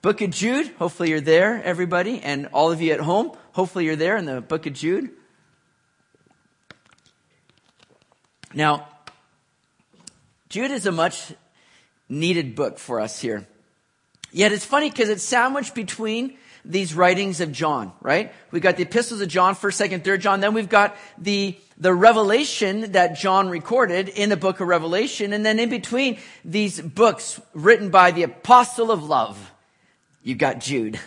Book 0.00 0.20
of 0.20 0.30
Jude. 0.30 0.68
Hopefully 0.78 1.10
you're 1.10 1.20
there, 1.20 1.60
everybody, 1.64 2.20
and 2.20 2.46
all 2.52 2.70
of 2.70 2.80
you 2.80 2.92
at 2.92 3.00
home. 3.00 3.32
Hopefully 3.52 3.84
you're 3.84 3.96
there 3.96 4.16
in 4.16 4.26
the 4.26 4.40
book 4.40 4.66
of 4.66 4.72
Jude. 4.72 5.10
Now, 8.54 8.86
Jude 10.48 10.70
is 10.70 10.86
a 10.86 10.92
much 10.92 11.32
needed 12.08 12.54
book 12.54 12.78
for 12.78 13.00
us 13.00 13.20
here. 13.20 13.46
Yet 14.30 14.52
it's 14.52 14.64
funny 14.64 14.88
because 14.88 15.08
it's 15.08 15.24
sandwiched 15.24 15.74
between 15.74 16.36
these 16.64 16.94
writings 16.94 17.40
of 17.40 17.50
John, 17.50 17.92
right? 18.00 18.32
We've 18.52 18.62
got 18.62 18.76
the 18.76 18.84
epistles 18.84 19.20
of 19.20 19.28
John, 19.28 19.56
1st, 19.56 19.90
2nd, 19.90 20.02
3rd 20.02 20.20
John. 20.20 20.40
Then 20.40 20.54
we've 20.54 20.68
got 20.68 20.96
the, 21.16 21.58
the 21.76 21.92
revelation 21.92 22.92
that 22.92 23.18
John 23.18 23.48
recorded 23.48 24.08
in 24.08 24.28
the 24.28 24.36
book 24.36 24.60
of 24.60 24.68
Revelation. 24.68 25.32
And 25.32 25.44
then 25.44 25.58
in 25.58 25.70
between 25.70 26.18
these 26.44 26.80
books 26.80 27.40
written 27.52 27.90
by 27.90 28.12
the 28.12 28.22
apostle 28.22 28.90
of 28.92 29.02
love, 29.02 29.52
you've 30.22 30.38
got 30.38 30.60
Jude, 30.60 30.98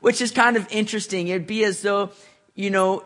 which 0.00 0.20
is 0.20 0.30
kind 0.30 0.56
of 0.56 0.66
interesting. 0.70 1.28
It'd 1.28 1.46
be 1.46 1.64
as 1.64 1.82
though, 1.82 2.10
you 2.54 2.70
know, 2.70 3.04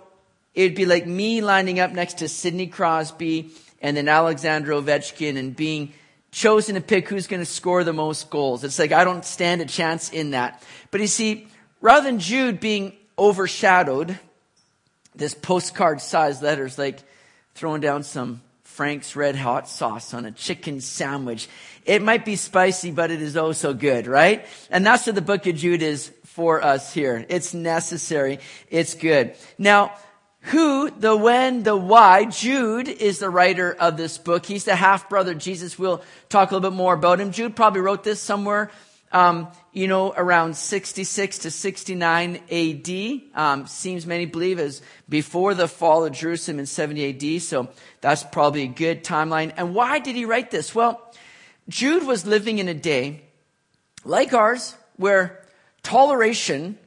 it'd 0.54 0.76
be 0.76 0.86
like 0.86 1.06
me 1.06 1.40
lining 1.40 1.80
up 1.80 1.92
next 1.92 2.18
to 2.18 2.28
Sidney 2.28 2.66
Crosby 2.66 3.50
and 3.80 3.96
then 3.96 4.08
Alexander 4.08 4.72
Ovechkin 4.72 5.36
and 5.36 5.54
being 5.54 5.92
chosen 6.30 6.74
to 6.74 6.80
pick 6.80 7.08
who's 7.08 7.26
going 7.26 7.40
to 7.42 7.46
score 7.46 7.84
the 7.84 7.92
most 7.92 8.30
goals. 8.30 8.64
It's 8.64 8.78
like 8.78 8.92
I 8.92 9.04
don't 9.04 9.24
stand 9.24 9.60
a 9.60 9.66
chance 9.66 10.10
in 10.10 10.30
that. 10.30 10.62
But 10.90 11.00
you 11.00 11.06
see, 11.06 11.48
rather 11.80 12.06
than 12.06 12.18
Jude 12.18 12.60
being 12.60 12.96
overshadowed, 13.18 14.18
this 15.14 15.34
postcard 15.34 16.00
sized 16.00 16.42
letters 16.42 16.78
like 16.78 17.00
throwing 17.54 17.80
down 17.80 18.02
some 18.02 18.40
Frank's 18.64 19.14
red 19.14 19.36
hot 19.36 19.68
sauce 19.68 20.12
on 20.12 20.24
a 20.24 20.32
chicken 20.32 20.80
sandwich. 20.80 21.48
It 21.84 22.02
might 22.02 22.24
be 22.24 22.36
spicy, 22.36 22.90
but 22.90 23.10
it 23.10 23.20
is 23.20 23.36
oh 23.36 23.52
so 23.52 23.74
good, 23.74 24.06
right? 24.06 24.46
And 24.70 24.86
that's 24.86 25.06
what 25.06 25.14
the 25.14 25.22
book 25.22 25.46
of 25.46 25.56
Jude 25.56 25.82
is 25.82 26.12
for 26.24 26.62
us 26.62 26.92
here. 26.92 27.24
It's 27.28 27.54
necessary. 27.54 28.40
It's 28.70 28.94
good. 28.94 29.34
Now, 29.58 29.94
who, 30.48 30.90
the 30.90 31.16
when, 31.16 31.62
the 31.62 31.76
why. 31.76 32.26
Jude 32.26 32.88
is 32.88 33.18
the 33.18 33.30
writer 33.30 33.72
of 33.72 33.96
this 33.96 34.18
book. 34.18 34.44
He's 34.44 34.64
the 34.64 34.76
half 34.76 35.08
brother 35.08 35.34
Jesus. 35.34 35.78
We'll 35.78 36.02
talk 36.28 36.50
a 36.50 36.54
little 36.54 36.70
bit 36.70 36.76
more 36.76 36.92
about 36.92 37.20
him. 37.20 37.32
Jude 37.32 37.56
probably 37.56 37.80
wrote 37.80 38.04
this 38.04 38.20
somewhere, 38.20 38.70
um, 39.10 39.48
you 39.72 39.88
know, 39.88 40.12
around 40.14 40.54
66 40.56 41.38
to 41.38 41.50
69 41.50 42.40
AD. 42.50 43.20
Um, 43.34 43.66
seems 43.66 44.06
many 44.06 44.26
believe 44.26 44.58
as 44.58 44.82
before 45.08 45.54
the 45.54 45.66
fall 45.66 46.04
of 46.04 46.12
Jerusalem 46.12 46.58
in 46.58 46.66
70 46.66 47.36
AD. 47.36 47.42
So 47.42 47.68
that's 48.02 48.22
probably 48.22 48.64
a 48.64 48.68
good 48.68 49.02
timeline. 49.02 49.52
And 49.56 49.74
why 49.74 49.98
did 49.98 50.14
he 50.14 50.26
write 50.26 50.50
this? 50.50 50.74
Well, 50.74 51.10
Jude 51.68 52.06
was 52.06 52.26
living 52.26 52.58
in 52.58 52.68
a 52.68 52.74
day 52.74 53.22
like 54.04 54.32
ours 54.32 54.74
where 54.96 55.44
toleration 55.82 56.78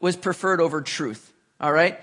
was 0.00 0.16
preferred 0.16 0.60
over 0.60 0.82
truth. 0.82 1.32
All 1.60 1.72
right. 1.72 1.98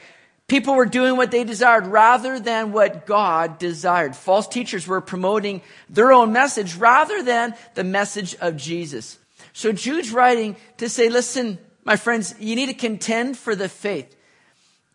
People 0.47 0.75
were 0.75 0.85
doing 0.85 1.15
what 1.15 1.31
they 1.31 1.43
desired 1.43 1.87
rather 1.87 2.39
than 2.39 2.73
what 2.73 3.05
God 3.05 3.59
desired. 3.59 4.15
False 4.15 4.47
teachers 4.47 4.87
were 4.87 5.01
promoting 5.01 5.61
their 5.89 6.11
own 6.11 6.33
message 6.33 6.75
rather 6.75 7.23
than 7.23 7.55
the 7.75 7.83
message 7.83 8.35
of 8.35 8.57
Jesus. 8.57 9.17
So 9.53 9.71
Jude's 9.71 10.11
writing 10.11 10.55
to 10.77 10.89
say, 10.89 11.09
listen, 11.09 11.59
my 11.85 11.95
friends, 11.95 12.35
you 12.39 12.55
need 12.55 12.67
to 12.67 12.73
contend 12.73 13.37
for 13.37 13.55
the 13.55 13.69
faith. 13.69 14.15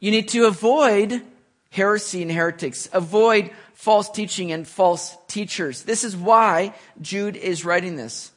You 0.00 0.11
need 0.11 0.28
to 0.28 0.47
avoid 0.47 1.22
heresy 1.71 2.23
and 2.23 2.33
heretics, 2.33 2.89
avoid 2.93 3.51
false 3.75 4.11
teaching 4.11 4.53
and 4.53 4.67
false 4.67 5.17
teachers. 5.29 5.83
This 5.83 6.05
is 6.05 6.17
why 6.17 6.75
Jude 7.01 7.37
is 7.37 7.65
writing 7.65 7.97
this. 7.97 8.33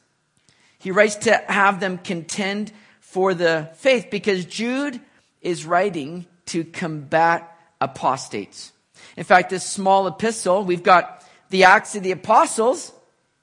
He 0.78 0.90
writes 0.90 1.16
to 1.16 1.34
have 1.48 1.80
them 1.80 1.98
contend 1.98 2.72
for 3.00 3.34
the 3.34 3.70
faith 3.76 4.08
because 4.10 4.44
Jude 4.44 5.00
is 5.40 5.64
writing 5.64 6.26
to 6.46 6.64
combat 6.64 7.56
apostates. 7.80 8.72
In 9.16 9.24
fact, 9.24 9.50
this 9.50 9.64
small 9.64 10.06
epistle, 10.06 10.64
we've 10.64 10.82
got 10.82 11.24
the 11.50 11.64
Acts 11.64 11.94
of 11.94 12.02
the 12.02 12.12
Apostles 12.12 12.92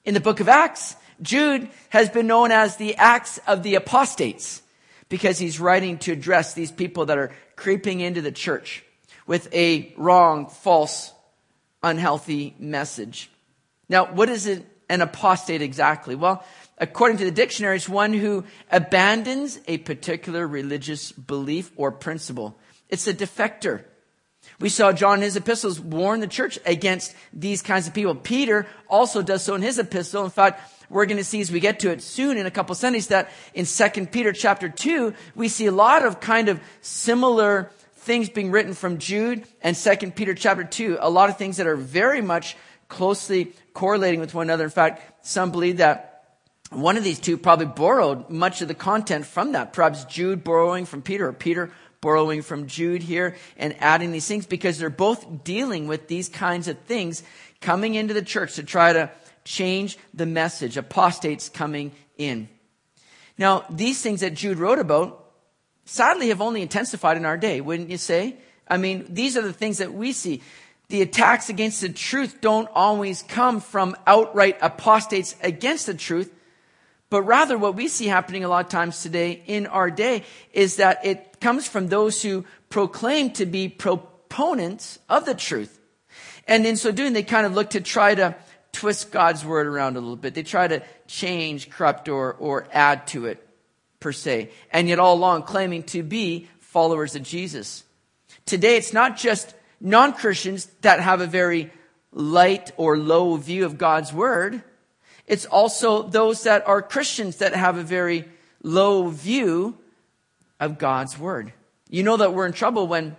in 0.06 0.14
the 0.14 0.20
book 0.20 0.40
of 0.40 0.50
Acts. 0.50 0.96
Jude 1.22 1.70
has 1.90 2.10
been 2.10 2.28
known 2.28 2.52
as 2.52 2.78
the 2.78 2.96
Acts 2.96 3.40
of 3.46 3.64
the 3.64 3.76
Apostates 3.76 4.62
because 5.10 5.38
he's 5.38 5.60
writing 5.60 5.98
to 6.00 6.12
address 6.12 6.54
these 6.54 6.72
people 6.72 7.08
that 7.08 7.18
are 7.18 7.32
creeping 7.56 8.00
into 8.00 8.22
the 8.22 8.32
church 8.32 8.84
with 9.30 9.54
a 9.54 9.94
wrong, 9.96 10.48
false, 10.48 11.14
unhealthy 11.84 12.56
message. 12.58 13.30
Now, 13.88 14.12
what 14.12 14.28
is 14.28 14.48
it, 14.48 14.66
an 14.90 15.02
apostate 15.02 15.62
exactly? 15.62 16.16
Well, 16.16 16.44
according 16.80 17.18
to 17.18 17.26
the 17.26 17.32
dictionary, 17.32 17.76
it's 17.76 17.88
one 17.88 18.12
who 18.12 18.44
abandons 18.72 19.60
a 19.68 19.78
particular 19.78 20.48
religious 20.48 21.12
belief 21.12 21.72
or 21.76 21.92
principle. 21.92 22.58
It's 22.90 23.06
a 23.06 23.14
defector. 23.14 23.84
We 24.60 24.70
saw 24.70 24.94
John 24.94 25.20
in 25.20 25.22
his 25.26 25.36
epistles 25.36 25.80
warn 25.80 26.22
the 26.22 26.28
church 26.28 26.58
against 26.66 27.14
these 27.32 27.62
kinds 27.62 27.86
of 27.86 27.94
people. 27.94 28.16
Peter 28.16 28.66
also 28.90 29.22
does 29.22 29.44
so 29.44 29.54
in 29.54 29.62
his 29.62 29.78
epistle. 29.78 30.24
In 30.24 30.32
fact, 30.32 30.60
we're 30.90 31.06
going 31.06 31.18
to 31.18 31.24
see 31.24 31.40
as 31.40 31.52
we 31.52 31.60
get 31.60 31.82
to 31.82 31.92
it 31.92 32.02
soon 32.02 32.40
in 32.40 32.48
a 32.48 32.52
couple 32.52 32.72
of 32.72 32.80
Sundays 32.80 33.10
that 33.10 33.30
in 33.54 33.66
2 33.68 34.08
Peter 34.08 34.34
chapter 34.34 34.70
2, 34.70 35.14
we 35.36 35.50
see 35.50 35.68
a 35.68 35.72
lot 35.72 36.04
of 36.04 36.20
kind 36.20 36.50
of 36.50 36.60
similar 36.82 37.70
things 38.10 38.28
being 38.28 38.50
written 38.50 38.74
from 38.74 38.98
Jude 38.98 39.44
and 39.62 39.76
2 39.76 40.10
Peter 40.16 40.34
chapter 40.34 40.64
2. 40.64 40.98
A 41.00 41.12
lot 41.12 41.30
of 41.30 41.38
things 41.38 41.58
that 41.58 41.68
are 41.68 41.76
very 41.76 42.22
much 42.22 42.58
closely 42.88 43.54
correlating 43.76 44.20
with 44.20 44.34
one 44.34 44.48
another. 44.48 44.64
In 44.64 44.72
fact, 44.72 45.28
some 45.28 45.52
believe 45.52 45.78
that 45.78 46.40
one 46.72 46.98
of 46.98 47.04
these 47.04 47.20
two 47.20 47.38
probably 47.38 47.68
borrowed 47.68 48.28
much 48.32 48.64
of 48.64 48.68
the 48.68 48.74
content 48.74 49.28
from 49.28 49.52
that. 49.52 49.74
Perhaps 49.74 50.06
Jude 50.06 50.44
borrowing 50.44 50.88
from 50.88 51.04
Peter 51.04 51.28
or 51.28 51.34
Peter 51.34 51.70
borrowing 52.02 52.42
from 52.42 52.66
Jude 52.66 53.04
here 53.04 53.36
and 53.58 53.76
adding 53.80 54.12
these 54.12 54.28
things 54.28 54.48
because 54.48 54.80
they're 54.80 54.90
both 54.90 55.44
dealing 55.44 55.86
with 55.86 56.08
these 56.08 56.30
kinds 56.30 56.68
of 56.68 56.80
things 56.80 57.22
coming 57.62 57.94
into 57.94 58.16
the 58.16 58.24
church 58.24 58.56
to 58.56 58.64
try 58.64 58.92
to 58.92 59.12
change 59.46 60.00
the 60.16 60.26
message, 60.26 60.78
apostates 60.78 61.48
coming 61.48 61.92
in. 62.18 62.50
Now, 63.38 63.66
these 63.70 64.02
things 64.02 64.22
that 64.22 64.34
Jude 64.34 64.58
wrote 64.58 64.80
about 64.80 65.29
sadly 65.90 66.30
have 66.30 66.42
only 66.42 66.62
intensified 66.62 67.18
in 67.18 67.26
our 67.26 67.38
day, 67.38 67.62
wouldn't 67.62 67.90
you 67.90 67.98
say? 67.98 68.36
I 68.68 68.78
mean, 68.78 69.06
these 69.10 69.36
are 69.36 69.42
the 69.42 69.54
things 69.54 69.80
that 69.80 69.94
we 69.94 70.14
see. 70.14 70.42
The 70.90 71.02
attacks 71.02 71.50
against 71.50 71.82
the 71.82 71.90
truth 71.90 72.42
don't 72.42 72.70
always 72.74 73.24
come 73.24 73.60
from 73.60 73.96
outright 74.06 74.58
apostates 74.62 75.36
against 75.42 75.88
the 75.88 75.94
truth, 75.94 76.34
but 77.10 77.24
rather 77.24 77.58
what 77.58 77.76
we 77.76 77.88
see 77.88 78.06
happening 78.06 78.44
a 78.44 78.48
lot 78.48 78.66
of 78.66 78.72
times 78.72 79.02
today 79.02 79.42
in 79.48 79.66
our 79.68 79.90
day 79.90 80.24
is 80.54 80.76
that 80.76 81.04
it 81.04 81.40
comes 81.40 81.68
from 81.68 81.88
those 81.88 82.22
who 82.22 82.46
proclaim 82.70 83.32
to 83.32 83.46
be 83.46 83.68
proponents 83.68 85.00
of 85.10 85.26
the 85.26 85.36
truth. 85.36 85.80
And 86.48 86.66
in 86.66 86.76
so 86.76 86.92
doing, 86.92 87.14
they 87.14 87.24
kind 87.24 87.46
of 87.46 87.54
look 87.54 87.72
to 87.72 87.82
try 87.82 88.14
to 88.14 88.36
twist 88.74 89.12
God's 89.12 89.44
word 89.44 89.66
around 89.66 89.98
a 89.98 90.00
little 90.00 90.16
bit. 90.16 90.36
They 90.36 90.44
try 90.44 90.68
to 90.68 90.84
change, 91.08 91.70
corrupt, 91.70 92.10
or, 92.10 92.34
or 92.34 92.68
add 92.72 93.08
to 93.08 93.26
it, 93.26 93.49
per 94.00 94.12
se. 94.12 94.52
And 94.72 94.88
yet 94.88 95.00
all 95.00 95.16
along 95.16 95.44
claiming 95.44 95.84
to 95.84 96.04
be 96.04 96.48
followers 96.60 97.16
of 97.16 97.24
Jesus. 97.24 97.84
Today, 98.46 98.78
it's 98.78 98.94
not 98.94 99.18
just 99.18 99.54
non-Christians 99.82 100.66
that 100.82 101.00
have 101.00 101.22
a 101.22 101.28
very 101.28 101.72
light 102.12 102.72
or 102.78 102.98
low 102.98 103.36
view 103.36 103.66
of 103.66 103.78
God's 103.78 104.12
word. 104.12 104.64
It's 105.28 105.46
also 105.46 106.04
those 106.04 106.44
that 106.44 106.68
are 106.68 106.82
Christians 106.82 107.38
that 107.38 107.54
have 107.54 107.78
a 107.78 107.84
very 107.84 108.26
low 108.64 109.10
view 109.10 109.78
of 110.60 110.80
God's 110.80 111.18
word. 111.18 111.54
You 111.90 112.04
know 112.04 112.18
that 112.18 112.34
we're 112.34 112.46
in 112.46 112.54
trouble 112.54 112.88
when 112.88 113.16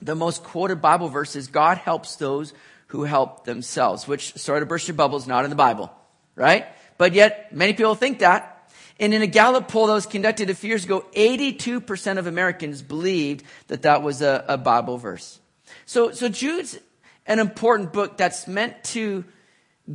the 0.00 0.14
most 0.14 0.44
quoted 0.44 0.80
Bible 0.80 1.08
verse 1.08 1.36
is 1.36 1.48
God 1.48 1.78
helps 1.78 2.16
those 2.16 2.52
who 2.88 3.04
help 3.04 3.44
themselves, 3.44 4.06
which 4.06 4.34
sort 4.34 4.62
of 4.62 4.68
burst 4.68 4.88
your 4.88 4.94
bubbles, 4.94 5.26
not 5.26 5.44
in 5.44 5.50
the 5.50 5.56
Bible, 5.56 5.90
right? 6.36 6.66
But 6.96 7.14
yet 7.14 7.54
many 7.54 7.72
people 7.72 7.94
think 7.94 8.20
that. 8.20 8.57
And 9.00 9.14
in 9.14 9.22
a 9.22 9.26
Gallup 9.26 9.68
poll 9.68 9.86
that 9.86 9.92
was 9.92 10.06
conducted 10.06 10.50
a 10.50 10.54
few 10.54 10.68
years 10.68 10.84
ago, 10.84 11.04
82% 11.14 12.18
of 12.18 12.26
Americans 12.26 12.82
believed 12.82 13.44
that 13.68 13.82
that 13.82 14.02
was 14.02 14.22
a, 14.22 14.44
a 14.48 14.58
Bible 14.58 14.98
verse. 14.98 15.40
So, 15.86 16.12
so 16.12 16.28
Jude's 16.28 16.78
an 17.26 17.38
important 17.38 17.92
book 17.92 18.16
that's 18.16 18.48
meant 18.48 18.82
to 18.84 19.24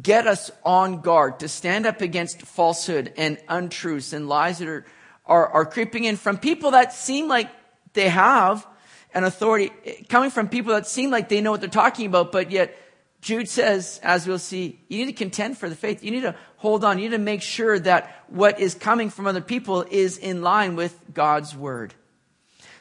get 0.01 0.25
us 0.25 0.51
on 0.63 1.01
guard, 1.01 1.39
to 1.39 1.47
stand 1.47 1.85
up 1.85 2.01
against 2.01 2.41
falsehood 2.41 3.13
and 3.17 3.37
untruths 3.47 4.13
and 4.13 4.29
lies 4.29 4.59
that 4.59 4.67
are 4.67 4.85
are, 5.25 5.47
are 5.47 5.65
creeping 5.65 6.03
in 6.05 6.17
from 6.17 6.37
people 6.37 6.71
that 6.71 6.93
seem 6.93 7.27
like 7.27 7.49
they 7.93 8.09
have 8.09 8.67
an 9.13 9.23
authority, 9.23 9.71
eh, 9.85 9.95
coming 10.09 10.29
from 10.29 10.49
people 10.49 10.73
that 10.73 10.87
seem 10.87 11.11
like 11.11 11.29
they 11.29 11.41
know 11.41 11.51
what 11.51 11.61
they're 11.61 11.69
talking 11.69 12.05
about, 12.05 12.31
but 12.31 12.51
yet 12.51 12.75
Jude 13.23 13.47
says, 13.47 14.01
as 14.03 14.27
we'll 14.27 14.37
see, 14.37 14.81
you 14.89 14.97
need 14.97 15.13
to 15.13 15.17
contend 15.17 15.57
for 15.57 15.69
the 15.69 15.77
faith. 15.77 16.03
You 16.03 16.11
need 16.11 16.23
to 16.23 16.35
hold 16.57 16.83
on. 16.83 16.99
You 16.99 17.05
need 17.05 17.15
to 17.15 17.23
make 17.23 17.41
sure 17.41 17.79
that 17.79 18.23
what 18.27 18.59
is 18.59 18.75
coming 18.75 19.09
from 19.09 19.27
other 19.27 19.39
people 19.39 19.85
is 19.89 20.17
in 20.17 20.41
line 20.41 20.75
with 20.75 20.99
God's 21.13 21.55
word. 21.55 21.93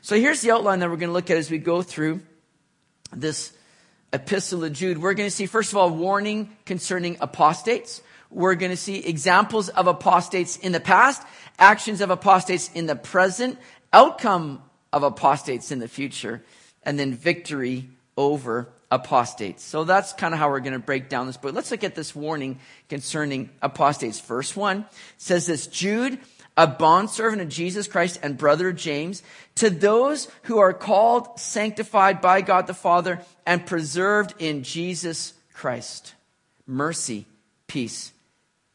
So 0.01 0.17
here's 0.17 0.41
the 0.41 0.51
outline 0.51 0.81
that 0.81 0.91
we're 0.91 0.97
going 0.97 1.11
to 1.11 1.15
look 1.15 1.31
at 1.31 1.37
as 1.37 1.49
we 1.49 1.59
go 1.59 1.81
through 1.81 2.23
this 3.13 3.53
epistle 4.13 4.65
of 4.65 4.73
Jude. 4.73 4.99
We're 4.99 5.15
going 5.15 5.29
to 5.29 5.35
see, 5.35 5.47
first 5.47 5.71
of 5.71 5.79
all, 5.79 5.91
warning 5.91 6.57
concerning 6.67 7.19
apostates. 7.21 8.03
we're 8.29 8.57
going 8.57 8.73
to 8.73 8.77
see 8.77 8.97
examples 8.97 9.69
of 9.69 9.87
apostates 9.87 10.57
in 10.57 10.73
the 10.73 10.81
past, 10.81 11.23
actions 11.57 12.01
of 12.01 12.11
apostates 12.11 12.69
in 12.73 12.87
the 12.87 12.97
present, 12.97 13.61
outcome 13.93 14.61
of 14.93 15.05
apostates 15.05 15.71
in 15.71 15.79
the 15.79 15.87
future, 15.87 16.43
and 16.83 16.99
then 16.99 17.15
victory 17.15 17.91
over 18.17 18.73
apostates. 18.93 19.65
So 19.65 19.85
that's 19.85 20.13
kind 20.13 20.35
of 20.35 20.39
how 20.39 20.51
we're 20.51 20.61
going 20.61 20.75
to 20.75 20.79
break 20.79 21.09
down 21.09 21.27
this 21.27 21.39
book. 21.39 21.55
Let's 21.55 21.71
look 21.71 21.83
at 21.83 21.95
this 21.95 22.15
warning 22.15 22.61
concerning 22.91 23.49
apostates. 23.63 24.21
First 24.21 24.55
one 24.55 24.85
says 25.17 25.47
this, 25.47 25.67
Jude, 25.67 26.19
a 26.59 26.67
bondservant 26.67 27.41
of 27.41 27.49
Jesus 27.49 27.89
Christ 27.89 28.21
and 28.23 28.37
brother 28.37 28.69
of 28.69 28.77
James, 28.77 29.23
to 29.55 29.71
those 29.71 30.29
who 30.43 30.59
are 30.59 30.75
called, 30.75 31.41
sanctified 31.41 32.21
by 32.21 32.43
God 32.43 32.67
the 32.67 32.75
Father, 32.75 33.23
and 33.47 33.67
preserved 33.67 34.35
in 34.39 34.63
Jesus 34.63 35.33
Christ. 35.55 36.15
Mercy, 36.67 37.25
peace, 37.67 38.13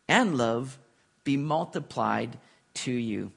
and 0.08 0.36
love 0.36 0.80
be 1.24 1.38
multiplied 1.38 2.36
to 2.74 2.92
you. 2.92 3.32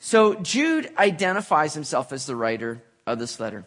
So 0.00 0.34
Jude 0.34 0.90
identifies 0.98 1.74
himself 1.74 2.12
as 2.12 2.26
the 2.26 2.34
writer 2.34 2.82
of 3.06 3.20
this 3.20 3.38
letter. 3.38 3.64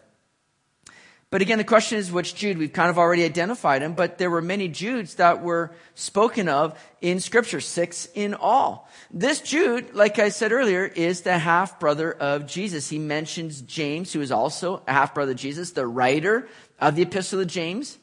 But 1.32 1.40
again, 1.40 1.56
the 1.56 1.64
question 1.64 1.96
is 1.96 2.12
which 2.12 2.34
Jude? 2.34 2.58
We've 2.58 2.74
kind 2.74 2.90
of 2.90 2.98
already 2.98 3.24
identified 3.24 3.80
him, 3.80 3.94
but 3.94 4.18
there 4.18 4.28
were 4.28 4.42
many 4.42 4.68
Judes 4.68 5.14
that 5.14 5.42
were 5.42 5.72
spoken 5.94 6.46
of 6.46 6.78
in 7.00 7.20
scripture, 7.20 7.62
six 7.62 8.06
in 8.14 8.34
all. 8.34 8.86
This 9.10 9.40
Jude, 9.40 9.94
like 9.94 10.18
I 10.18 10.28
said 10.28 10.52
earlier, 10.52 10.84
is 10.84 11.22
the 11.22 11.38
half 11.38 11.80
brother 11.80 12.12
of 12.12 12.46
Jesus. 12.46 12.90
He 12.90 12.98
mentions 12.98 13.62
James, 13.62 14.12
who 14.12 14.20
is 14.20 14.30
also 14.30 14.82
a 14.86 14.92
half 14.92 15.14
brother 15.14 15.32
of 15.32 15.38
Jesus, 15.38 15.72
the 15.72 15.86
writer 15.86 16.48
of 16.78 16.96
the 16.96 17.02
epistle 17.02 17.40
of 17.40 17.46
James. 17.46 17.96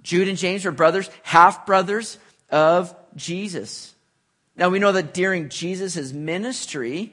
Jude 0.00 0.28
and 0.28 0.38
James 0.38 0.64
were 0.64 0.72
brothers, 0.72 1.10
half 1.24 1.66
brothers 1.66 2.16
of 2.48 2.96
Jesus. 3.16 3.94
Now 4.56 4.70
we 4.70 4.78
know 4.78 4.92
that 4.92 5.12
during 5.12 5.50
Jesus' 5.50 6.14
ministry, 6.14 7.12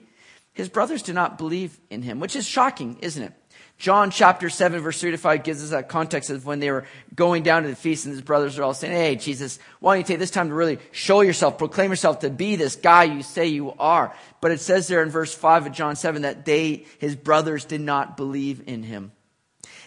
his 0.53 0.69
brothers 0.69 1.01
did 1.01 1.15
not 1.15 1.37
believe 1.37 1.77
in 1.89 2.01
him, 2.01 2.21
which 2.21 2.37
is 2.37 2.47
shocking, 2.47 2.97
isn't 3.01 3.23
it? 3.23 3.33
John 3.77 4.11
chapter 4.11 4.49
7 4.49 4.81
verse 4.81 5.01
3 5.01 5.11
to 5.11 5.17
5 5.17 5.43
gives 5.43 5.63
us 5.63 5.71
that 5.71 5.89
context 5.89 6.29
of 6.29 6.45
when 6.45 6.59
they 6.59 6.71
were 6.71 6.85
going 7.15 7.43
down 7.43 7.63
to 7.63 7.69
the 7.69 7.75
feast 7.75 8.05
and 8.05 8.13
his 8.13 8.21
brothers 8.21 8.57
are 8.57 8.63
all 8.63 8.73
saying, 8.73 8.93
Hey, 8.93 9.15
Jesus, 9.15 9.59
why 9.79 9.95
don't 9.95 9.99
you 9.99 10.07
take 10.07 10.19
this 10.19 10.31
time 10.31 10.49
to 10.49 10.55
really 10.55 10.79
show 10.91 11.21
yourself, 11.21 11.57
proclaim 11.57 11.89
yourself 11.91 12.19
to 12.19 12.29
be 12.29 12.55
this 12.55 12.75
guy 12.75 13.03
you 13.03 13.23
say 13.23 13.47
you 13.47 13.73
are. 13.73 14.15
But 14.41 14.51
it 14.51 14.61
says 14.61 14.87
there 14.87 15.03
in 15.03 15.09
verse 15.09 15.33
5 15.33 15.67
of 15.67 15.73
John 15.73 15.95
7 15.95 16.21
that 16.21 16.45
they, 16.45 16.85
his 16.99 17.15
brothers 17.15 17.65
did 17.65 17.81
not 17.81 18.15
believe 18.15 18.63
in 18.67 18.83
him. 18.83 19.11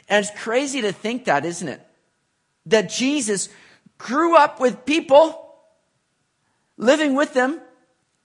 And 0.08 0.24
it's 0.24 0.40
crazy 0.40 0.82
to 0.82 0.92
think 0.92 1.24
that, 1.24 1.44
isn't 1.44 1.68
it? 1.68 1.80
That 2.66 2.90
Jesus 2.90 3.48
grew 3.98 4.36
up 4.36 4.60
with 4.60 4.84
people, 4.84 5.54
living 6.76 7.14
with 7.14 7.32
them, 7.34 7.60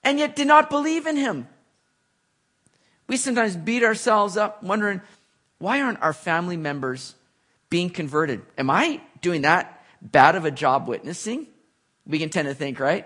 and 0.03 0.19
yet 0.19 0.35
did 0.35 0.47
not 0.47 0.69
believe 0.69 1.07
in 1.07 1.15
him. 1.15 1.47
We 3.07 3.17
sometimes 3.17 3.55
beat 3.55 3.83
ourselves 3.83 4.37
up 4.37 4.63
wondering, 4.63 5.01
why 5.61 5.81
aren't 5.81 6.01
our 6.01 6.11
family 6.11 6.57
members 6.57 7.13
being 7.69 7.91
converted? 7.91 8.41
Am 8.57 8.69
I 8.69 8.99
doing 9.21 9.43
that 9.43 9.83
bad 10.01 10.35
of 10.35 10.43
a 10.43 10.51
job 10.51 10.87
witnessing? 10.87 11.45
We 12.07 12.17
can 12.17 12.29
tend 12.29 12.47
to 12.47 12.55
think, 12.55 12.79
right? 12.79 13.05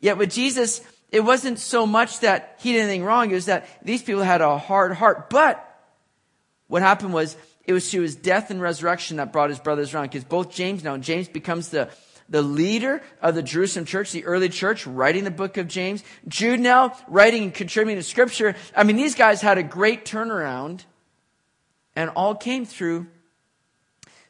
Yet 0.00 0.16
with 0.16 0.30
Jesus, 0.30 0.80
it 1.10 1.20
wasn't 1.20 1.58
so 1.58 1.86
much 1.86 2.20
that 2.20 2.56
he 2.60 2.72
did 2.72 2.82
anything 2.82 3.02
wrong. 3.02 3.30
It 3.30 3.34
was 3.34 3.46
that 3.46 3.66
these 3.84 4.00
people 4.00 4.22
had 4.22 4.40
a 4.40 4.58
hard 4.58 4.92
heart. 4.92 5.28
But 5.28 5.64
what 6.68 6.82
happened 6.82 7.12
was 7.12 7.36
it 7.64 7.72
was 7.72 7.90
through 7.90 8.02
his 8.02 8.14
death 8.14 8.50
and 8.52 8.62
resurrection 8.62 9.16
that 9.16 9.32
brought 9.32 9.50
his 9.50 9.58
brothers 9.58 9.92
around. 9.92 10.04
Because 10.04 10.24
both 10.24 10.52
James 10.52 10.84
now, 10.84 10.96
James 10.98 11.26
becomes 11.26 11.70
the, 11.70 11.90
the 12.28 12.42
leader 12.42 13.02
of 13.20 13.34
the 13.34 13.42
Jerusalem 13.42 13.86
church, 13.86 14.12
the 14.12 14.24
early 14.24 14.48
church, 14.48 14.86
writing 14.86 15.24
the 15.24 15.32
book 15.32 15.56
of 15.56 15.66
James. 15.66 16.04
Jude 16.28 16.60
now, 16.60 16.96
writing 17.08 17.42
and 17.42 17.54
contributing 17.54 18.00
to 18.00 18.08
scripture. 18.08 18.54
I 18.76 18.84
mean, 18.84 18.94
these 18.94 19.16
guys 19.16 19.40
had 19.40 19.58
a 19.58 19.64
great 19.64 20.04
turnaround 20.04 20.84
and 21.98 22.10
all 22.10 22.36
came 22.36 22.64
through 22.64 23.08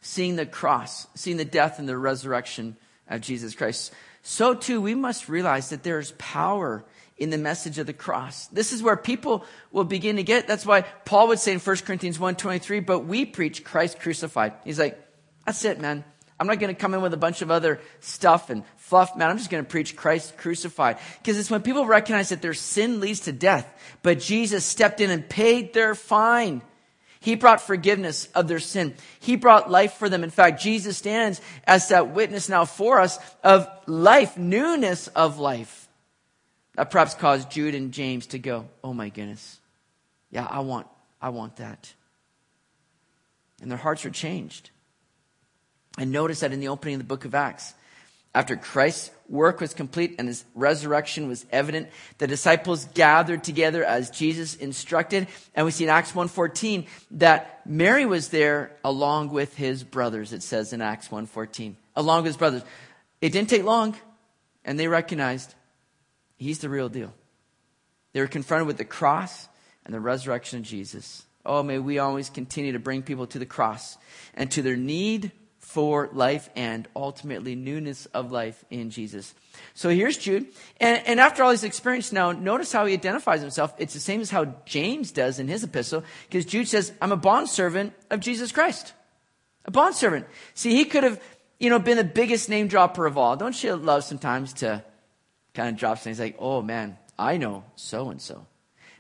seeing 0.01 0.37
the 0.37 0.47
cross, 0.47 1.07
seeing 1.15 1.37
the 1.37 1.45
death 1.45 1.79
and 1.79 1.87
the 1.87 1.99
resurrection 1.99 2.79
of 3.11 3.21
Jesus 3.21 3.55
Christ. 3.55 3.93
So 4.23 4.55
too, 4.55 4.81
we 4.81 4.95
must 4.95 5.29
realize 5.29 5.69
that 5.69 5.83
there's 5.83 6.13
power 6.13 6.83
in 7.19 7.29
the 7.29 7.37
message 7.37 7.79
of 7.79 7.87
the 7.87 7.93
cross. 7.93 8.47
This 8.47 8.73
is 8.73 8.83
where 8.83 8.97
people 8.97 9.45
will 9.71 9.85
begin 9.85 10.17
to 10.17 10.23
get. 10.23 10.49
That's 10.49 10.65
why 10.65 10.81
Paul 11.05 11.29
would 11.29 11.41
say 11.41 11.53
in 11.53 11.59
1 11.59 11.77
Corinthians 11.85 12.17
1.23, 12.17 12.87
but 12.87 13.01
we 13.01 13.27
preach 13.27 13.65
Christ 13.65 14.01
crucified. 14.01 14.55
He's 14.65 14.79
like, 14.79 14.99
that's 15.45 15.63
it, 15.67 15.79
man. 15.79 16.05
I'm 16.41 16.47
not 16.47 16.61
going 16.61 16.75
to 16.75 16.81
come 16.81 16.95
in 16.95 17.03
with 17.03 17.13
a 17.13 17.19
bunch 17.19 17.43
of 17.43 17.51
other 17.51 17.83
stuff 18.01 18.49
and 18.49 18.65
fluff, 18.77 19.15
man. 19.15 19.29
I'm 19.29 19.37
just 19.37 19.51
going 19.51 19.63
to 19.63 19.69
preach 19.69 19.95
Christ 19.95 20.39
crucified. 20.39 20.97
Because 21.19 21.39
it's 21.39 21.51
when 21.51 21.61
people 21.61 21.85
recognize 21.85 22.31
that 22.31 22.41
their 22.41 22.55
sin 22.55 23.01
leads 23.01 23.21
to 23.21 23.33
death, 23.33 23.71
but 24.03 24.21
Jesus 24.21 24.65
stepped 24.65 25.03
in 25.03 25.11
and 25.11 25.29
paid 25.29 25.75
their 25.75 25.95
fine. 25.95 26.63
He 27.21 27.35
brought 27.35 27.61
forgiveness 27.61 28.27
of 28.35 28.49
their 28.49 28.61
sin. 28.61 28.95
He 29.21 29.37
brought 29.37 29.71
life 29.71 29.95
for 29.95 30.09
them. 30.09 30.23
In 30.23 30.31
fact, 30.31 30.63
Jesus 30.63 30.97
stands 30.97 31.41
as 31.65 31.89
that 31.89 32.11
witness 32.11 32.49
now 32.49 32.65
for 32.65 33.01
us 33.01 33.19
of 33.43 33.69
life, 33.87 34.37
newness 34.37 35.09
of 35.09 35.39
life. 35.39 35.89
That 36.75 36.91
perhaps 36.91 37.15
caused 37.15 37.51
Jude 37.51 37.75
and 37.75 37.93
James 37.93 38.29
to 38.29 38.39
go, 38.39 38.69
Oh 38.85 38.95
my 38.95 39.09
goodness. 39.09 39.59
Yeah, 40.31 40.47
I 40.49 40.61
want, 40.61 40.87
I 41.21 41.31
want 41.31 41.57
that. 41.57 41.93
And 43.61 43.71
their 43.71 43.79
hearts 43.79 44.05
were 44.05 44.11
changed. 44.11 44.71
And 45.99 46.13
notice 46.13 46.41
that 46.41 46.53
in 46.53 46.61
the 46.61 46.69
opening 46.69 46.95
of 46.95 47.01
the 47.01 47.05
book 47.05 47.25
of 47.25 47.35
Acts, 47.35 47.75
after 48.35 48.55
Christ's 48.55 49.11
work 49.29 49.61
was 49.61 49.75
complete 49.75 50.17
and 50.19 50.29
his 50.29 50.45
resurrection 50.55 51.29
was 51.29 51.45
evident, 51.51 51.89
the 52.19 52.27
disciples 52.27 52.87
gathered 52.95 53.45
together 53.45 53.85
as 53.85 54.11
Jesus 54.11 54.55
instructed. 54.57 55.29
And 55.55 55.67
we 55.67 55.73
see 55.73 55.85
in 55.85 55.91
Acts 55.91 56.13
1.14 56.13 56.87
that 57.13 57.67
Mary 57.67 58.07
was 58.07 58.29
there 58.29 58.73
along 58.85 59.31
with 59.31 59.57
his 59.57 59.85
brothers, 59.85 60.33
it 60.33 60.43
says 60.43 60.73
in 60.73 60.81
Acts 60.81 61.09
1.14. 61.09 61.75
Along 61.97 62.23
with 62.23 62.31
his 62.31 62.37
brothers. 62.37 62.63
It 63.21 63.33
didn't 63.33 63.51
take 63.51 63.65
long, 63.65 63.97
and 64.65 64.79
they 64.79 64.89
recognized 64.89 65.55
he's 66.37 66.61
the 66.61 66.69
real 66.69 66.89
deal. 66.89 67.13
They 68.13 68.21
were 68.21 68.29
confronted 68.29 68.67
with 68.67 68.79
the 68.79 68.85
cross 68.85 69.49
and 69.85 69.93
the 69.93 70.01
resurrection 70.01 70.61
of 70.61 70.65
Jesus. 70.65 71.25
Oh, 71.45 71.63
may 71.63 71.79
we 71.79 71.99
always 71.99 72.31
continue 72.31 72.73
to 72.73 72.79
bring 72.79 73.03
people 73.03 73.27
to 73.29 73.39
the 73.39 73.47
cross 73.47 73.97
and 74.35 74.51
to 74.53 74.63
their 74.63 74.77
need 74.77 75.33
for 75.69 76.09
life 76.15 76.49
and 76.57 76.89
ultimately 76.97 77.55
newness 77.55 78.07
of 78.07 78.33
life 78.33 78.65
in 78.71 78.89
Jesus. 78.89 79.35
So 79.75 79.91
here's 79.91 80.17
Jude. 80.17 80.47
And, 80.81 81.07
and 81.07 81.21
after 81.21 81.43
all 81.43 81.51
his 81.51 81.63
experience 81.63 82.11
now, 82.11 82.33
notice 82.33 82.73
how 82.73 82.87
he 82.87 82.95
identifies 82.95 83.43
himself. 83.43 83.75
It's 83.77 83.93
the 83.93 84.01
same 84.01 84.23
as 84.23 84.31
how 84.31 84.47
James 84.65 85.13
does 85.13 85.39
in 85.39 85.47
his 85.47 85.63
epistle, 85.65 86.05
because 86.27 86.47
Jude 86.47 86.69
says, 86.69 86.91
I'm 87.03 87.13
a 87.13 87.19
bondservant 87.19 87.93
of 88.09 88.21
Jesus 88.21 88.51
Christ. 88.51 88.95
A 89.67 89.71
bondservant. 89.71 90.27
See, 90.55 90.75
he 90.75 90.87
could 90.87 91.05
have, 91.05 91.21
you 91.61 91.69
know, 91.69 91.79
been 91.79 91.99
the 91.99 92.03
biggest 92.03 92.49
name 92.49 92.69
dropper 92.69 93.05
of 93.05 93.19
all. 93.19 93.37
Don't 93.37 93.63
you 93.63 93.77
love 93.77 94.05
sometimes 94.05 94.55
to 94.55 94.83
kind 95.53 95.69
of 95.69 95.77
drop 95.77 95.99
things 95.99 96.19
like, 96.19 96.37
oh 96.39 96.63
man, 96.63 96.97
I 97.19 97.37
know 97.37 97.65
so 97.77 98.09
and 98.09 98.23
so. 98.23 98.47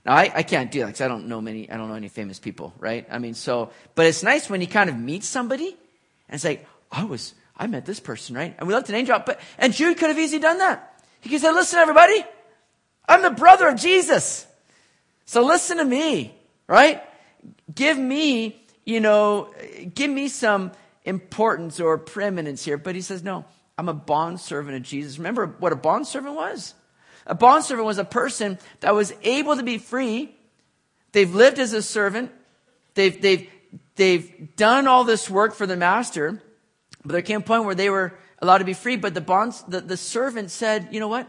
Now, 0.05 0.17
I, 0.17 0.31
I 0.35 0.43
can't 0.43 0.71
do 0.71 0.81
that 0.81 0.89
because 0.89 1.01
I 1.01 1.09
don't 1.09 1.29
know 1.29 1.41
many, 1.41 1.71
I 1.71 1.79
don't 1.79 1.89
know 1.89 1.95
any 1.95 2.09
famous 2.09 2.39
people, 2.39 2.75
right? 2.79 3.07
I 3.11 3.19
mean, 3.19 3.33
so, 3.33 3.71
but 3.95 4.05
it's 4.05 4.23
nice 4.23 4.51
when 4.51 4.61
you 4.61 4.67
kind 4.67 4.91
of 4.91 4.99
meet 4.99 5.25
somebody 5.25 5.75
and 6.29 6.41
say, 6.41 6.61
I 6.91 7.05
was, 7.05 7.35
I 7.57 7.67
met 7.67 7.87
this 7.87 8.01
person, 8.01 8.37
right? 8.37 8.55
And 8.59 8.69
we 8.69 8.75
left 8.75 8.87
to 8.87 8.93
name 8.93 9.05
drop, 9.05 9.27
but, 9.27 9.41
and 9.59 9.73
Jude 9.73 9.99
could 9.99 10.09
have 10.09 10.19
easily 10.19 10.41
done 10.41 10.59
that. 10.59 11.03
He 11.21 11.29
could 11.29 11.41
say, 11.41 11.53
listen, 11.53 11.79
everybody, 11.79 12.25
I'm 13.09 13.23
the 13.23 13.31
brother 13.31 13.69
of 13.69 13.77
Jesus. 13.77 14.47
So 15.25 15.45
listen 15.45 15.79
to 15.79 15.85
me, 15.85 16.35
right? 16.67 17.03
Give 17.75 17.99
me, 17.99 18.65
you 18.85 19.01
know, 19.01 19.53
give 19.95 20.11
me 20.11 20.29
some 20.29 20.73
importance 21.05 21.81
or 21.81 21.99
preeminence 21.99 22.65
here. 22.65 22.79
But 22.79 22.95
he 22.95 23.01
says, 23.01 23.23
no, 23.23 23.45
I'm 23.77 23.89
a 23.89 23.95
bondservant 23.95 24.77
of 24.77 24.83
Jesus. 24.83 25.19
Remember 25.19 25.47
what 25.47 25.73
a 25.73 25.77
bondservant 25.77 26.35
was? 26.35 26.75
A 27.27 27.35
bondservant 27.35 27.87
was 27.87 27.99
a 27.99 28.05
person 28.05 28.59
that 28.81 28.95
was 28.95 29.13
able 29.23 29.57
to 29.57 29.63
be 29.63 29.79
free. 29.79 30.35
They've 31.13 31.35
lived 31.35 31.59
as 31.59 31.73
a 31.73 31.83
servant. 31.83 32.31
They've, 32.95 33.21
they've, 33.21 33.51
they've 33.99 34.57
done 34.57 34.87
all 34.87 35.05
this 35.05 35.28
work 35.28 35.55
for 35.55 35.67
the 35.67 35.76
master, 35.76 36.43
but 37.05 37.12
there 37.12 37.23
came 37.23 37.40
a 37.40 37.45
point 37.45 37.64
where 37.64 37.75
they 37.75 37.90
were 37.90 38.14
allowed 38.40 38.59
to 38.59 38.64
be 38.64 38.73
free. 38.73 38.97
But 38.97 39.12
the 39.12 39.21
bonds, 39.21 39.62
the, 39.69 39.83
the 39.83 39.99
servant 39.99 40.50
said, 40.50 40.88
you 40.90 41.00
know 41.00 41.09
what? 41.09 41.28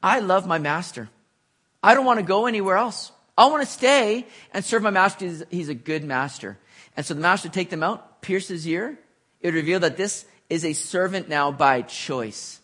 I 0.00 0.20
love 0.20 0.46
my 0.46 0.58
master. 0.58 1.08
I 1.82 1.94
don't 1.94 2.04
want 2.04 2.20
to 2.20 2.24
go 2.24 2.46
anywhere 2.46 2.76
else. 2.76 3.10
I 3.36 3.46
want 3.46 3.62
to 3.62 3.70
stay 3.70 4.26
and 4.52 4.64
serve 4.64 4.82
my 4.82 4.90
master. 4.90 5.24
He's, 5.26 5.42
he's 5.50 5.68
a 5.68 5.74
good 5.74 6.04
master. 6.04 6.58
And 6.96 7.04
so 7.04 7.14
the 7.14 7.20
master 7.20 7.48
take 7.48 7.70
them 7.70 7.82
out, 7.82 8.22
pierce 8.22 8.48
his 8.48 8.66
ear. 8.66 8.98
It 9.40 9.48
would 9.48 9.54
reveal 9.54 9.80
that 9.80 9.96
this 9.96 10.24
is 10.50 10.64
a 10.64 10.72
servant 10.72 11.28
now 11.28 11.50
by 11.52 11.82
choice. 11.82 12.60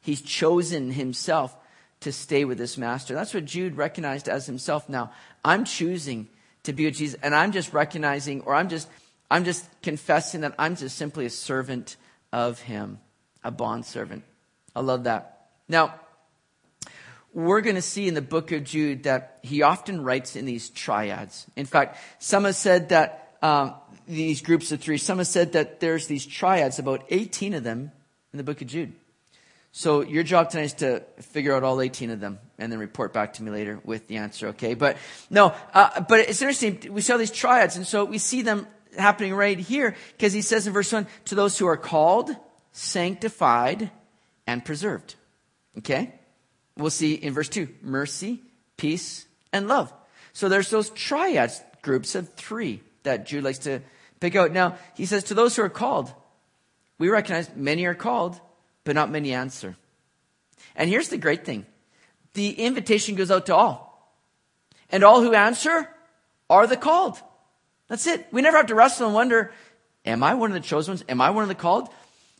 He's 0.00 0.20
chosen 0.20 0.92
himself 0.92 1.56
to 2.00 2.12
stay 2.12 2.44
with 2.44 2.58
this 2.58 2.76
master. 2.76 3.14
That's 3.14 3.32
what 3.32 3.44
Jude 3.44 3.76
recognized 3.76 4.28
as 4.28 4.46
himself. 4.46 4.88
Now, 4.88 5.12
I'm 5.44 5.64
choosing 5.64 6.28
to 6.64 6.72
be 6.72 6.84
with 6.86 6.96
Jesus. 6.96 7.18
And 7.22 7.34
I'm 7.34 7.52
just 7.52 7.72
recognizing, 7.72 8.42
or 8.42 8.54
I'm 8.54 8.68
just, 8.68 8.88
I'm 9.30 9.44
just 9.44 9.66
confessing 9.82 10.42
that 10.42 10.54
I'm 10.58 10.76
just 10.76 10.96
simply 10.96 11.26
a 11.26 11.30
servant 11.30 11.96
of 12.32 12.60
Him, 12.60 12.98
a 13.42 13.50
bond 13.50 13.84
servant. 13.84 14.24
I 14.74 14.80
love 14.80 15.04
that. 15.04 15.48
Now, 15.68 15.94
we're 17.34 17.62
going 17.62 17.76
to 17.76 17.82
see 17.82 18.08
in 18.08 18.14
the 18.14 18.22
book 18.22 18.52
of 18.52 18.64
Jude 18.64 19.04
that 19.04 19.38
he 19.42 19.62
often 19.62 20.04
writes 20.04 20.36
in 20.36 20.44
these 20.44 20.68
triads. 20.68 21.46
In 21.56 21.64
fact, 21.64 21.98
some 22.18 22.44
have 22.44 22.56
said 22.56 22.90
that 22.90 23.36
um, 23.40 23.74
these 24.06 24.42
groups 24.42 24.70
of 24.70 24.80
three, 24.80 24.98
some 24.98 25.18
have 25.18 25.26
said 25.26 25.52
that 25.52 25.80
there's 25.80 26.06
these 26.06 26.26
triads, 26.26 26.78
about 26.78 27.04
18 27.08 27.54
of 27.54 27.64
them 27.64 27.90
in 28.32 28.36
the 28.36 28.44
book 28.44 28.60
of 28.60 28.68
Jude. 28.68 28.92
So 29.74 30.02
your 30.02 30.22
job 30.22 30.50
tonight 30.50 30.64
is 30.64 30.74
to 30.74 31.02
figure 31.20 31.56
out 31.56 31.64
all 31.64 31.80
18 31.80 32.10
of 32.10 32.20
them 32.20 32.38
and 32.58 32.70
then 32.70 32.78
report 32.78 33.14
back 33.14 33.34
to 33.34 33.42
me 33.42 33.50
later 33.50 33.80
with 33.84 34.06
the 34.06 34.18
answer, 34.18 34.48
okay? 34.48 34.74
But 34.74 34.98
no, 35.30 35.54
uh, 35.72 36.02
but 36.02 36.20
it's 36.20 36.42
interesting. 36.42 36.92
We 36.92 37.00
saw 37.00 37.16
these 37.16 37.30
triads, 37.30 37.76
and 37.76 37.86
so 37.86 38.04
we 38.04 38.18
see 38.18 38.42
them 38.42 38.66
happening 38.98 39.34
right 39.34 39.58
here 39.58 39.96
because 40.12 40.34
he 40.34 40.42
says 40.42 40.66
in 40.66 40.74
verse 40.74 40.92
1 40.92 41.06
to 41.26 41.34
those 41.34 41.58
who 41.58 41.66
are 41.66 41.78
called, 41.78 42.30
sanctified, 42.72 43.90
and 44.46 44.62
preserved. 44.62 45.14
Okay? 45.78 46.12
We'll 46.76 46.90
see 46.90 47.14
in 47.14 47.32
verse 47.32 47.48
2 47.48 47.68
mercy, 47.80 48.42
peace, 48.76 49.26
and 49.54 49.68
love. 49.68 49.90
So 50.34 50.50
there's 50.50 50.68
those 50.68 50.90
triads 50.90 51.62
groups 51.80 52.14
of 52.14 52.32
three 52.34 52.82
that 53.04 53.26
Jude 53.26 53.44
likes 53.44 53.58
to 53.60 53.80
pick 54.20 54.36
out. 54.36 54.52
Now, 54.52 54.76
he 54.94 55.06
says 55.06 55.24
to 55.24 55.34
those 55.34 55.56
who 55.56 55.62
are 55.62 55.70
called, 55.70 56.12
we 56.98 57.08
recognize 57.08 57.50
many 57.56 57.86
are 57.86 57.94
called, 57.94 58.38
but 58.84 58.94
not 58.94 59.10
many 59.10 59.32
answer. 59.32 59.76
And 60.74 60.88
here's 60.88 61.08
the 61.08 61.18
great 61.18 61.44
thing 61.44 61.66
the 62.34 62.50
invitation 62.50 63.14
goes 63.14 63.30
out 63.30 63.46
to 63.46 63.54
all. 63.54 63.92
And 64.90 65.02
all 65.02 65.22
who 65.22 65.34
answer 65.34 65.88
are 66.50 66.66
the 66.66 66.76
called. 66.76 67.18
That's 67.88 68.06
it. 68.06 68.26
We 68.30 68.42
never 68.42 68.56
have 68.56 68.66
to 68.66 68.74
wrestle 68.74 69.06
and 69.06 69.14
wonder, 69.14 69.52
am 70.04 70.22
I 70.22 70.34
one 70.34 70.50
of 70.50 70.54
the 70.54 70.66
chosen 70.66 70.92
ones? 70.92 71.04
Am 71.08 71.20
I 71.20 71.30
one 71.30 71.42
of 71.42 71.48
the 71.48 71.54
called? 71.54 71.88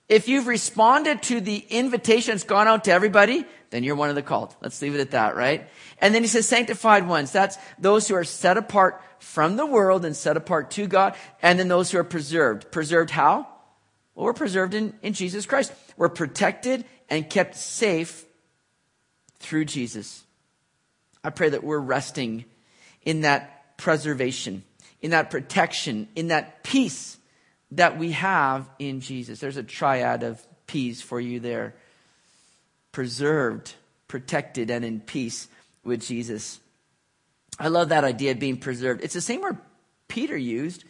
If 0.08 0.28
you've 0.28 0.46
responded 0.46 1.22
to 1.24 1.40
the 1.40 1.58
invitation 1.58 2.32
that's 2.32 2.44
gone 2.44 2.68
out 2.68 2.84
to 2.84 2.92
everybody, 2.92 3.46
then 3.70 3.84
you're 3.84 3.96
one 3.96 4.10
of 4.10 4.14
the 4.14 4.22
called. 4.22 4.54
Let's 4.60 4.82
leave 4.82 4.94
it 4.94 5.00
at 5.00 5.12
that, 5.12 5.36
right? 5.36 5.68
And 5.98 6.14
then 6.14 6.22
he 6.22 6.28
says 6.28 6.46
sanctified 6.46 7.08
ones. 7.08 7.32
That's 7.32 7.56
those 7.78 8.08
who 8.08 8.14
are 8.14 8.24
set 8.24 8.58
apart 8.58 9.02
from 9.18 9.56
the 9.56 9.64
world 9.64 10.04
and 10.04 10.14
set 10.14 10.36
apart 10.36 10.70
to 10.72 10.86
God. 10.86 11.14
And 11.40 11.58
then 11.58 11.68
those 11.68 11.90
who 11.90 11.98
are 11.98 12.04
preserved. 12.04 12.70
Preserved 12.70 13.10
how? 13.10 13.48
Well, 14.22 14.28
we're 14.28 14.34
preserved 14.34 14.74
in, 14.74 14.94
in 15.02 15.14
Jesus 15.14 15.46
Christ. 15.46 15.72
We're 15.96 16.08
protected 16.08 16.84
and 17.10 17.28
kept 17.28 17.56
safe 17.56 18.24
through 19.40 19.64
Jesus. 19.64 20.22
I 21.24 21.30
pray 21.30 21.48
that 21.48 21.64
we're 21.64 21.80
resting 21.80 22.44
in 23.02 23.22
that 23.22 23.76
preservation, 23.78 24.62
in 25.00 25.10
that 25.10 25.32
protection, 25.32 26.06
in 26.14 26.28
that 26.28 26.62
peace 26.62 27.16
that 27.72 27.98
we 27.98 28.12
have 28.12 28.70
in 28.78 29.00
Jesus. 29.00 29.40
There's 29.40 29.56
a 29.56 29.64
triad 29.64 30.22
of 30.22 30.40
peace 30.68 31.02
for 31.02 31.18
you 31.18 31.40
there. 31.40 31.74
Preserved, 32.92 33.74
protected, 34.06 34.70
and 34.70 34.84
in 34.84 35.00
peace 35.00 35.48
with 35.82 36.00
Jesus. 36.00 36.60
I 37.58 37.66
love 37.66 37.88
that 37.88 38.04
idea 38.04 38.30
of 38.30 38.38
being 38.38 38.58
preserved. 38.58 39.02
It's 39.02 39.14
the 39.14 39.20
same 39.20 39.40
word 39.40 39.58
Peter 40.06 40.36
used 40.36 40.84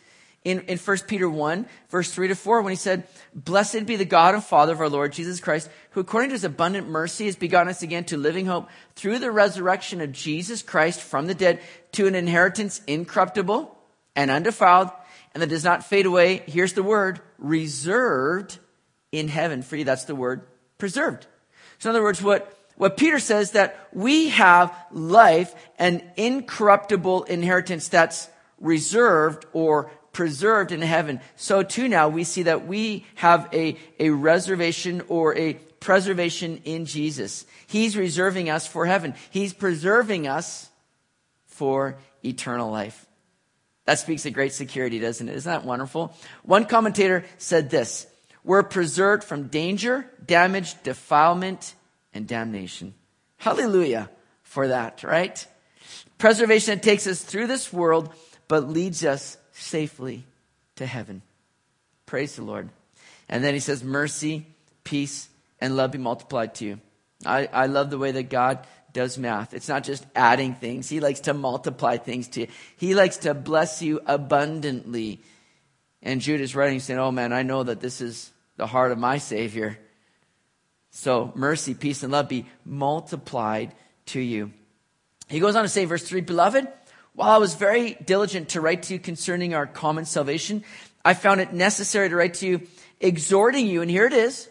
in, 0.44 0.60
in 0.62 0.78
1 0.78 0.98
Peter 1.06 1.28
1, 1.28 1.66
verse 1.88 2.12
3 2.12 2.28
to 2.28 2.34
4, 2.34 2.62
when 2.62 2.72
he 2.72 2.76
said, 2.76 3.06
Blessed 3.34 3.86
be 3.86 3.96
the 3.96 4.04
God 4.04 4.34
and 4.34 4.42
Father 4.42 4.72
of 4.72 4.80
our 4.80 4.88
Lord 4.88 5.12
Jesus 5.12 5.40
Christ, 5.40 5.70
who 5.90 6.00
according 6.00 6.30
to 6.30 6.34
his 6.34 6.44
abundant 6.44 6.88
mercy 6.88 7.26
has 7.26 7.36
begotten 7.36 7.68
us 7.68 7.82
again 7.82 8.04
to 8.06 8.16
living 8.16 8.46
hope 8.46 8.68
through 8.96 9.20
the 9.20 9.30
resurrection 9.30 10.00
of 10.00 10.12
Jesus 10.12 10.62
Christ 10.62 11.00
from 11.00 11.26
the 11.26 11.34
dead 11.34 11.60
to 11.92 12.06
an 12.06 12.14
inheritance 12.14 12.80
incorruptible 12.86 13.76
and 14.16 14.30
undefiled 14.30 14.90
and 15.34 15.42
that 15.42 15.48
does 15.48 15.64
not 15.64 15.84
fade 15.84 16.06
away. 16.06 16.42
Here's 16.46 16.74
the 16.74 16.82
word, 16.82 17.20
reserved 17.38 18.58
in 19.10 19.28
heaven 19.28 19.62
for 19.62 19.76
you. 19.76 19.84
That's 19.84 20.04
the 20.04 20.14
word, 20.14 20.42
preserved. 20.78 21.26
So 21.78 21.90
in 21.90 21.96
other 21.96 22.02
words, 22.02 22.22
what, 22.22 22.56
what 22.76 22.96
Peter 22.96 23.18
says 23.18 23.52
that 23.52 23.88
we 23.92 24.28
have 24.30 24.74
life, 24.90 25.54
an 25.78 26.02
incorruptible 26.16 27.24
inheritance 27.24 27.88
that's 27.88 28.28
reserved 28.60 29.46
or 29.52 29.90
preserved 30.12 30.72
in 30.72 30.82
heaven. 30.82 31.20
So 31.36 31.62
too 31.62 31.88
now 31.88 32.08
we 32.08 32.24
see 32.24 32.44
that 32.44 32.66
we 32.66 33.06
have 33.16 33.48
a, 33.52 33.76
a 33.98 34.10
reservation 34.10 35.02
or 35.08 35.36
a 35.36 35.54
preservation 35.80 36.60
in 36.64 36.84
Jesus. 36.84 37.44
He's 37.66 37.96
reserving 37.96 38.50
us 38.50 38.66
for 38.66 38.86
heaven. 38.86 39.14
He's 39.30 39.52
preserving 39.52 40.28
us 40.28 40.70
for 41.46 41.96
eternal 42.24 42.70
life. 42.70 43.06
That 43.84 43.98
speaks 43.98 44.24
of 44.26 44.32
great 44.32 44.52
security, 44.52 45.00
doesn't 45.00 45.28
it? 45.28 45.34
Isn't 45.34 45.50
that 45.50 45.64
wonderful? 45.64 46.14
One 46.44 46.66
commentator 46.66 47.24
said 47.38 47.68
this 47.68 48.06
We're 48.44 48.62
preserved 48.62 49.24
from 49.24 49.48
danger, 49.48 50.08
damage, 50.24 50.80
defilement, 50.82 51.74
and 52.14 52.28
damnation. 52.28 52.94
Hallelujah 53.38 54.08
for 54.42 54.68
that, 54.68 55.02
right? 55.02 55.44
Preservation 56.18 56.76
that 56.76 56.82
takes 56.82 57.08
us 57.08 57.22
through 57.22 57.48
this 57.48 57.72
world, 57.72 58.14
but 58.46 58.68
leads 58.68 59.04
us 59.04 59.36
safely 59.62 60.24
to 60.76 60.86
heaven. 60.86 61.22
Praise 62.06 62.36
the 62.36 62.42
Lord. 62.42 62.68
And 63.28 63.42
then 63.42 63.54
he 63.54 63.60
says, 63.60 63.82
Mercy, 63.82 64.46
peace, 64.84 65.28
and 65.60 65.76
love 65.76 65.92
be 65.92 65.98
multiplied 65.98 66.54
to 66.56 66.64
you. 66.64 66.80
I, 67.24 67.48
I 67.52 67.66
love 67.66 67.90
the 67.90 67.98
way 67.98 68.10
that 68.12 68.24
God 68.24 68.66
does 68.92 69.16
math. 69.16 69.54
It's 69.54 69.68
not 69.68 69.84
just 69.84 70.04
adding 70.14 70.54
things. 70.54 70.88
He 70.88 71.00
likes 71.00 71.20
to 71.20 71.34
multiply 71.34 71.96
things 71.96 72.28
to 72.28 72.42
you. 72.42 72.46
He 72.76 72.94
likes 72.94 73.18
to 73.18 73.34
bless 73.34 73.80
you 73.80 74.00
abundantly. 74.06 75.20
And 76.02 76.20
Jude 76.20 76.40
is 76.40 76.56
writing 76.56 76.80
saying, 76.80 76.98
Oh 76.98 77.12
man, 77.12 77.32
I 77.32 77.42
know 77.42 77.62
that 77.62 77.80
this 77.80 78.00
is 78.00 78.30
the 78.56 78.66
heart 78.66 78.92
of 78.92 78.98
my 78.98 79.18
Savior. 79.18 79.78
So 80.90 81.32
mercy, 81.34 81.74
peace, 81.74 82.02
and 82.02 82.12
love 82.12 82.28
be 82.28 82.46
multiplied 82.64 83.72
to 84.06 84.20
you. 84.20 84.52
He 85.28 85.40
goes 85.40 85.56
on 85.56 85.62
to 85.62 85.68
say, 85.68 85.86
verse 85.86 86.02
3 86.02 86.20
Beloved, 86.20 86.68
while 87.14 87.30
I 87.30 87.38
was 87.38 87.54
very 87.54 87.94
diligent 87.94 88.50
to 88.50 88.60
write 88.60 88.84
to 88.84 88.94
you 88.94 88.98
concerning 88.98 89.54
our 89.54 89.66
common 89.66 90.04
salvation, 90.04 90.64
I 91.04 91.14
found 91.14 91.40
it 91.40 91.52
necessary 91.52 92.08
to 92.08 92.16
write 92.16 92.34
to 92.34 92.46
you, 92.46 92.68
exhorting 93.00 93.66
you, 93.66 93.82
and 93.82 93.90
here 93.90 94.06
it 94.06 94.12
is, 94.12 94.48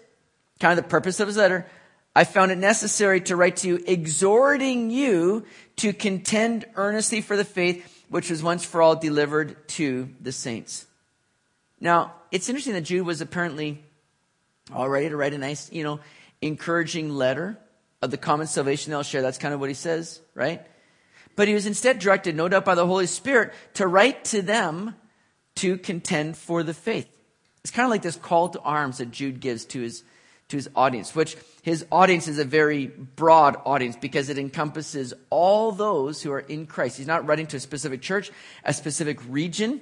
kind 0.59 0.77
of 0.77 0.83
the 0.83 0.89
purpose 0.89 1.19
of 1.19 1.27
his 1.27 1.37
letter, 1.37 1.65
I 2.15 2.25
found 2.25 2.51
it 2.51 2.57
necessary 2.57 3.21
to 3.21 3.35
write 3.35 3.57
to 3.57 3.67
you, 3.67 3.83
exhorting 3.87 4.91
you 4.91 5.45
to 5.77 5.93
contend 5.93 6.65
earnestly 6.75 7.21
for 7.21 7.37
the 7.37 7.45
faith 7.45 8.05
which 8.09 8.29
was 8.29 8.43
once 8.43 8.65
for 8.65 8.81
all 8.81 8.97
delivered 8.97 9.67
to 9.69 10.09
the 10.19 10.33
saints. 10.33 10.85
Now, 11.79 12.13
it's 12.29 12.49
interesting 12.49 12.73
that 12.73 12.81
Jude 12.81 13.05
was 13.05 13.21
apparently 13.21 13.81
all 14.73 14.89
ready 14.89 15.07
to 15.09 15.15
write 15.15 15.33
a 15.33 15.37
nice, 15.37 15.71
you 15.71 15.83
know, 15.83 16.01
encouraging 16.41 17.09
letter 17.09 17.57
of 18.01 18.11
the 18.11 18.17
common 18.17 18.47
salvation 18.47 18.91
they'll 18.91 19.03
share. 19.03 19.21
That's 19.21 19.37
kind 19.37 19.53
of 19.53 19.61
what 19.61 19.69
he 19.69 19.75
says, 19.75 20.19
right? 20.35 20.61
But 21.35 21.47
he 21.47 21.53
was 21.53 21.65
instead 21.65 21.99
directed, 21.99 22.35
no 22.35 22.47
doubt 22.47 22.65
by 22.65 22.75
the 22.75 22.85
Holy 22.85 23.07
Spirit, 23.07 23.53
to 23.75 23.87
write 23.87 24.25
to 24.25 24.41
them 24.41 24.95
to 25.55 25.77
contend 25.77 26.37
for 26.37 26.63
the 26.63 26.73
faith. 26.73 27.07
It's 27.61 27.71
kind 27.71 27.85
of 27.85 27.91
like 27.91 28.01
this 28.01 28.15
call 28.15 28.49
to 28.49 28.59
arms 28.61 28.97
that 28.97 29.11
Jude 29.11 29.39
gives 29.39 29.65
to 29.65 29.81
his 29.81 30.03
to 30.49 30.57
his 30.57 30.69
audience, 30.75 31.15
which 31.15 31.37
his 31.61 31.85
audience 31.91 32.27
is 32.27 32.37
a 32.37 32.43
very 32.43 32.87
broad 32.87 33.55
audience 33.65 33.95
because 33.95 34.29
it 34.29 34.37
encompasses 34.37 35.13
all 35.29 35.71
those 35.71 36.21
who 36.21 36.31
are 36.31 36.41
in 36.41 36.67
Christ. 36.67 36.97
He's 36.97 37.07
not 37.07 37.25
writing 37.25 37.47
to 37.47 37.57
a 37.57 37.59
specific 37.59 38.01
church, 38.01 38.31
a 38.65 38.73
specific 38.73 39.19
region. 39.29 39.81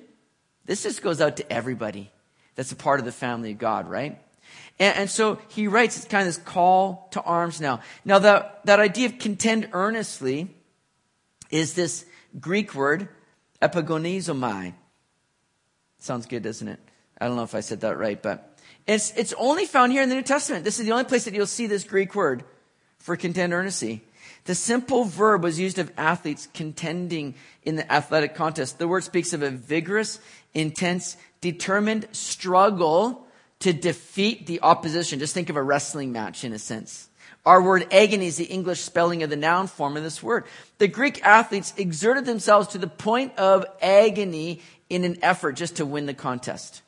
This 0.65 0.84
just 0.84 1.01
goes 1.01 1.22
out 1.22 1.38
to 1.38 1.51
everybody 1.51 2.12
that's 2.53 2.72
a 2.72 2.75
part 2.75 3.00
of 3.00 3.06
the 3.06 3.12
family 3.12 3.51
of 3.51 3.58
God, 3.58 3.89
right? 3.89 4.22
And, 4.77 4.96
and 4.96 5.10
so 5.10 5.39
he 5.50 5.68
writes, 5.68 5.98
it's 5.98 6.06
kind 6.06 6.22
of 6.22 6.27
this 6.27 6.44
call 6.44 7.08
to 7.12 7.22
arms 7.22 7.60
now. 7.60 7.82
Now, 8.06 8.20
the, 8.20 8.51
that 8.65 8.79
idea 8.79 9.08
of 9.08 9.18
contend 9.18 9.70
earnestly 9.74 10.56
is 11.50 11.74
this 11.74 12.06
Greek 12.39 12.75
word, 12.75 13.10
epigonizomai. 13.62 14.74
Sounds 16.00 16.25
good, 16.25 16.44
doesn't 16.44 16.68
it? 16.68 16.79
I 17.20 17.27
don't 17.27 17.36
know 17.36 17.44
if 17.44 17.56
I 17.56 17.60
said 17.60 17.82
that 17.82 17.98
right, 17.98 18.22
but 18.22 18.58
it's, 18.88 19.12
it's 19.18 19.34
only 19.38 19.65
found 19.65 19.91
here 19.91 20.01
in 20.01 20.10
the 20.10 20.15
New 20.15 20.22
Testament. 20.22 20.63
This 20.63 20.79
is 20.79 20.86
the 20.86 20.94
only 20.94 21.03
place 21.03 21.25
that 21.25 21.34
you'll 21.34 21.46
see 21.46 21.68
this 21.68 21.84
Greek 21.84 22.15
word 22.15 22.44
for 22.98 23.15
contend 23.15 23.53
earnestly. 23.53 24.03
The 24.46 24.56
simple 24.56 25.03
verb 25.03 25.44
was 25.44 25.60
used 25.60 25.79
of 25.79 25.91
athletes 25.98 26.48
contending 26.53 27.36
in 27.63 27.75
the 27.75 27.91
athletic 27.91 28.36
contest. 28.36 28.79
The 28.79 28.88
word 28.88 29.03
speaks 29.03 29.34
of 29.34 29.44
a 29.44 29.51
vigorous, 29.51 30.20
intense, 30.53 31.18
determined 31.41 32.08
struggle 32.13 33.27
to 33.60 33.74
defeat 33.74 34.48
the 34.48 34.62
opposition. 34.62 35.20
Just 35.20 35.34
think 35.34 35.50
of 35.50 35.58
a 35.58 35.63
wrestling 35.63 36.12
match 36.12 36.44
in 36.44 36.53
a 36.53 36.60
sense. 36.60 37.09
Our 37.46 37.62
word 37.62 37.88
agony 37.91 38.27
is 38.27 38.38
the 38.38 38.46
English 38.46 38.81
spelling 38.81 39.24
of 39.24 39.29
the 39.29 39.36
noun 39.36 39.67
form 39.67 39.96
of 39.98 40.03
this 40.03 40.22
word. 40.22 40.46
The 40.77 40.88
Greek 40.88 41.25
athletes 41.25 41.74
exerted 41.77 42.25
themselves 42.25 42.69
to 42.69 42.77
the 42.77 42.88
point 42.88 43.38
of 43.38 43.65
agony 43.81 44.62
in 44.89 45.03
an 45.03 45.17
effort 45.22 45.53
just 45.53 45.77
to 45.77 45.86
win 45.86 46.05
the 46.05 46.13
contest. 46.13 46.81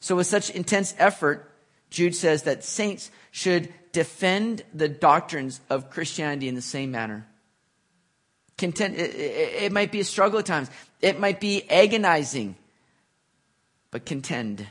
So, 0.00 0.16
with 0.16 0.26
such 0.26 0.50
intense 0.50 0.94
effort, 0.98 1.50
Jude 1.90 2.14
says 2.14 2.42
that 2.42 2.64
saints 2.64 3.10
should 3.30 3.72
defend 3.92 4.62
the 4.74 4.88
doctrines 4.88 5.60
of 5.70 5.90
Christianity 5.90 6.48
in 6.48 6.54
the 6.54 6.62
same 6.62 6.90
manner. 6.90 7.26
Content, 8.58 8.96
it, 8.96 9.14
it, 9.14 9.62
it 9.64 9.72
might 9.72 9.90
be 9.90 10.00
a 10.00 10.04
struggle 10.04 10.38
at 10.38 10.46
times, 10.46 10.70
it 11.00 11.18
might 11.18 11.40
be 11.40 11.68
agonizing, 11.70 12.56
but 13.90 14.04
contend. 14.04 14.66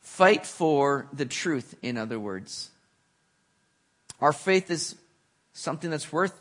Fight 0.00 0.46
for 0.46 1.08
the 1.12 1.26
truth, 1.26 1.74
in 1.82 1.96
other 1.98 2.20
words. 2.20 2.70
Our 4.20 4.32
faith 4.32 4.70
is 4.70 4.96
something 5.52 5.90
that's 5.90 6.12
worth 6.12 6.34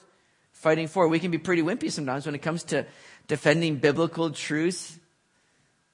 fighting 0.52 0.88
for. 0.88 1.08
We 1.08 1.20
can 1.20 1.32
be 1.32 1.38
pretty 1.38 1.62
wimpy 1.62 1.92
sometimes 1.92 2.26
when 2.26 2.36
it 2.36 2.42
comes 2.42 2.64
to 2.66 2.86
defending 3.28 3.78
biblical 3.78 4.30
truths. 4.32 4.98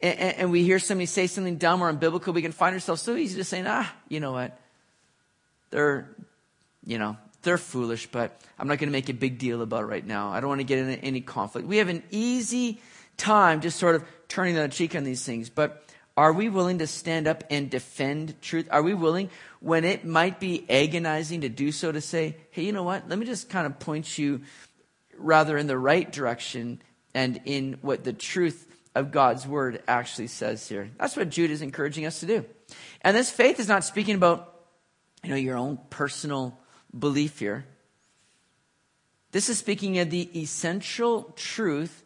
And, 0.01 0.19
and, 0.19 0.51
we 0.51 0.63
hear 0.63 0.79
somebody 0.79 1.05
say 1.05 1.27
something 1.27 1.57
dumb 1.57 1.83
or 1.83 1.93
unbiblical, 1.93 2.33
we 2.33 2.41
can 2.41 2.51
find 2.51 2.73
ourselves 2.73 3.03
so 3.03 3.15
easy 3.15 3.37
to 3.37 3.43
saying, 3.43 3.65
ah, 3.67 3.93
you 4.09 4.19
know 4.19 4.31
what? 4.31 4.59
They're, 5.69 6.09
you 6.83 6.97
know, 6.97 7.17
they're 7.43 7.59
foolish, 7.59 8.07
but 8.07 8.39
I'm 8.57 8.67
not 8.67 8.79
going 8.79 8.89
to 8.89 8.93
make 8.93 9.09
a 9.09 9.13
big 9.13 9.37
deal 9.37 9.61
about 9.61 9.83
it 9.83 9.87
right 9.87 10.05
now. 10.05 10.31
I 10.31 10.39
don't 10.39 10.49
want 10.49 10.61
to 10.61 10.65
get 10.65 10.79
into 10.79 10.97
any 11.03 11.21
conflict. 11.21 11.67
We 11.67 11.77
have 11.77 11.89
an 11.89 12.01
easy 12.09 12.81
time 13.17 13.61
just 13.61 13.77
sort 13.77 13.95
of 13.95 14.03
turning 14.27 14.55
the 14.55 14.67
cheek 14.69 14.95
on 14.95 15.03
these 15.03 15.23
things, 15.23 15.49
but 15.49 15.85
are 16.17 16.33
we 16.33 16.49
willing 16.49 16.79
to 16.79 16.87
stand 16.87 17.27
up 17.27 17.43
and 17.49 17.69
defend 17.69 18.41
truth? 18.41 18.67
Are 18.71 18.83
we 18.83 18.93
willing, 18.93 19.29
when 19.59 19.85
it 19.85 20.05
might 20.05 20.39
be 20.39 20.65
agonizing 20.69 21.41
to 21.41 21.49
do 21.49 21.71
so, 21.71 21.91
to 21.91 22.01
say, 22.01 22.35
hey, 22.51 22.63
you 22.63 22.71
know 22.71 22.83
what? 22.83 23.07
Let 23.07 23.17
me 23.17 23.25
just 23.25 23.49
kind 23.49 23.65
of 23.65 23.79
point 23.79 24.17
you 24.17 24.41
rather 25.17 25.57
in 25.57 25.67
the 25.67 25.77
right 25.77 26.11
direction 26.11 26.81
and 27.13 27.41
in 27.45 27.77
what 27.81 28.03
the 28.03 28.13
truth 28.13 28.67
of 28.93 29.11
God's 29.11 29.47
word 29.47 29.81
actually 29.87 30.27
says 30.27 30.67
here. 30.67 30.91
That's 30.99 31.15
what 31.15 31.29
Jude 31.29 31.51
is 31.51 31.61
encouraging 31.61 32.05
us 32.05 32.19
to 32.19 32.25
do. 32.25 32.45
And 33.01 33.15
this 33.15 33.29
faith 33.29 33.59
is 33.59 33.67
not 33.67 33.83
speaking 33.83 34.15
about, 34.15 34.53
you 35.23 35.29
know, 35.29 35.35
your 35.35 35.57
own 35.57 35.79
personal 35.89 36.57
belief 36.97 37.39
here. 37.39 37.65
This 39.31 39.47
is 39.47 39.57
speaking 39.57 39.99
of 39.99 40.09
the 40.09 40.41
essential 40.41 41.33
truth 41.37 42.03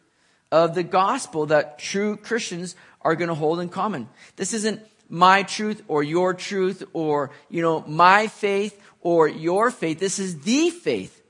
of 0.52 0.74
the 0.76 0.84
gospel 0.84 1.46
that 1.46 1.78
true 1.78 2.16
Christians 2.16 2.76
are 3.06 3.14
going 3.14 3.28
to 3.28 3.34
hold 3.34 3.60
in 3.60 3.68
common. 3.68 4.08
This 4.34 4.52
isn't 4.52 4.82
my 5.08 5.44
truth 5.44 5.80
or 5.86 6.02
your 6.02 6.34
truth 6.34 6.82
or, 6.92 7.30
you 7.48 7.62
know, 7.62 7.84
my 7.86 8.26
faith 8.26 8.82
or 9.00 9.28
your 9.28 9.70
faith. 9.70 10.00
This 10.00 10.18
is 10.18 10.40
the 10.40 10.70
faith, 10.70 11.22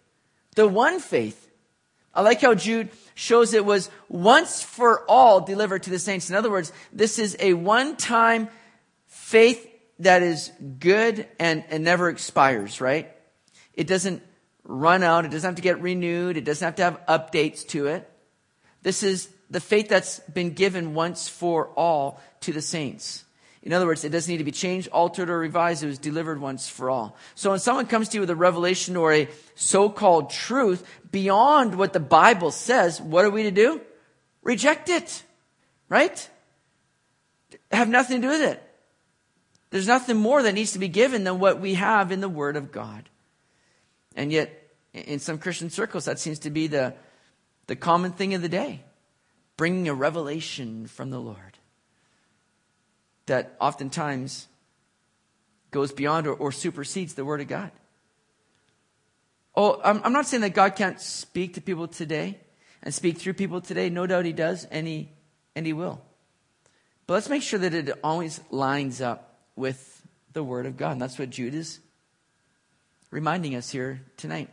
the 0.55 0.67
one 0.67 1.01
faith. 1.01 1.51
I 2.15 2.23
like 2.23 2.41
how 2.41 2.55
Jude 2.55 2.89
shows 3.15 3.53
it 3.53 3.67
was 3.67 3.91
once 4.09 4.63
for 4.63 5.05
all 5.07 5.43
delivered 5.43 5.83
to 5.83 5.91
the 5.91 5.99
saints. 5.99 6.31
In 6.31 6.37
other 6.37 6.51
words, 6.51 6.73
this 6.95 7.19
is 7.19 7.37
a 7.41 7.53
one 7.53 7.97
time 7.97 8.49
faith 9.07 9.69
that 9.99 10.23
is 10.23 10.51
good 10.79 11.29
and, 11.39 11.63
and 11.69 11.85
never 11.85 12.09
expires, 12.09 12.81
right? 12.81 13.13
It 13.75 13.87
doesn't 13.87 14.23
run 14.65 15.03
out. 15.03 15.27
It 15.27 15.31
doesn't 15.31 15.47
have 15.47 15.57
to 15.57 15.63
get 15.63 15.83
renewed. 15.83 16.39
It 16.39 16.45
doesn't 16.47 16.65
have 16.65 16.77
to 16.77 16.85
have 16.85 17.07
updates 17.07 17.69
to 17.69 17.89
it. 17.89 18.11
This 18.81 19.03
is 19.03 19.29
the 19.51 19.61
faith 19.61 19.89
that's 19.89 20.21
been 20.21 20.51
given 20.51 20.95
once 20.95 21.29
for 21.29 21.69
all 21.77 22.21
to 22.41 22.53
the 22.53 22.63
saints. 22.63 23.25
In 23.63 23.73
other 23.73 23.87
words, 23.87 24.05
it 24.05 24.11
doesn't 24.11 24.31
need 24.31 24.39
to 24.39 24.45
be 24.45 24.53
changed, 24.53 24.89
altered, 24.93 25.29
or 25.29 25.39
revised. 25.39 25.83
It 25.83 25.89
was 25.89 25.99
delivered 25.99 26.41
once 26.41 26.69
for 26.69 26.89
all. 26.89 27.17
So 27.35 27.51
when 27.51 27.59
someone 27.59 27.87
comes 27.87 28.09
to 28.11 28.17
you 28.17 28.21
with 28.21 28.31
a 28.31 28.37
revelation 28.37 28.97
or 28.97 29.13
a 29.13 29.29
so-called 29.57 30.31
truth 30.31 30.87
beyond 31.11 31.75
what 31.75 31.93
the 31.93 31.99
Bible 31.99 32.53
says, 32.53 33.01
what 33.01 33.25
are 33.25 33.31
we 33.31 33.43
to 33.43 33.51
do? 33.51 33.81
Reject 34.43 34.89
it. 34.89 35.25
Right? 35.89 36.31
Have 37.73 37.89
nothing 37.89 38.21
to 38.21 38.29
do 38.29 38.33
with 38.33 38.43
it. 38.43 38.63
There's 39.71 39.89
nothing 39.89 40.17
more 40.17 40.43
that 40.43 40.55
needs 40.55 40.73
to 40.73 40.79
be 40.79 40.89
given 40.89 41.25
than 41.25 41.41
what 41.41 41.61
we 41.61 41.75
have 41.75 42.13
in 42.13 42.21
the 42.21 42.29
Word 42.29 42.57
of 42.57 42.71
God. 42.71 43.09
And 44.15 44.31
yet, 44.31 44.71
in 44.95 45.19
some 45.19 45.39
Christian 45.39 45.71
circles, 45.71 46.05
that 46.05 46.21
seems 46.21 46.39
to 46.41 46.51
be 46.51 46.69
the, 46.69 46.95
the 47.67 47.75
common 47.77 48.13
thing 48.13 48.35
of 48.35 48.43
the 48.43 48.49
day. 48.49 48.85
Bringing 49.57 49.89
a 49.89 49.95
revelation 49.95 50.87
from 50.87 51.11
the 51.11 51.19
Lord 51.19 51.59
that 53.27 53.57
oftentimes 53.61 54.49
goes 55.71 55.93
beyond 55.93 56.27
or, 56.27 56.35
or 56.35 56.53
supersedes 56.53 57.15
the 57.15 57.25
Word 57.25 57.41
of 57.41 57.49
God. 57.49 57.71
Oh, 59.55 59.81
I'm, 59.83 60.01
I'm 60.05 60.13
not 60.13 60.27
saying 60.27 60.43
that 60.43 60.51
God 60.51 60.77
can't 60.77 61.01
speak 61.01 61.55
to 61.55 61.61
people 61.61 61.89
today 61.89 62.39
and 62.83 62.93
speak 62.93 63.19
through 63.19 63.35
people 63.35 63.61
today. 63.61 63.89
No 63.89 64.07
doubt 64.07 64.25
He 64.25 64.33
does, 64.33 64.65
and 64.67 64.87
He, 64.87 65.09
and 65.55 65.67
he 65.67 65.73
will. 65.73 66.01
But 67.07 67.15
let's 67.15 67.29
make 67.29 67.43
sure 67.43 67.59
that 67.59 67.75
it 67.75 67.91
always 68.05 68.41
lines 68.51 69.01
up 69.01 69.39
with 69.55 70.03
the 70.33 70.45
Word 70.45 70.67
of 70.67 70.77
God. 70.77 70.93
And 70.93 71.01
that's 71.01 71.19
what 71.19 71.31
Jude 71.31 71.55
is 71.55 71.81
reminding 73.11 73.55
us 73.55 73.71
here 73.71 74.03
tonight. 74.17 74.51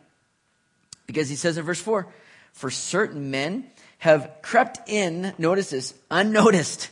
Because 1.06 1.28
he 1.30 1.36
says 1.36 1.58
in 1.58 1.66
verse 1.66 1.82
4 1.82 2.08
For 2.54 2.72
certain 2.72 3.32
men 3.32 3.66
have 4.04 4.30
crept 4.42 4.80
in, 4.90 5.34
notice 5.38 5.70
this, 5.70 5.94
unnoticed 6.12 6.90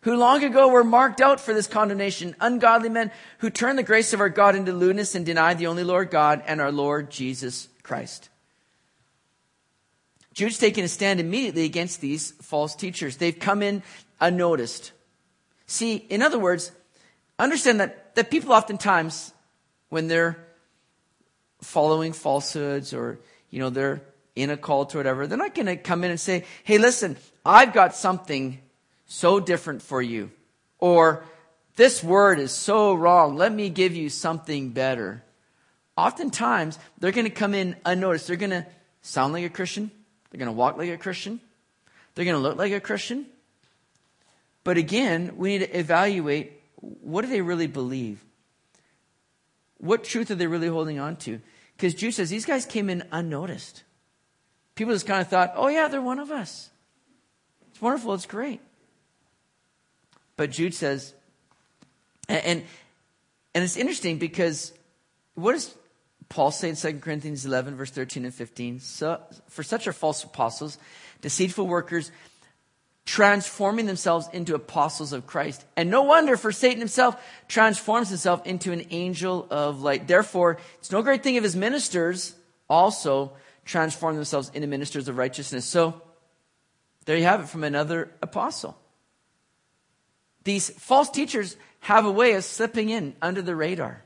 who 0.00 0.16
long 0.16 0.42
ago 0.42 0.66
were 0.66 0.82
marked 0.82 1.20
out 1.20 1.38
for 1.38 1.54
this 1.54 1.68
condemnation, 1.68 2.34
ungodly 2.40 2.88
men 2.88 3.12
who 3.38 3.48
turn 3.48 3.76
the 3.76 3.82
grace 3.84 4.12
of 4.12 4.18
our 4.18 4.28
God 4.28 4.56
into 4.56 4.72
lewdness 4.72 5.14
and 5.14 5.24
deny 5.24 5.54
the 5.54 5.68
only 5.68 5.84
Lord 5.84 6.10
God 6.10 6.42
and 6.48 6.60
our 6.60 6.72
Lord 6.72 7.12
Jesus 7.12 7.68
Christ. 7.84 8.28
Jude's 10.34 10.58
taking 10.58 10.82
a 10.82 10.88
stand 10.88 11.20
immediately 11.20 11.64
against 11.64 12.00
these 12.00 12.32
false 12.42 12.74
teachers. 12.74 13.18
They've 13.18 13.38
come 13.38 13.62
in 13.62 13.84
unnoticed. 14.20 14.90
See, 15.66 15.94
in 15.94 16.22
other 16.22 16.40
words, 16.40 16.72
understand 17.38 17.78
that, 17.78 18.16
that 18.16 18.32
people 18.32 18.52
oftentimes, 18.52 19.32
when 19.90 20.08
they're 20.08 20.44
following 21.62 22.12
falsehoods 22.12 22.92
or, 22.92 23.20
you 23.48 23.60
know, 23.60 23.70
they're 23.70 24.02
in 24.42 24.50
a 24.50 24.56
cult 24.56 24.94
or 24.94 24.98
whatever, 24.98 25.26
they're 25.26 25.38
not 25.38 25.54
going 25.54 25.66
to 25.66 25.76
come 25.76 26.04
in 26.04 26.10
and 26.10 26.20
say, 26.20 26.44
hey, 26.64 26.78
listen, 26.78 27.16
I've 27.44 27.72
got 27.72 27.94
something 27.94 28.58
so 29.06 29.40
different 29.40 29.82
for 29.82 30.00
you. 30.02 30.30
Or, 30.78 31.24
this 31.78 32.02
word 32.02 32.40
is 32.40 32.50
so 32.50 32.92
wrong. 32.92 33.36
Let 33.36 33.52
me 33.54 33.70
give 33.70 33.94
you 33.94 34.08
something 34.08 34.70
better. 34.70 35.22
Oftentimes, 35.96 36.76
they're 36.98 37.12
going 37.12 37.24
to 37.24 37.30
come 37.30 37.54
in 37.54 37.76
unnoticed. 37.84 38.26
They're 38.26 38.36
going 38.36 38.50
to 38.50 38.66
sound 39.00 39.32
like 39.32 39.44
a 39.44 39.48
Christian. 39.48 39.92
They're 40.30 40.40
going 40.40 40.48
to 40.48 40.52
walk 40.58 40.76
like 40.76 40.90
a 40.90 40.98
Christian. 40.98 41.40
They're 42.14 42.24
going 42.24 42.36
to 42.36 42.42
look 42.42 42.58
like 42.58 42.72
a 42.72 42.80
Christian. 42.80 43.26
But 44.64 44.76
again, 44.76 45.36
we 45.36 45.50
need 45.50 45.66
to 45.66 45.78
evaluate 45.78 46.60
what 46.80 47.22
do 47.22 47.28
they 47.28 47.42
really 47.42 47.68
believe? 47.68 48.24
What 49.78 50.02
truth 50.02 50.32
are 50.32 50.34
they 50.34 50.48
really 50.48 50.66
holding 50.66 50.98
on 50.98 51.14
to? 51.18 51.40
Because 51.76 51.94
Jude 51.94 52.14
says 52.14 52.28
these 52.28 52.44
guys 52.44 52.66
came 52.66 52.90
in 52.90 53.04
unnoticed. 53.12 53.84
People 54.78 54.94
just 54.94 55.08
kind 55.08 55.20
of 55.20 55.26
thought, 55.26 55.54
oh, 55.56 55.66
yeah, 55.66 55.88
they're 55.88 56.00
one 56.00 56.20
of 56.20 56.30
us. 56.30 56.70
It's 57.72 57.82
wonderful. 57.82 58.14
It's 58.14 58.26
great. 58.26 58.60
But 60.36 60.52
Jude 60.52 60.72
says, 60.72 61.14
and, 62.28 62.62
and 63.56 63.64
it's 63.64 63.76
interesting 63.76 64.18
because 64.18 64.72
what 65.34 65.54
does 65.54 65.74
Paul 66.28 66.52
say 66.52 66.68
in 66.68 66.76
2 66.76 67.00
Corinthians 67.00 67.44
11, 67.44 67.74
verse 67.74 67.90
13 67.90 68.24
and 68.24 68.32
15? 68.32 68.78
So, 68.78 69.20
for 69.48 69.64
such 69.64 69.88
are 69.88 69.92
false 69.92 70.22
apostles, 70.22 70.78
deceitful 71.22 71.66
workers, 71.66 72.12
transforming 73.04 73.86
themselves 73.86 74.28
into 74.32 74.54
apostles 74.54 75.12
of 75.12 75.26
Christ. 75.26 75.64
And 75.76 75.90
no 75.90 76.02
wonder, 76.02 76.36
for 76.36 76.52
Satan 76.52 76.78
himself 76.78 77.20
transforms 77.48 78.10
himself 78.10 78.46
into 78.46 78.70
an 78.70 78.86
angel 78.90 79.44
of 79.50 79.82
light. 79.82 80.06
Therefore, 80.06 80.58
it's 80.78 80.92
no 80.92 81.02
great 81.02 81.24
thing 81.24 81.34
if 81.34 81.42
his 81.42 81.56
ministers 81.56 82.36
also 82.70 83.32
transform 83.68 84.16
themselves 84.16 84.50
into 84.54 84.66
ministers 84.66 85.08
of 85.08 85.18
righteousness. 85.18 85.64
So, 85.64 86.00
there 87.04 87.16
you 87.16 87.24
have 87.24 87.40
it 87.40 87.48
from 87.48 87.64
another 87.64 88.10
apostle. 88.22 88.76
These 90.44 90.70
false 90.70 91.10
teachers 91.10 91.56
have 91.80 92.04
a 92.04 92.10
way 92.10 92.32
of 92.32 92.44
slipping 92.44 92.88
in 92.88 93.14
under 93.22 93.42
the 93.42 93.54
radar. 93.54 94.02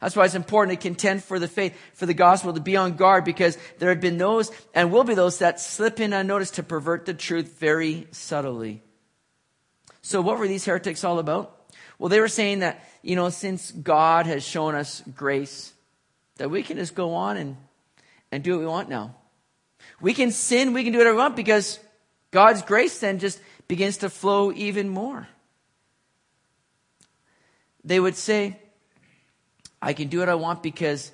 That's 0.00 0.16
why 0.16 0.24
it's 0.24 0.34
important 0.34 0.80
to 0.80 0.88
contend 0.88 1.22
for 1.22 1.38
the 1.38 1.48
faith, 1.48 1.76
for 1.94 2.06
the 2.06 2.14
gospel, 2.14 2.54
to 2.54 2.60
be 2.60 2.76
on 2.76 2.96
guard 2.96 3.24
because 3.24 3.58
there 3.78 3.90
have 3.90 4.00
been 4.00 4.16
those 4.16 4.50
and 4.74 4.90
will 4.90 5.04
be 5.04 5.14
those 5.14 5.38
that 5.38 5.60
slip 5.60 6.00
in 6.00 6.12
unnoticed 6.12 6.54
to 6.54 6.62
pervert 6.62 7.04
the 7.04 7.12
truth 7.12 7.58
very 7.58 8.06
subtly. 8.12 8.82
So 10.00 10.22
what 10.22 10.38
were 10.38 10.48
these 10.48 10.64
heretics 10.64 11.04
all 11.04 11.18
about? 11.18 11.56
Well, 11.98 12.08
they 12.08 12.20
were 12.20 12.28
saying 12.28 12.60
that, 12.60 12.82
you 13.02 13.14
know, 13.14 13.28
since 13.28 13.70
God 13.70 14.26
has 14.26 14.42
shown 14.42 14.74
us 14.74 15.02
grace, 15.14 15.72
that 16.36 16.50
we 16.50 16.62
can 16.62 16.78
just 16.78 16.94
go 16.94 17.12
on 17.12 17.36
and, 17.36 17.56
and 18.32 18.42
do 18.42 18.52
what 18.52 18.60
we 18.60 18.66
want 18.66 18.88
now. 18.88 19.16
We 20.00 20.14
can 20.14 20.30
sin, 20.30 20.72
we 20.72 20.84
can 20.84 20.92
do 20.92 20.98
whatever 20.98 21.16
we 21.16 21.22
want 21.22 21.36
because 21.36 21.78
God's 22.30 22.62
grace 22.62 22.98
then 23.00 23.18
just 23.18 23.40
begins 23.68 23.98
to 23.98 24.10
flow 24.10 24.52
even 24.52 24.88
more 24.88 25.28
they 27.84 28.00
would 28.00 28.16
say, 28.16 28.58
I 29.80 29.92
can 29.92 30.08
do 30.08 30.18
what 30.18 30.28
I 30.28 30.34
want 30.34 30.62
because 30.62 31.12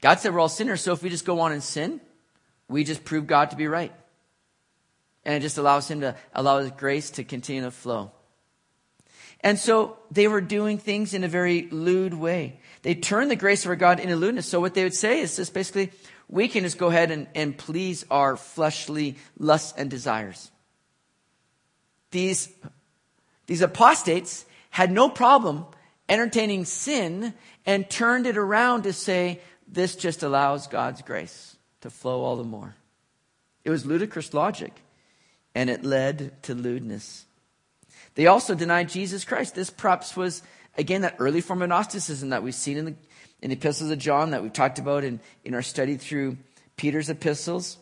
God 0.00 0.18
said 0.18 0.34
we're 0.34 0.40
all 0.40 0.48
sinners, 0.48 0.80
so 0.80 0.92
if 0.92 1.02
we 1.02 1.10
just 1.10 1.24
go 1.24 1.40
on 1.40 1.52
and 1.52 1.62
sin, 1.62 2.00
we 2.68 2.84
just 2.84 3.04
prove 3.04 3.26
God 3.26 3.50
to 3.50 3.56
be 3.56 3.68
right. 3.68 3.92
And 5.24 5.34
it 5.34 5.40
just 5.40 5.58
allows 5.58 5.90
Him 5.90 6.00
to 6.00 6.16
allow 6.34 6.58
His 6.58 6.70
grace 6.72 7.10
to 7.12 7.24
continue 7.24 7.62
to 7.62 7.70
flow. 7.70 8.10
And 9.40 9.58
so 9.58 9.98
they 10.10 10.28
were 10.28 10.40
doing 10.40 10.78
things 10.78 11.14
in 11.14 11.22
a 11.22 11.28
very 11.28 11.68
lewd 11.70 12.14
way. 12.14 12.60
They 12.86 12.94
turned 12.94 13.32
the 13.32 13.36
grace 13.36 13.64
of 13.64 13.70
our 13.70 13.74
God 13.74 13.98
into 13.98 14.14
lewdness. 14.14 14.46
So 14.46 14.60
what 14.60 14.74
they 14.74 14.84
would 14.84 14.94
say 14.94 15.18
is 15.18 15.34
just 15.34 15.52
basically, 15.52 15.90
we 16.28 16.46
can 16.46 16.62
just 16.62 16.78
go 16.78 16.86
ahead 16.86 17.10
and, 17.10 17.26
and 17.34 17.58
please 17.58 18.04
our 18.12 18.36
fleshly 18.36 19.16
lusts 19.40 19.76
and 19.76 19.90
desires. 19.90 20.52
These, 22.12 22.48
these 23.48 23.60
apostates 23.60 24.46
had 24.70 24.92
no 24.92 25.08
problem 25.08 25.66
entertaining 26.08 26.64
sin 26.64 27.34
and 27.66 27.90
turned 27.90 28.24
it 28.24 28.36
around 28.36 28.84
to 28.84 28.92
say, 28.92 29.40
this 29.66 29.96
just 29.96 30.22
allows 30.22 30.68
God's 30.68 31.02
grace 31.02 31.56
to 31.80 31.90
flow 31.90 32.22
all 32.22 32.36
the 32.36 32.44
more. 32.44 32.76
It 33.64 33.70
was 33.70 33.84
ludicrous 33.84 34.32
logic, 34.32 34.72
and 35.56 35.68
it 35.68 35.84
led 35.84 36.40
to 36.44 36.54
lewdness. 36.54 37.24
They 38.14 38.28
also 38.28 38.54
denied 38.54 38.90
Jesus 38.90 39.24
Christ. 39.24 39.56
This 39.56 39.70
perhaps 39.70 40.16
was, 40.16 40.44
again, 40.78 41.02
that 41.02 41.16
early 41.18 41.40
form 41.40 41.62
of 41.62 41.68
Gnosticism 41.68 42.30
that 42.30 42.42
we've 42.42 42.54
seen 42.54 42.76
in 42.76 42.84
the, 42.84 42.94
in 43.42 43.50
the 43.50 43.56
epistles 43.56 43.90
of 43.90 43.98
John, 43.98 44.30
that 44.30 44.42
we've 44.42 44.52
talked 44.52 44.78
about 44.78 45.04
in, 45.04 45.20
in 45.44 45.54
our 45.54 45.62
study 45.62 45.96
through 45.96 46.36
Peter's 46.76 47.10
epistles. 47.10 47.78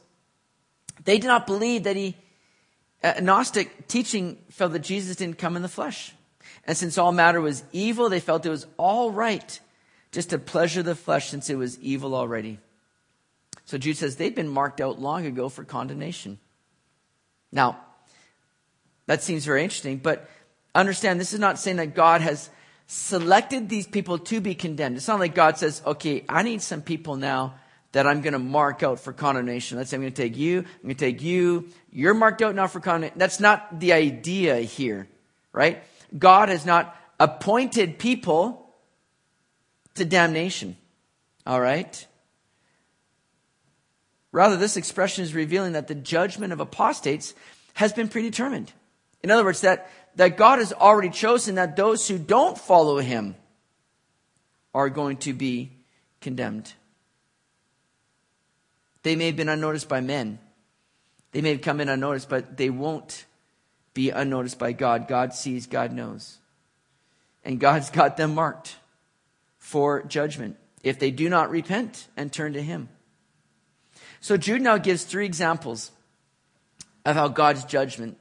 They 1.05 1.19
did 1.19 1.27
not 1.27 1.47
believe 1.47 1.85
that 1.85 1.97
he, 1.97 2.17
uh, 3.03 3.15
Gnostic 3.21 3.89
teaching 3.89 4.39
felt 4.51 4.73
that 4.73 4.81
Jesus 4.81 5.17
didn't 5.17 5.39
come 5.39 5.57
in 5.57 5.63
the 5.63 5.69
flesh. 5.69 6.15
And 6.67 6.77
since 6.77 6.97
all 6.97 7.13
matter 7.13 7.41
was 7.41 7.65
evil, 7.73 8.09
they 8.09 8.21
felt 8.21 8.47
it 8.47 8.51
was 8.51 8.67
all 8.77 9.11
right 9.11 9.61
just 10.13 10.31
to 10.31 10.39
pleasure 10.39 10.83
the 10.83 10.95
flesh 10.95 11.29
since 11.29 11.51
it 11.51 11.57
was 11.57 11.79
evil 11.81 12.15
already. 12.15 12.59
So 13.65 13.79
Jude 13.79 13.97
says 13.97 14.17
they've 14.17 14.35
been 14.35 14.49
marked 14.49 14.81
out 14.81 15.01
long 15.01 15.27
ago 15.27 15.49
for 15.49 15.65
condemnation. 15.65 16.39
Now, 17.51 17.79
that 19.07 19.23
seems 19.23 19.45
very 19.45 19.63
interesting, 19.63 19.99
but 19.99 20.29
understand 20.75 21.21
this 21.21 21.33
is 21.33 21.41
not 21.41 21.59
saying 21.59 21.77
that 21.77 21.95
God 21.95 22.21
has 22.21 22.49
selected 22.87 23.69
these 23.69 23.87
people 23.87 24.19
to 24.19 24.41
be 24.41 24.55
condemned. 24.55 24.97
It's 24.97 25.09
not 25.09 25.21
like 25.21 25.35
God 25.35 25.59
says, 25.59 25.83
okay, 25.87 26.25
I 26.29 26.43
need 26.43 26.63
some 26.63 26.83
people 26.83 27.17
now 27.17 27.55
that 27.93 28.07
I'm 28.07 28.21
going 28.21 28.33
to 28.33 28.39
mark 28.39 28.83
out 28.83 29.01
for 29.01 29.13
condemnation. 29.13 29.79
Let's 29.79 29.91
say 29.91 29.97
I'm 29.97 30.03
going 30.03 30.13
to 30.13 30.23
take 30.23 30.37
you, 30.37 30.59
I'm 30.59 30.83
going 30.83 30.95
to 30.97 31.05
take 31.05 31.23
you, 31.23 31.69
you're 31.91 32.15
marked 32.15 32.43
out 32.43 32.55
now 32.55 32.67
for 32.67 32.81
condemnation. 32.81 33.19
That's 33.19 33.41
not 33.41 33.81
the 33.81 33.93
idea 33.93 34.57
here, 34.57 35.09
right? 35.53 35.83
God 36.17 36.49
has 36.49 36.67
not 36.67 36.97
appointed 37.21 37.99
people 37.99 38.75
to 39.95 40.05
damnation. 40.05 40.77
All 41.47 41.61
right? 41.61 42.07
Rather, 44.33 44.57
this 44.57 44.77
expression 44.77 45.23
is 45.23 45.35
revealing 45.35 45.73
that 45.73 45.87
the 45.87 45.95
judgment 45.95 46.53
of 46.53 46.61
apostates 46.61 47.35
has 47.75 47.93
been 47.93 48.09
predetermined. 48.09 48.73
In 49.23 49.31
other 49.31 49.45
words, 49.45 49.61
that, 49.61 49.91
that 50.17 50.37
God 50.37 50.59
has 50.59 50.73
already 50.73 51.11
chosen 51.11 51.57
that 51.57 51.77
those 51.77 52.07
who 52.09 52.19
don't 52.19 52.57
follow 52.57 52.99
him 52.99 53.35
are 54.75 54.89
going 54.89 55.17
to 55.19 55.33
be 55.33 55.73
condemned. 56.21 56.73
They 59.03 59.17
may 59.17 59.27
have 59.27 59.37
been 59.37 59.49
unnoticed 59.49 59.89
by 59.89 60.01
men. 60.01 60.39
They 61.33 61.41
may 61.41 61.51
have 61.51 61.61
come 61.61 61.81
in 61.81 61.89
unnoticed, 61.89 62.29
but 62.29 62.57
they 62.57 62.71
won't 62.71 63.27
be 63.93 64.11
unnoticed 64.11 64.59
by 64.59 64.73
God. 64.73 65.09
God 65.09 65.35
sees, 65.35 65.67
God 65.67 65.93
knows. 65.93 66.39
And 67.45 67.61
God's 67.61 67.91
got 67.91 68.17
them 68.17 68.35
marked 68.35 68.77
for 69.59 70.03
judgment 70.03 70.57
if 70.83 70.99
they 70.99 71.11
do 71.11 71.29
not 71.29 71.51
repent 71.51 72.09
and 72.17 72.33
turn 72.33 72.55
to 72.55 72.63
Him. 72.63 72.89
So 74.21 74.37
Jude 74.37 74.63
now 74.63 74.79
gives 74.79 75.05
three 75.05 75.27
examples 75.27 75.91
of 77.05 77.15
how 77.15 77.29
God's 77.29 77.65
judgment 77.65 78.17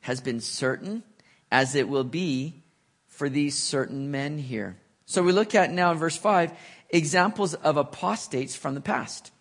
has 0.00 0.20
been 0.20 0.40
certain, 0.40 1.02
as 1.50 1.74
it 1.74 1.88
will 1.88 2.04
be 2.04 2.62
for 3.06 3.28
these 3.28 3.56
certain 3.56 4.10
men 4.10 4.38
here. 4.38 4.76
So 5.06 5.22
we 5.22 5.32
look 5.32 5.54
at 5.54 5.72
now 5.72 5.90
in 5.92 5.98
verse 5.98 6.16
5 6.16 6.52
examples 6.90 7.54
of 7.54 7.76
apostates 7.76 8.54
from 8.54 8.74
the 8.74 8.80
past. 8.80 9.32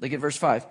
Look 0.00 0.12
at 0.12 0.20
verse 0.20 0.36
5. 0.36 0.66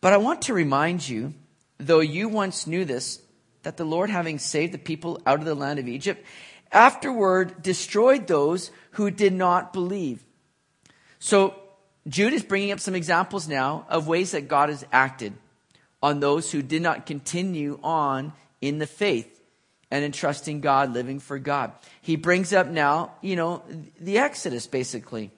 But 0.00 0.12
I 0.12 0.18
want 0.18 0.42
to 0.42 0.54
remind 0.54 1.08
you 1.08 1.34
though 1.78 2.00
you 2.00 2.28
once 2.28 2.66
knew 2.66 2.84
this, 2.84 3.20
that 3.62 3.76
the 3.76 3.84
Lord, 3.84 4.10
having 4.10 4.38
saved 4.38 4.72
the 4.72 4.78
people 4.78 5.20
out 5.26 5.38
of 5.38 5.44
the 5.44 5.54
land 5.54 5.78
of 5.78 5.88
Egypt, 5.88 6.24
afterward 6.70 7.62
destroyed 7.62 8.26
those 8.26 8.70
who 8.92 9.10
did 9.10 9.32
not 9.32 9.72
believe. 9.72 10.24
So 11.18 11.54
Jude 12.08 12.32
is 12.32 12.42
bringing 12.42 12.72
up 12.72 12.80
some 12.80 12.94
examples 12.94 13.46
now 13.46 13.86
of 13.88 14.08
ways 14.08 14.32
that 14.32 14.48
God 14.48 14.68
has 14.68 14.84
acted 14.92 15.34
on 16.02 16.18
those 16.18 16.50
who 16.50 16.62
did 16.62 16.82
not 16.82 17.06
continue 17.06 17.78
on 17.82 18.32
in 18.62 18.78
the 18.78 18.86
faith 18.86 19.40
and 19.90 20.02
in 20.02 20.12
trusting 20.12 20.62
God, 20.62 20.94
living 20.94 21.20
for 21.20 21.38
God. 21.38 21.72
He 22.00 22.16
brings 22.16 22.54
up 22.54 22.68
now, 22.68 23.12
you 23.20 23.36
know, 23.36 23.62
the 24.00 24.16
Exodus 24.16 24.66
basically. 24.66 25.30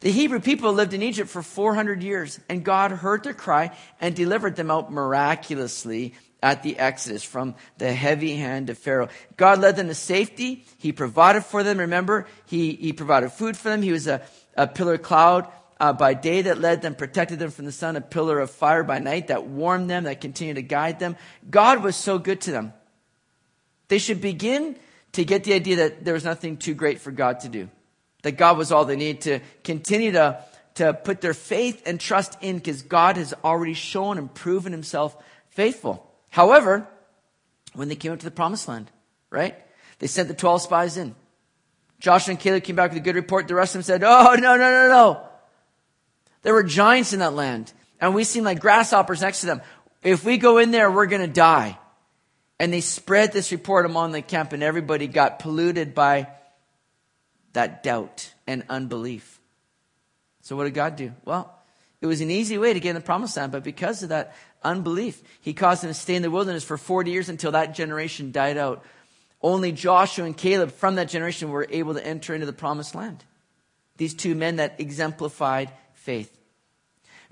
The 0.00 0.10
Hebrew 0.10 0.40
people 0.40 0.72
lived 0.72 0.94
in 0.94 1.02
Egypt 1.02 1.28
for 1.28 1.42
400 1.42 2.02
years, 2.02 2.38
and 2.48 2.64
God 2.64 2.90
heard 2.90 3.24
their 3.24 3.34
cry 3.34 3.76
and 4.00 4.14
delivered 4.14 4.56
them 4.56 4.70
out 4.70 4.92
miraculously 4.92 6.14
at 6.42 6.62
the 6.62 6.78
Exodus 6.78 7.22
from 7.22 7.54
the 7.78 7.92
heavy 7.92 8.36
hand 8.36 8.70
of 8.70 8.78
Pharaoh. 8.78 9.08
God 9.36 9.58
led 9.58 9.76
them 9.76 9.88
to 9.88 9.94
safety. 9.94 10.64
He 10.78 10.92
provided 10.92 11.44
for 11.44 11.62
them. 11.62 11.78
Remember, 11.78 12.26
He, 12.46 12.72
he 12.72 12.92
provided 12.92 13.32
food 13.32 13.56
for 13.56 13.70
them. 13.70 13.82
He 13.82 13.92
was 13.92 14.06
a, 14.06 14.22
a 14.54 14.66
pillar 14.66 14.98
cloud 14.98 15.48
uh, 15.78 15.92
by 15.92 16.14
day 16.14 16.42
that 16.42 16.60
led 16.60 16.82
them, 16.82 16.94
protected 16.94 17.38
them 17.38 17.50
from 17.50 17.64
the 17.64 17.72
sun, 17.72 17.96
a 17.96 18.00
pillar 18.00 18.40
of 18.40 18.50
fire 18.50 18.82
by 18.82 18.98
night 18.98 19.28
that 19.28 19.46
warmed 19.46 19.90
them, 19.90 20.04
that 20.04 20.20
continued 20.20 20.56
to 20.56 20.62
guide 20.62 20.98
them. 20.98 21.16
God 21.50 21.82
was 21.82 21.96
so 21.96 22.18
good 22.18 22.40
to 22.42 22.50
them. 22.50 22.72
They 23.88 23.98
should 23.98 24.20
begin 24.20 24.76
to 25.12 25.24
get 25.24 25.44
the 25.44 25.52
idea 25.52 25.76
that 25.76 26.04
there 26.04 26.14
was 26.14 26.24
nothing 26.24 26.56
too 26.56 26.74
great 26.74 27.00
for 27.00 27.10
God 27.10 27.40
to 27.40 27.48
do 27.48 27.68
that 28.26 28.32
God 28.32 28.58
was 28.58 28.72
all 28.72 28.84
they 28.84 28.96
needed 28.96 29.20
to 29.22 29.40
continue 29.62 30.10
to, 30.10 30.42
to 30.74 30.92
put 30.92 31.20
their 31.20 31.32
faith 31.32 31.84
and 31.86 32.00
trust 32.00 32.36
in 32.40 32.56
because 32.56 32.82
God 32.82 33.16
has 33.18 33.32
already 33.44 33.74
shown 33.74 34.18
and 34.18 34.34
proven 34.34 34.72
himself 34.72 35.16
faithful. 35.50 36.04
However, 36.30 36.88
when 37.74 37.88
they 37.88 37.94
came 37.94 38.10
up 38.10 38.18
to 38.18 38.24
the 38.24 38.32
promised 38.32 38.66
land, 38.66 38.90
right? 39.30 39.54
They 40.00 40.08
sent 40.08 40.26
the 40.26 40.34
12 40.34 40.62
spies 40.62 40.96
in. 40.96 41.14
Joshua 42.00 42.32
and 42.32 42.40
Caleb 42.40 42.64
came 42.64 42.74
back 42.74 42.90
with 42.90 42.98
a 42.98 43.04
good 43.04 43.14
report. 43.14 43.46
The 43.46 43.54
rest 43.54 43.76
of 43.76 43.78
them 43.78 43.82
said, 43.84 44.02
Oh, 44.04 44.34
no, 44.34 44.56
no, 44.56 44.70
no, 44.70 44.88
no. 44.88 45.25
There 46.46 46.54
were 46.54 46.62
giants 46.62 47.12
in 47.12 47.18
that 47.18 47.32
land, 47.32 47.72
and 48.00 48.14
we 48.14 48.22
seemed 48.22 48.46
like 48.46 48.60
grasshoppers 48.60 49.20
next 49.20 49.40
to 49.40 49.46
them. 49.46 49.62
If 50.04 50.24
we 50.24 50.38
go 50.38 50.58
in 50.58 50.70
there, 50.70 50.88
we're 50.88 51.06
going 51.06 51.26
to 51.26 51.26
die. 51.26 51.76
And 52.60 52.72
they 52.72 52.82
spread 52.82 53.32
this 53.32 53.50
report 53.50 53.84
among 53.84 54.12
the 54.12 54.22
camp, 54.22 54.52
and 54.52 54.62
everybody 54.62 55.08
got 55.08 55.40
polluted 55.40 55.92
by 55.92 56.28
that 57.54 57.82
doubt 57.82 58.32
and 58.46 58.62
unbelief. 58.68 59.40
So 60.42 60.54
what 60.54 60.66
did 60.66 60.74
God 60.74 60.94
do? 60.94 61.14
Well, 61.24 61.52
it 62.00 62.06
was 62.06 62.20
an 62.20 62.30
easy 62.30 62.58
way 62.58 62.72
to 62.72 62.78
get 62.78 62.90
in 62.90 62.94
the 62.94 63.00
promised 63.00 63.36
land, 63.36 63.50
but 63.50 63.64
because 63.64 64.04
of 64.04 64.10
that 64.10 64.36
unbelief, 64.62 65.20
he 65.40 65.52
caused 65.52 65.82
them 65.82 65.90
to 65.90 65.94
stay 65.94 66.14
in 66.14 66.22
the 66.22 66.30
wilderness 66.30 66.62
for 66.62 66.78
40 66.78 67.10
years 67.10 67.28
until 67.28 67.50
that 67.50 67.74
generation 67.74 68.30
died 68.30 68.56
out. 68.56 68.84
Only 69.42 69.72
Joshua 69.72 70.24
and 70.24 70.36
Caleb 70.36 70.70
from 70.70 70.94
that 70.94 71.08
generation 71.08 71.50
were 71.50 71.66
able 71.68 71.94
to 71.94 72.06
enter 72.06 72.34
into 72.34 72.46
the 72.46 72.52
promised 72.52 72.94
land. 72.94 73.24
These 73.96 74.14
two 74.14 74.36
men 74.36 74.56
that 74.56 74.76
exemplified 74.78 75.72
faith. 76.06 76.30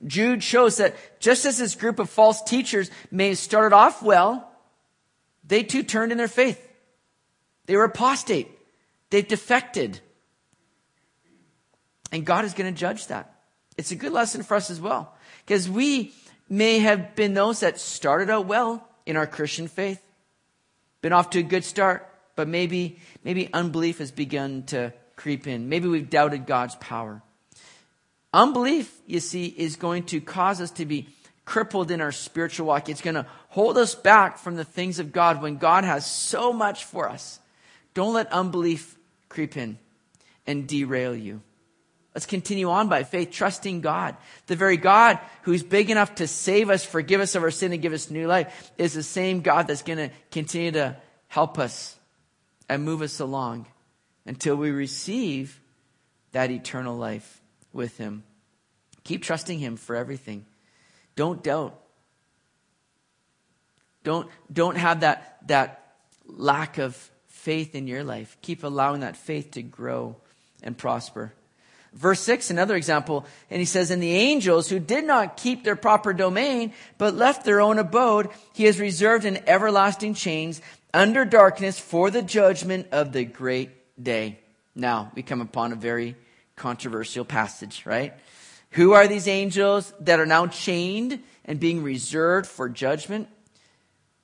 Jude 0.05 0.43
shows 0.43 0.79
that 0.79 0.97
just 1.21 1.47
as 1.47 1.59
this 1.59 1.77
group 1.77 1.99
of 2.01 2.11
false 2.11 2.43
teachers 2.43 2.91
may 3.11 3.29
have 3.29 3.39
started 3.39 3.75
off 3.75 4.03
well, 4.03 4.51
they 5.47 5.63
too 5.63 5.83
turned 5.83 6.11
in 6.11 6.19
their 6.19 6.29
faith. 6.29 6.61
They 7.67 7.77
were 7.77 7.85
apostate. 7.85 8.51
They 9.11 9.23
defected. 9.23 10.01
And 12.11 12.27
God 12.27 12.45
is 12.45 12.55
going 12.55 12.73
to 12.73 12.79
judge 12.79 13.07
that. 13.07 13.35
It's 13.79 13.93
a 13.93 13.97
good 13.97 14.13
lesson 14.13 14.43
for 14.43 14.57
us 14.57 14.71
as 14.71 14.81
well. 14.81 15.15
Because 15.47 15.69
we 15.69 16.13
may 16.49 16.81
have 16.81 17.15
been 17.15 17.35
those 17.35 17.61
that 17.61 17.79
started 17.79 18.31
out 18.31 18.47
well 18.47 18.87
in 19.07 19.17
our 19.17 19.27
Christian 19.27 19.69
faith, 19.69 20.03
been 21.01 21.13
off 21.13 21.31
to 21.31 21.41
a 21.41 21.43
good 21.43 21.65
start, 21.65 22.09
but 22.37 22.49
maybe, 22.49 22.99
maybe 23.23 23.53
unbelief 23.53 23.99
has 23.99 24.11
begun 24.11 24.65
to 24.65 24.93
creep 25.17 25.47
in. 25.47 25.69
Maybe 25.69 25.89
we've 25.89 26.11
doubted 26.11 26.47
God's 26.47 26.75
power. 26.77 27.23
Unbelief, 28.35 28.93
you 29.07 29.21
see, 29.21 29.47
is 29.47 29.77
going 29.77 30.03
to 30.03 30.21
cause 30.21 30.61
us 30.61 30.73
to 30.73 30.85
be 30.85 31.07
crippled 31.45 31.93
in 31.93 32.01
our 32.01 32.11
spiritual 32.11 32.67
walk. 32.67 32.89
It's 32.89 33.01
going 33.01 33.15
to 33.15 33.27
hold 33.51 33.79
us 33.79 33.95
back 33.95 34.39
from 34.39 34.57
the 34.57 34.65
things 34.65 34.99
of 34.99 35.13
God 35.13 35.41
when 35.41 35.57
God 35.57 35.85
has 35.85 36.05
so 36.05 36.53
much 36.53 36.83
for 36.83 37.09
us. 37.09 37.39
Don't 37.95 38.13
let 38.13 38.33
unbelief 38.33 38.99
creep 39.29 39.57
in 39.57 39.79
and 40.49 40.67
derail 40.67 41.15
you. 41.15 41.43
Let's 42.13 42.27
continue 42.27 42.69
on 42.71 42.89
by 42.89 43.05
faith, 43.05 43.31
trusting 43.31 43.83
God. 43.83 44.17
The 44.49 44.57
very 44.57 44.79
God 44.79 45.21
who's 45.43 45.63
big 45.63 45.89
enough 45.89 46.17
to 46.17 46.27
save 46.27 46.71
us, 46.71 46.85
forgive 46.85 47.21
us 47.21 47.37
of 47.37 47.45
our 47.45 47.53
sin, 47.53 47.73
and 47.73 47.81
give 47.81 47.93
us 47.93 48.11
new 48.11 48.27
life 48.27 48.73
is 48.77 48.95
the 48.95 49.05
same 49.05 49.43
God 49.43 49.69
that's 49.69 49.83
going 49.83 49.99
to 49.99 50.11
continue 50.33 50.73
to 50.73 50.97
help 51.29 51.57
us 51.57 51.95
and 52.69 52.83
move 52.83 53.01
us 53.01 53.21
along 53.21 53.67
until 54.27 54.57
we 54.57 54.73
receive 54.73 55.61
that 56.33 56.51
eternal 56.51 56.97
life 56.97 57.41
with 57.75 57.99
Him. 57.99 58.23
Keep 59.03 59.23
trusting 59.23 59.59
Him 59.59 59.77
for 59.77 59.97
everything. 59.97 60.47
Don't 61.17 61.43
doubt. 61.43 61.79
Don't, 64.05 64.29
don't 64.53 64.77
have 64.77 65.01
that, 65.01 65.39
that 65.49 65.95
lack 66.27 66.79
of 66.79 66.97
faith 67.29 67.75
in 67.75 67.87
your 67.87 68.05
life. 68.05 68.37
Keep 68.43 68.65
allowing 68.65 69.01
that 69.01 69.17
faith 69.17 69.53
to 69.53 69.63
grow 69.63 70.17
and 70.63 70.77
prosper. 70.77 71.33
Verse 71.95 72.21
6, 72.21 72.51
another 72.51 72.75
example, 72.75 73.25
and 73.51 73.61
he 73.61 73.65
says, 73.65 73.91
And 73.91 74.03
the 74.03 74.17
angels 74.17 74.69
who 74.69 74.81
did 74.81 75.05
not 75.05 75.37
keep 75.37 75.63
their 75.63 75.77
proper 75.77 76.13
domain, 76.13 76.73
but 76.99 77.15
left 77.15 77.45
their 77.45 77.61
own 77.61 77.79
abode, 77.79 78.31
he 78.53 78.65
has 78.65 78.81
reserved 78.81 79.25
in 79.25 79.49
everlasting 79.49 80.15
chains 80.15 80.61
under 80.93 81.25
darkness 81.25 81.79
for 81.79 82.11
the 82.11 82.23
judgment 82.23 82.89
of 82.91 83.13
the 83.13 83.25
great 83.25 83.71
day. 84.03 84.41
Now, 84.75 85.13
we 85.15 85.23
come 85.23 85.41
upon 85.41 85.73
a 85.73 85.77
very 85.77 86.17
controversial 86.57 87.25
passage, 87.25 87.85
right? 87.87 88.15
Who 88.71 88.93
are 88.93 89.07
these 89.07 89.29
angels 89.29 89.93
that 90.01 90.21
are 90.21 90.27
now 90.27 90.47
chained 90.47 91.21
and 91.45 91.61
being 91.61 91.83
reserved 91.83 92.47
for 92.47 92.69
judgment? 92.69 93.29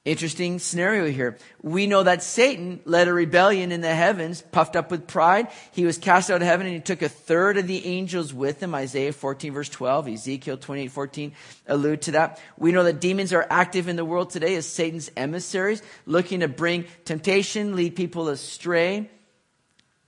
Interesting 0.06 0.58
scenario 0.58 1.06
here. 1.08 1.36
We 1.62 1.86
know 1.86 2.02
that 2.02 2.22
Satan 2.22 2.80
led 2.86 3.06
a 3.06 3.12
rebellion 3.12 3.70
in 3.70 3.82
the 3.82 3.94
heavens, 3.94 4.40
puffed 4.40 4.74
up 4.74 4.90
with 4.90 5.06
pride. 5.06 5.48
He 5.72 5.84
was 5.84 5.98
cast 5.98 6.30
out 6.30 6.40
of 6.40 6.48
heaven 6.48 6.66
and 6.66 6.74
he 6.74 6.80
took 6.80 7.02
a 7.02 7.08
third 7.08 7.58
of 7.58 7.66
the 7.66 7.84
angels 7.86 8.32
with 8.32 8.62
him. 8.62 8.74
Isaiah 8.74 9.12
14 9.12 9.52
verse 9.52 9.68
12, 9.68 10.08
Ezekiel 10.08 10.56
28 10.56 10.88
14 10.90 11.32
allude 11.68 12.02
to 12.02 12.12
that. 12.12 12.40
We 12.56 12.72
know 12.72 12.82
that 12.84 13.00
demons 13.00 13.34
are 13.34 13.46
active 13.50 13.88
in 13.88 13.96
the 13.96 14.04
world 14.04 14.30
today 14.30 14.56
as 14.56 14.66
Satan's 14.66 15.10
emissaries, 15.18 15.82
looking 16.06 16.40
to 16.40 16.48
bring 16.48 16.86
temptation, 17.04 17.76
lead 17.76 17.94
people 17.94 18.30
astray. 18.30 19.10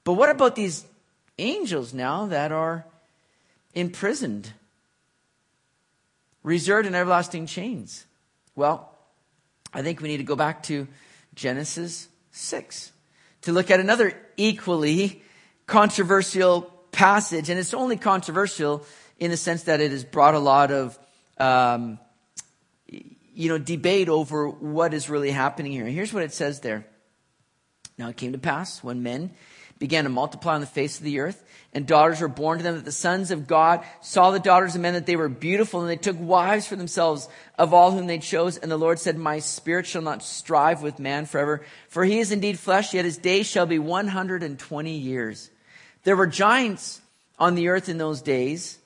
But 0.05 0.15
what 0.15 0.31
about 0.31 0.57
these 0.57 0.87
angels 1.39 1.93
now 1.93 2.27
that 2.27 2.53
are 2.53 2.87
imprisoned, 3.75 4.53
reserved 6.43 6.87
in 6.87 6.95
everlasting 6.95 7.47
chains? 7.47 8.07
Well, 8.55 8.93
I 9.73 9.83
think 9.83 10.01
we 10.01 10.09
need 10.09 10.19
to 10.19 10.25
go 10.25 10.37
back 10.37 10.63
to 10.65 10.87
Genesis 11.35 12.09
6 12.33 12.93
to 13.43 13.53
look 13.53 13.71
at 13.71 13.81
another 13.81 14.15
equally 14.37 15.23
controversial 15.67 16.63
passage. 16.93 17.49
And 17.49 17.59
it's 17.59 17.75
only 17.75 17.97
controversial 17.97 18.85
in 19.19 19.31
the 19.31 19.37
sense 19.37 19.65
that 19.65 19.81
it 19.81 19.91
has 19.91 20.05
brought 20.05 20.35
a 20.35 20.39
lot 20.39 20.71
of, 20.71 20.99
um, 21.39 21.99
you 22.87 23.49
know, 23.49 23.59
debate 23.59 24.09
over 24.09 24.49
what 24.49 24.93
is 24.93 25.09
really 25.09 25.31
happening 25.31 25.73
here. 25.73 25.87
And 25.87 25.95
here's 25.95 26.13
what 26.13 26.23
it 26.23 26.33
says 26.33 26.61
there. 26.61 26.87
Now 27.99 28.09
it 28.09 28.17
came 28.17 28.33
to 28.33 28.39
pass 28.39 28.83
when 28.83 29.03
men 29.03 29.31
began 29.83 30.05
to 30.05 30.11
multiply 30.11 30.55
on 30.55 30.61
the 30.61 30.67
face 30.69 30.99
of 30.99 31.05
the 31.05 31.19
earth, 31.19 31.43
and 31.73 31.89
daughters 31.89 32.21
were 32.21 32.29
born 32.29 32.59
to 32.59 32.63
them, 32.63 32.77
that 32.77 32.85
the 32.85 32.93
sons 32.93 33.33
of 33.33 33.49
God 33.49 33.85
saw 34.01 34.31
the 34.31 34.39
daughters 34.39 34.77
of 34.77 34.81
men 34.81 34.95
that 34.95 35.07
they 35.07 35.17
were 35.17 35.29
beautiful, 35.29 35.81
and 35.81 35.91
they 35.91 35.97
took 35.97 36.17
wives 36.21 36.69
for 36.69 36.77
themselves 36.77 37.29
of 37.59 37.75
all 37.75 37.91
whom 37.91 38.07
they 38.07 38.21
chose. 38.21 38.57
And 38.57 38.71
the 38.71 38.77
Lord 38.77 39.01
said, 39.01 39.19
My 39.19 39.41
spirit 39.41 39.89
shall 39.89 40.03
not 40.03 40.23
strive 40.23 40.83
with 40.83 41.01
man 41.01 41.27
forever, 41.27 41.63
for 41.89 42.05
he 42.05 42.21
is 42.21 42.31
indeed 42.31 42.61
flesh, 42.61 42.95
yet 42.95 43.05
his 43.05 43.19
days 43.19 43.49
shall 43.49 43.67
be 43.67 43.81
120 43.81 44.97
years. 44.97 45.51
There 46.05 46.15
were 46.15 46.29
giants 46.29 47.01
on 47.41 47.57
the 47.57 47.67
earth 47.67 47.89
in 47.89 47.99
those 47.99 48.23
days, 48.23 48.79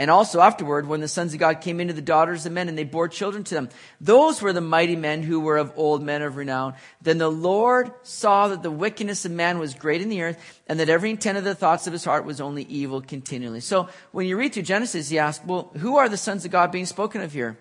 and 0.00 0.10
also 0.10 0.40
afterward, 0.40 0.88
when 0.88 1.02
the 1.02 1.08
sons 1.08 1.34
of 1.34 1.40
God 1.40 1.60
came 1.60 1.78
into 1.78 1.92
the 1.92 2.00
daughters 2.00 2.46
of 2.46 2.52
men 2.52 2.70
and 2.70 2.78
they 2.78 2.84
bore 2.84 3.06
children 3.06 3.44
to 3.44 3.54
them, 3.54 3.68
those 4.00 4.40
were 4.40 4.54
the 4.54 4.62
mighty 4.62 4.96
men 4.96 5.22
who 5.22 5.40
were 5.40 5.58
of 5.58 5.74
old 5.76 6.02
men 6.02 6.22
of 6.22 6.36
renown. 6.36 6.72
Then 7.02 7.18
the 7.18 7.30
Lord 7.30 7.92
saw 8.02 8.48
that 8.48 8.62
the 8.62 8.70
wickedness 8.70 9.26
of 9.26 9.32
man 9.32 9.58
was 9.58 9.74
great 9.74 10.00
in 10.00 10.08
the 10.08 10.22
earth 10.22 10.62
and 10.66 10.80
that 10.80 10.88
every 10.88 11.10
intent 11.10 11.36
of 11.36 11.44
the 11.44 11.54
thoughts 11.54 11.86
of 11.86 11.92
his 11.92 12.06
heart 12.06 12.24
was 12.24 12.40
only 12.40 12.62
evil 12.62 13.02
continually. 13.02 13.60
So 13.60 13.90
when 14.10 14.26
you 14.26 14.38
read 14.38 14.54
through 14.54 14.62
Genesis, 14.62 15.12
you 15.12 15.18
ask, 15.18 15.42
well, 15.46 15.70
who 15.76 15.98
are 15.98 16.08
the 16.08 16.16
sons 16.16 16.46
of 16.46 16.50
God 16.50 16.72
being 16.72 16.86
spoken 16.86 17.20
of 17.20 17.34
here? 17.34 17.58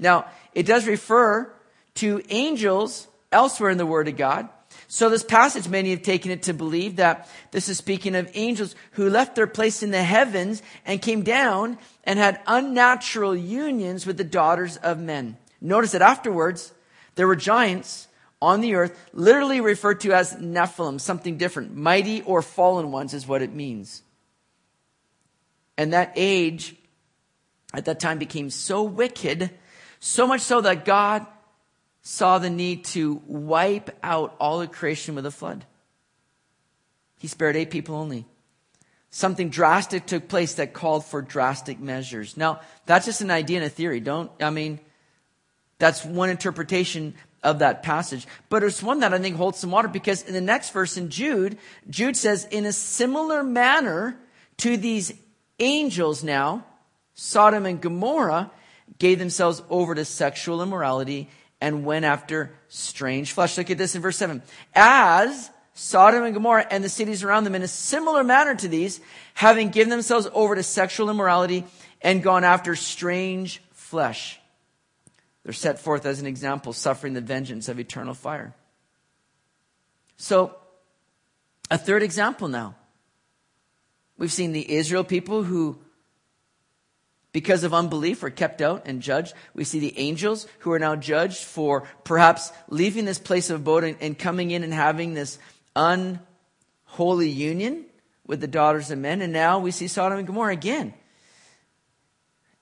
Now, 0.00 0.26
it 0.54 0.66
does 0.66 0.88
refer 0.88 1.54
to 1.94 2.22
angels 2.28 3.06
elsewhere 3.30 3.70
in 3.70 3.78
the 3.78 3.86
Word 3.86 4.08
of 4.08 4.16
God. 4.16 4.48
So 4.94 5.08
this 5.08 5.24
passage, 5.24 5.70
many 5.70 5.88
have 5.92 6.02
taken 6.02 6.30
it 6.30 6.42
to 6.42 6.52
believe 6.52 6.96
that 6.96 7.26
this 7.50 7.70
is 7.70 7.78
speaking 7.78 8.14
of 8.14 8.30
angels 8.34 8.74
who 8.90 9.08
left 9.08 9.34
their 9.34 9.46
place 9.46 9.82
in 9.82 9.90
the 9.90 10.02
heavens 10.02 10.60
and 10.84 11.00
came 11.00 11.22
down 11.22 11.78
and 12.04 12.18
had 12.18 12.42
unnatural 12.46 13.34
unions 13.34 14.04
with 14.04 14.18
the 14.18 14.22
daughters 14.22 14.76
of 14.76 14.98
men. 14.98 15.38
Notice 15.62 15.92
that 15.92 16.02
afterwards, 16.02 16.74
there 17.14 17.26
were 17.26 17.36
giants 17.36 18.06
on 18.42 18.60
the 18.60 18.74
earth, 18.74 18.94
literally 19.14 19.62
referred 19.62 20.00
to 20.00 20.12
as 20.12 20.34
Nephilim, 20.34 21.00
something 21.00 21.38
different. 21.38 21.74
Mighty 21.74 22.20
or 22.20 22.42
fallen 22.42 22.92
ones 22.92 23.14
is 23.14 23.26
what 23.26 23.40
it 23.40 23.54
means. 23.54 24.02
And 25.78 25.94
that 25.94 26.12
age 26.16 26.76
at 27.72 27.86
that 27.86 27.98
time 27.98 28.18
became 28.18 28.50
so 28.50 28.82
wicked, 28.82 29.52
so 30.00 30.26
much 30.26 30.42
so 30.42 30.60
that 30.60 30.84
God 30.84 31.26
saw 32.02 32.38
the 32.38 32.50
need 32.50 32.84
to 32.84 33.22
wipe 33.26 33.96
out 34.02 34.34
all 34.38 34.60
of 34.60 34.72
creation 34.72 35.14
with 35.14 35.24
a 35.24 35.30
flood. 35.30 35.64
He 37.18 37.28
spared 37.28 37.56
eight 37.56 37.70
people 37.70 37.94
only. 37.94 38.26
Something 39.10 39.50
drastic 39.50 40.06
took 40.06 40.26
place 40.26 40.54
that 40.54 40.72
called 40.72 41.04
for 41.04 41.22
drastic 41.22 41.78
measures. 41.78 42.36
Now, 42.36 42.60
that's 42.86 43.06
just 43.06 43.20
an 43.20 43.30
idea 43.30 43.58
and 43.58 43.66
a 43.66 43.70
theory. 43.70 44.00
Don't, 44.00 44.30
I 44.40 44.50
mean, 44.50 44.80
that's 45.78 46.04
one 46.04 46.30
interpretation 46.30 47.14
of 47.42 47.60
that 47.60 47.82
passage. 47.82 48.26
But 48.48 48.64
it's 48.64 48.82
one 48.82 49.00
that 49.00 49.14
I 49.14 49.18
think 49.18 49.36
holds 49.36 49.58
some 49.58 49.70
water 49.70 49.88
because 49.88 50.22
in 50.22 50.32
the 50.32 50.40
next 50.40 50.70
verse 50.70 50.96
in 50.96 51.10
Jude, 51.10 51.58
Jude 51.88 52.16
says, 52.16 52.46
in 52.50 52.64
a 52.64 52.72
similar 52.72 53.44
manner 53.44 54.18
to 54.58 54.76
these 54.76 55.12
angels 55.60 56.24
now, 56.24 56.64
Sodom 57.14 57.66
and 57.66 57.80
Gomorrah 57.80 58.50
gave 58.98 59.18
themselves 59.18 59.62
over 59.70 59.94
to 59.94 60.04
sexual 60.04 60.62
immorality 60.62 61.28
and 61.62 61.84
went 61.84 62.04
after 62.04 62.52
strange 62.68 63.30
flesh. 63.30 63.56
Look 63.56 63.70
at 63.70 63.78
this 63.78 63.94
in 63.94 64.02
verse 64.02 64.16
7. 64.16 64.42
As 64.74 65.48
Sodom 65.74 66.24
and 66.24 66.34
Gomorrah 66.34 66.66
and 66.68 66.82
the 66.82 66.88
cities 66.88 67.22
around 67.22 67.44
them 67.44 67.54
in 67.54 67.62
a 67.62 67.68
similar 67.68 68.24
manner 68.24 68.56
to 68.56 68.66
these, 68.66 69.00
having 69.34 69.70
given 69.70 69.88
themselves 69.88 70.26
over 70.34 70.56
to 70.56 70.62
sexual 70.64 71.08
immorality 71.08 71.64
and 72.02 72.20
gone 72.20 72.42
after 72.42 72.74
strange 72.74 73.62
flesh. 73.70 74.40
They're 75.44 75.52
set 75.52 75.78
forth 75.78 76.04
as 76.04 76.18
an 76.18 76.26
example, 76.26 76.72
suffering 76.72 77.14
the 77.14 77.20
vengeance 77.20 77.68
of 77.68 77.78
eternal 77.78 78.14
fire. 78.14 78.54
So, 80.16 80.56
a 81.70 81.78
third 81.78 82.02
example 82.02 82.48
now. 82.48 82.74
We've 84.18 84.32
seen 84.32 84.50
the 84.50 84.68
Israel 84.68 85.04
people 85.04 85.44
who 85.44 85.78
because 87.32 87.64
of 87.64 87.72
unbelief 87.72 88.22
are 88.22 88.30
kept 88.30 88.60
out 88.60 88.82
and 88.86 89.00
judged. 89.00 89.34
We 89.54 89.64
see 89.64 89.80
the 89.80 89.98
angels 89.98 90.46
who 90.60 90.72
are 90.72 90.78
now 90.78 90.96
judged 90.96 91.44
for 91.44 91.88
perhaps 92.04 92.52
leaving 92.68 93.04
this 93.04 93.18
place 93.18 93.50
of 93.50 93.60
abode 93.60 93.84
and, 93.84 93.96
and 94.00 94.18
coming 94.18 94.50
in 94.50 94.62
and 94.62 94.72
having 94.72 95.14
this 95.14 95.38
unholy 95.74 97.30
union 97.30 97.86
with 98.26 98.40
the 98.40 98.46
daughters 98.46 98.90
of 98.90 98.98
men. 98.98 99.22
And 99.22 99.32
now 99.32 99.58
we 99.58 99.70
see 99.70 99.88
Sodom 99.88 100.18
and 100.18 100.26
Gomorrah 100.26 100.52
again 100.52 100.92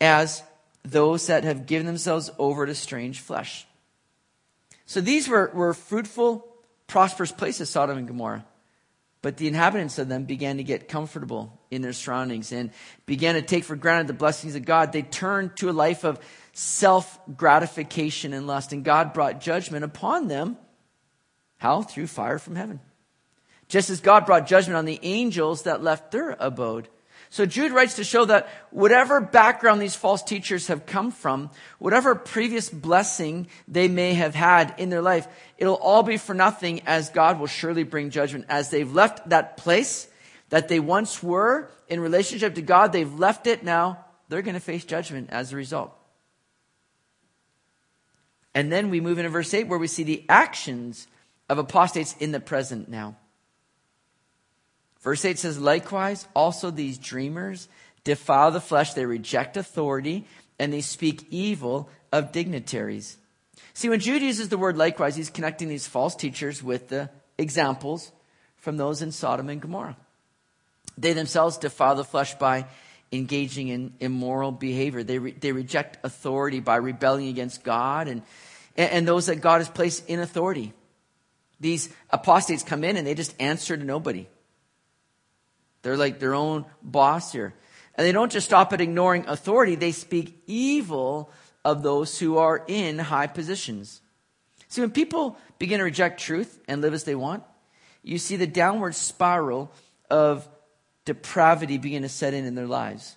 as 0.00 0.42
those 0.82 1.26
that 1.26 1.44
have 1.44 1.66
given 1.66 1.86
themselves 1.86 2.30
over 2.38 2.64
to 2.64 2.74
strange 2.74 3.20
flesh. 3.20 3.66
So 4.86 5.00
these 5.00 5.28
were, 5.28 5.50
were 5.52 5.74
fruitful, 5.74 6.46
prosperous 6.86 7.32
places, 7.32 7.70
Sodom 7.70 7.98
and 7.98 8.08
Gomorrah. 8.08 8.44
But 9.22 9.36
the 9.36 9.48
inhabitants 9.48 9.98
of 9.98 10.08
them 10.08 10.24
began 10.24 10.56
to 10.56 10.64
get 10.64 10.88
comfortable 10.88 11.59
in 11.70 11.82
their 11.82 11.92
surroundings 11.92 12.52
and 12.52 12.70
began 13.06 13.34
to 13.34 13.42
take 13.42 13.64
for 13.64 13.76
granted 13.76 14.08
the 14.08 14.12
blessings 14.12 14.56
of 14.56 14.64
God. 14.64 14.92
They 14.92 15.02
turned 15.02 15.56
to 15.58 15.70
a 15.70 15.72
life 15.72 16.04
of 16.04 16.18
self 16.52 17.18
gratification 17.36 18.32
and 18.32 18.46
lust, 18.46 18.72
and 18.72 18.84
God 18.84 19.12
brought 19.12 19.40
judgment 19.40 19.84
upon 19.84 20.28
them. 20.28 20.56
How? 21.58 21.82
Through 21.82 22.08
fire 22.08 22.38
from 22.38 22.56
heaven. 22.56 22.80
Just 23.68 23.90
as 23.90 24.00
God 24.00 24.26
brought 24.26 24.46
judgment 24.46 24.76
on 24.76 24.84
the 24.84 24.98
angels 25.02 25.62
that 25.62 25.82
left 25.82 26.10
their 26.10 26.30
abode. 26.40 26.88
So 27.32 27.46
Jude 27.46 27.70
writes 27.70 27.94
to 27.94 28.04
show 28.04 28.24
that 28.24 28.48
whatever 28.70 29.20
background 29.20 29.80
these 29.80 29.94
false 29.94 30.24
teachers 30.24 30.66
have 30.66 30.84
come 30.84 31.12
from, 31.12 31.50
whatever 31.78 32.16
previous 32.16 32.68
blessing 32.68 33.46
they 33.68 33.86
may 33.86 34.14
have 34.14 34.34
had 34.34 34.74
in 34.78 34.90
their 34.90 35.02
life, 35.02 35.28
it'll 35.56 35.74
all 35.74 36.02
be 36.02 36.16
for 36.16 36.34
nothing 36.34 36.80
as 36.86 37.10
God 37.10 37.38
will 37.38 37.46
surely 37.46 37.84
bring 37.84 38.10
judgment. 38.10 38.46
As 38.48 38.70
they've 38.70 38.92
left 38.92 39.28
that 39.28 39.56
place 39.56 40.08
that 40.50 40.68
they 40.68 40.80
once 40.80 41.22
were 41.22 41.70
in 41.88 42.00
relationship 42.00 42.54
to 42.56 42.62
God, 42.62 42.92
they've 42.92 43.18
left 43.18 43.46
it 43.46 43.64
now. 43.64 44.04
They're 44.28 44.42
going 44.42 44.54
to 44.54 44.60
face 44.60 44.84
judgment 44.84 45.30
as 45.30 45.52
a 45.52 45.56
result. 45.56 45.92
And 48.54 48.70
then 48.70 48.90
we 48.90 49.00
move 49.00 49.18
into 49.18 49.30
verse 49.30 49.52
8 49.54 49.68
where 49.68 49.78
we 49.78 49.86
see 49.86 50.02
the 50.02 50.24
actions 50.28 51.06
of 51.48 51.58
apostates 51.58 52.14
in 52.18 52.32
the 52.32 52.40
present 52.40 52.88
now. 52.88 53.16
Verse 55.00 55.24
8 55.24 55.38
says, 55.38 55.58
Likewise, 55.58 56.26
also 56.34 56.70
these 56.70 56.98
dreamers 56.98 57.68
defile 58.04 58.50
the 58.50 58.60
flesh, 58.60 58.94
they 58.94 59.06
reject 59.06 59.56
authority, 59.56 60.26
and 60.58 60.72
they 60.72 60.80
speak 60.80 61.26
evil 61.30 61.88
of 62.12 62.32
dignitaries. 62.32 63.16
See, 63.72 63.88
when 63.88 64.00
Jude 64.00 64.22
uses 64.22 64.48
the 64.48 64.58
word 64.58 64.76
likewise, 64.76 65.16
he's 65.16 65.30
connecting 65.30 65.68
these 65.68 65.86
false 65.86 66.14
teachers 66.14 66.62
with 66.62 66.88
the 66.88 67.10
examples 67.38 68.12
from 68.56 68.76
those 68.76 69.00
in 69.00 69.12
Sodom 69.12 69.48
and 69.48 69.60
Gomorrah. 69.60 69.96
They 71.00 71.14
themselves 71.14 71.56
defile 71.58 71.96
the 71.96 72.04
flesh 72.04 72.34
by 72.34 72.66
engaging 73.10 73.68
in 73.68 73.94
immoral 74.00 74.52
behavior. 74.52 75.02
They, 75.02 75.18
re- 75.18 75.32
they 75.32 75.52
reject 75.52 75.98
authority 76.04 76.60
by 76.60 76.76
rebelling 76.76 77.28
against 77.28 77.64
God 77.64 78.08
and, 78.08 78.22
and 78.76 79.08
those 79.08 79.26
that 79.26 79.36
God 79.36 79.58
has 79.58 79.68
placed 79.68 80.08
in 80.08 80.20
authority. 80.20 80.72
These 81.58 81.88
apostates 82.10 82.62
come 82.62 82.84
in 82.84 82.96
and 82.96 83.06
they 83.06 83.14
just 83.14 83.34
answer 83.40 83.76
to 83.76 83.84
nobody. 83.84 84.26
They're 85.82 85.96
like 85.96 86.18
their 86.18 86.34
own 86.34 86.66
boss 86.82 87.32
here. 87.32 87.54
And 87.94 88.06
they 88.06 88.12
don't 88.12 88.32
just 88.32 88.46
stop 88.46 88.72
at 88.72 88.80
ignoring 88.80 89.26
authority, 89.26 89.74
they 89.74 89.92
speak 89.92 90.42
evil 90.46 91.30
of 91.64 91.82
those 91.82 92.18
who 92.18 92.38
are 92.38 92.64
in 92.66 92.98
high 92.98 93.26
positions. 93.26 94.00
See, 94.68 94.80
when 94.80 94.90
people 94.90 95.36
begin 95.58 95.78
to 95.78 95.84
reject 95.84 96.20
truth 96.20 96.60
and 96.68 96.80
live 96.80 96.94
as 96.94 97.04
they 97.04 97.14
want, 97.14 97.42
you 98.02 98.18
see 98.18 98.36
the 98.36 98.46
downward 98.46 98.94
spiral 98.94 99.72
of 100.08 100.48
depravity 101.04 101.78
begin 101.78 102.02
to 102.02 102.08
set 102.08 102.34
in 102.34 102.44
in 102.44 102.54
their 102.54 102.66
lives. 102.66 103.16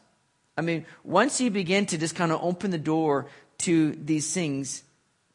I 0.57 0.61
mean, 0.61 0.85
once 1.03 1.41
you 1.41 1.49
begin 1.49 1.85
to 1.87 1.97
just 1.97 2.15
kind 2.15 2.31
of 2.31 2.43
open 2.43 2.71
the 2.71 2.77
door 2.77 3.27
to 3.59 3.91
these 3.93 4.33
things, 4.33 4.83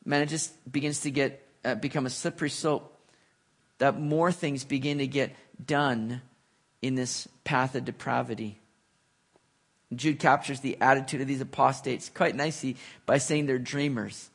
man, 0.05 0.23
it 0.23 0.27
just 0.27 0.53
begins 0.71 1.01
to 1.01 1.11
get 1.11 1.45
uh, 1.65 1.75
become 1.75 2.07
a 2.07 2.11
slippery 2.11 2.51
slope. 2.51 2.95
That 3.79 4.01
more 4.01 4.33
things 4.33 4.65
begin 4.65 4.99
to 4.99 5.07
get 5.07 5.35
done 5.65 6.23
in 6.83 6.95
this 6.95 7.29
path 7.45 7.75
of 7.75 7.85
depravity. 7.85 8.59
Jude 9.95 10.19
captures 10.19 10.61
the 10.61 10.77
attitude 10.81 11.21
of 11.21 11.27
these 11.27 11.41
apostates 11.41 12.11
quite 12.11 12.35
nicely 12.35 12.77
by 13.07 13.19
saying 13.19 13.47
they're 13.47 13.59
dreamers. 13.59 14.31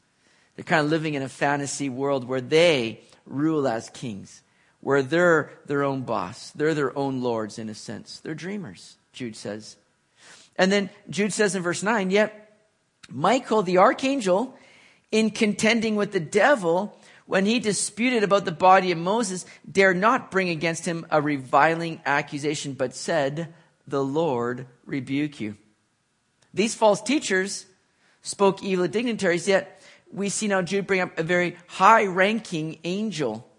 They're 0.55 0.63
kind 0.63 0.83
of 0.85 0.91
living 0.91 1.15
in 1.15 1.23
a 1.23 1.29
fantasy 1.29 1.89
world 1.89 2.27
where 2.27 2.41
they 2.41 3.01
rule 3.25 3.67
as 3.67 3.89
kings, 3.89 4.41
where 4.83 5.01
they're 5.01 5.49
their 5.65 5.83
own 5.83 6.01
boss. 6.01 6.51
They're 6.51 6.73
their 6.73 6.95
own 6.97 7.21
lords 7.21 7.57
in 7.57 7.69
a 7.69 7.73
sense. 7.73 8.19
They're 8.19 8.35
dreamers, 8.35 8.97
Jude 9.13 9.35
says. 9.35 9.77
And 10.57 10.71
then 10.71 10.89
Jude 11.09 11.33
says 11.33 11.55
in 11.55 11.63
verse 11.63 11.83
9, 11.83 12.11
yet 12.11 12.59
Michael 13.09 13.63
the 13.63 13.77
archangel, 13.77 14.57
in 15.09 15.29
contending 15.29 15.95
with 15.95 16.11
the 16.11 16.19
devil, 16.19 16.99
when 17.25 17.45
he 17.45 17.59
disputed 17.59 18.23
about 18.23 18.43
the 18.45 18.51
body 18.51 18.91
of 18.91 18.97
Moses, 18.97 19.45
dared 19.69 19.97
not 19.97 20.31
bring 20.31 20.49
against 20.49 20.85
him 20.85 21.05
a 21.09 21.21
reviling 21.21 22.01
accusation, 22.05 22.73
but 22.73 22.93
said, 22.93 23.53
The 23.87 24.03
Lord 24.03 24.67
rebuke 24.85 25.39
you. 25.39 25.55
These 26.53 26.75
false 26.75 27.01
teachers 27.01 27.65
spoke 28.21 28.61
evil 28.61 28.85
of 28.85 28.91
dignitaries, 28.91 29.47
yet 29.47 29.81
we 30.11 30.29
see 30.29 30.47
now 30.47 30.61
Jude 30.61 30.87
bring 30.87 31.01
up 31.01 31.17
a 31.17 31.23
very 31.23 31.55
high 31.67 32.05
ranking 32.05 32.79
angel 32.83 33.49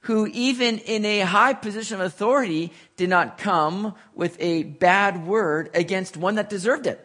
who 0.00 0.26
even 0.28 0.78
in 0.78 1.04
a 1.04 1.20
high 1.20 1.52
position 1.52 2.00
of 2.00 2.06
authority 2.06 2.72
did 2.96 3.08
not 3.08 3.38
come 3.38 3.94
with 4.14 4.36
a 4.40 4.62
bad 4.62 5.26
word 5.26 5.70
against 5.74 6.16
one 6.16 6.36
that 6.36 6.48
deserved 6.48 6.86
it. 6.86 7.02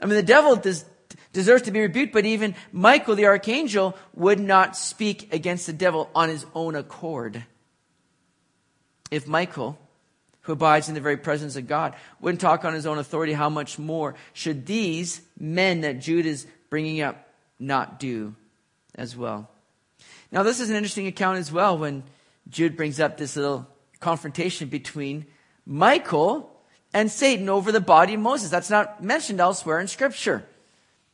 I 0.00 0.06
mean, 0.06 0.16
the 0.16 0.22
devil 0.22 0.56
does, 0.56 0.84
deserves 1.32 1.62
to 1.62 1.70
be 1.70 1.80
rebuked, 1.80 2.12
but 2.12 2.26
even 2.26 2.54
Michael 2.72 3.14
the 3.14 3.26
archangel 3.26 3.96
would 4.14 4.38
not 4.38 4.76
speak 4.76 5.32
against 5.32 5.66
the 5.66 5.72
devil 5.72 6.10
on 6.14 6.28
his 6.28 6.44
own 6.54 6.74
accord. 6.74 7.44
If 9.10 9.26
Michael, 9.26 9.78
who 10.42 10.52
abides 10.52 10.88
in 10.88 10.94
the 10.94 11.00
very 11.00 11.16
presence 11.16 11.56
of 11.56 11.66
God, 11.66 11.94
wouldn't 12.20 12.40
talk 12.40 12.64
on 12.64 12.74
his 12.74 12.86
own 12.86 12.98
authority, 12.98 13.32
how 13.32 13.48
much 13.48 13.78
more 13.78 14.14
should 14.34 14.66
these 14.66 15.22
men 15.38 15.82
that 15.82 16.00
Jude 16.00 16.26
is 16.26 16.46
bringing 16.68 17.00
up 17.00 17.28
not 17.58 17.98
do 17.98 18.34
as 18.94 19.16
well? 19.16 19.48
Now, 20.34 20.42
this 20.42 20.58
is 20.58 20.68
an 20.68 20.74
interesting 20.74 21.06
account 21.06 21.38
as 21.38 21.52
well 21.52 21.78
when 21.78 22.02
Jude 22.50 22.76
brings 22.76 22.98
up 22.98 23.16
this 23.16 23.36
little 23.36 23.68
confrontation 24.00 24.68
between 24.68 25.26
Michael 25.64 26.50
and 26.92 27.08
Satan 27.08 27.48
over 27.48 27.70
the 27.70 27.80
body 27.80 28.14
of 28.14 28.20
Moses. 28.20 28.50
That's 28.50 28.68
not 28.68 29.00
mentioned 29.00 29.38
elsewhere 29.38 29.78
in 29.78 29.86
Scripture. 29.86 30.44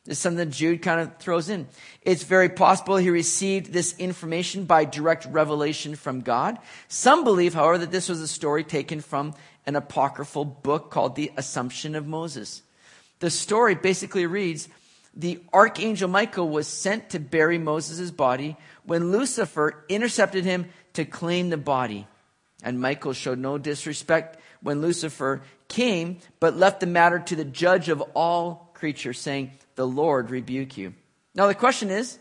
It's 0.07 0.19
something 0.19 0.49
Jude 0.49 0.81
kind 0.81 1.01
of 1.01 1.17
throws 1.17 1.49
in. 1.49 1.67
It's 2.01 2.23
very 2.23 2.49
possible 2.49 2.97
he 2.97 3.11
received 3.11 3.71
this 3.71 3.95
information 3.99 4.65
by 4.65 4.85
direct 4.85 5.27
revelation 5.27 5.93
from 5.93 6.21
God. 6.21 6.57
Some 6.87 7.23
believe, 7.23 7.53
however, 7.53 7.77
that 7.77 7.91
this 7.91 8.09
was 8.09 8.21
a 8.21 8.27
story 8.27 8.63
taken 8.63 9.01
from 9.01 9.35
an 9.67 9.75
apocryphal 9.75 10.45
book 10.45 10.89
called 10.89 11.15
The 11.15 11.31
Assumption 11.37 11.93
of 11.93 12.07
Moses. 12.07 12.63
The 13.19 13.29
story 13.29 13.75
basically 13.75 14.25
reads 14.25 14.67
The 15.13 15.41
archangel 15.53 16.07
Michael 16.07 16.49
was 16.49 16.67
sent 16.67 17.09
to 17.09 17.19
bury 17.19 17.57
Moses' 17.57 18.11
body 18.11 18.55
when 18.85 19.11
Lucifer 19.11 19.83
intercepted 19.89 20.45
him 20.45 20.67
to 20.93 21.05
claim 21.05 21.49
the 21.49 21.57
body. 21.57 22.07
And 22.63 22.79
Michael 22.79 23.13
showed 23.13 23.39
no 23.39 23.57
disrespect 23.57 24.39
when 24.61 24.81
Lucifer 24.81 25.41
came, 25.67 26.19
but 26.39 26.55
left 26.55 26.79
the 26.79 26.85
matter 26.85 27.19
to 27.19 27.35
the 27.35 27.45
judge 27.45 27.89
of 27.89 28.01
all 28.13 28.71
creatures, 28.73 29.19
saying, 29.19 29.51
the 29.75 29.87
Lord 29.87 30.29
rebuke 30.29 30.77
you. 30.77 30.93
Now, 31.33 31.47
the 31.47 31.55
question 31.55 31.89
is, 31.89 32.19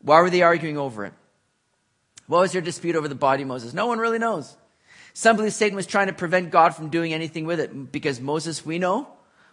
why 0.00 0.20
were 0.20 0.30
they 0.30 0.42
arguing 0.42 0.78
over 0.78 1.04
it? 1.04 1.12
What 2.26 2.40
was 2.40 2.52
their 2.52 2.62
dispute 2.62 2.96
over 2.96 3.08
the 3.08 3.14
body 3.14 3.42
of 3.42 3.48
Moses? 3.48 3.74
No 3.74 3.86
one 3.86 3.98
really 3.98 4.18
knows. 4.18 4.56
Some 5.14 5.36
believe 5.36 5.52
Satan 5.52 5.76
was 5.76 5.86
trying 5.86 6.08
to 6.08 6.12
prevent 6.12 6.50
God 6.50 6.74
from 6.74 6.90
doing 6.90 7.12
anything 7.14 7.46
with 7.46 7.60
it 7.60 7.92
because 7.92 8.20
Moses, 8.20 8.66
we 8.66 8.78
know, 8.78 9.08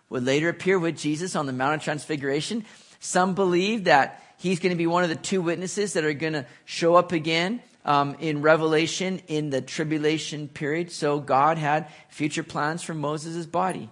would 0.10 0.24
later 0.24 0.50
appear 0.50 0.78
with 0.78 0.98
Jesus 0.98 1.36
on 1.36 1.46
the 1.46 1.54
Mount 1.54 1.76
of 1.76 1.82
Transfiguration. 1.84 2.66
Some 3.00 3.36
believe 3.36 3.86
that 3.86 4.24
he's 4.38 4.60
going 4.60 4.72
to 4.72 4.78
be 4.78 4.88
one 4.88 5.04
of 5.04 5.10
the 5.10 5.16
two 5.16 5.42
witnesses 5.42 5.94
that 5.94 6.04
are 6.04 6.14
going 6.14 6.34
to 6.34 6.46
show 6.66 6.96
up 6.96 7.12
again 7.12 7.62
um, 7.86 8.16
in 8.20 8.42
Revelation 8.42 9.22
in 9.28 9.50
the 9.50 9.62
tribulation 9.62 10.48
period. 10.48 10.92
So 10.92 11.20
God 11.20 11.58
had 11.58 11.90
future 12.10 12.44
plans 12.44 12.84
for 12.84 12.94
Moses' 12.94 13.46
body. 13.46 13.90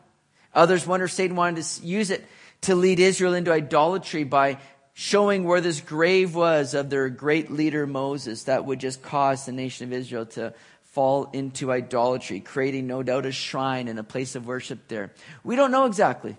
Others 0.53 0.85
wonder 0.85 1.05
if 1.05 1.11
Satan 1.11 1.35
wanted 1.35 1.63
to 1.63 1.85
use 1.85 2.09
it 2.09 2.25
to 2.61 2.75
lead 2.75 2.99
Israel 2.99 3.33
into 3.33 3.51
idolatry 3.51 4.23
by 4.23 4.59
showing 4.93 5.45
where 5.45 5.61
this 5.61 5.81
grave 5.81 6.35
was 6.35 6.73
of 6.73 6.89
their 6.89 7.09
great 7.09 7.49
leader 7.49 7.87
Moses 7.87 8.43
that 8.43 8.65
would 8.65 8.79
just 8.79 9.01
cause 9.01 9.45
the 9.45 9.51
nation 9.51 9.87
of 9.87 9.93
Israel 9.93 10.25
to 10.25 10.53
fall 10.91 11.29
into 11.33 11.71
idolatry, 11.71 12.39
creating 12.39 12.87
no 12.87 13.03
doubt 13.03 13.25
a 13.25 13.31
shrine 13.31 13.87
and 13.87 13.97
a 13.97 14.03
place 14.03 14.35
of 14.35 14.45
worship 14.45 14.87
there. 14.87 15.11
We 15.43 15.55
don't 15.55 15.71
know 15.71 15.85
exactly. 15.85 16.37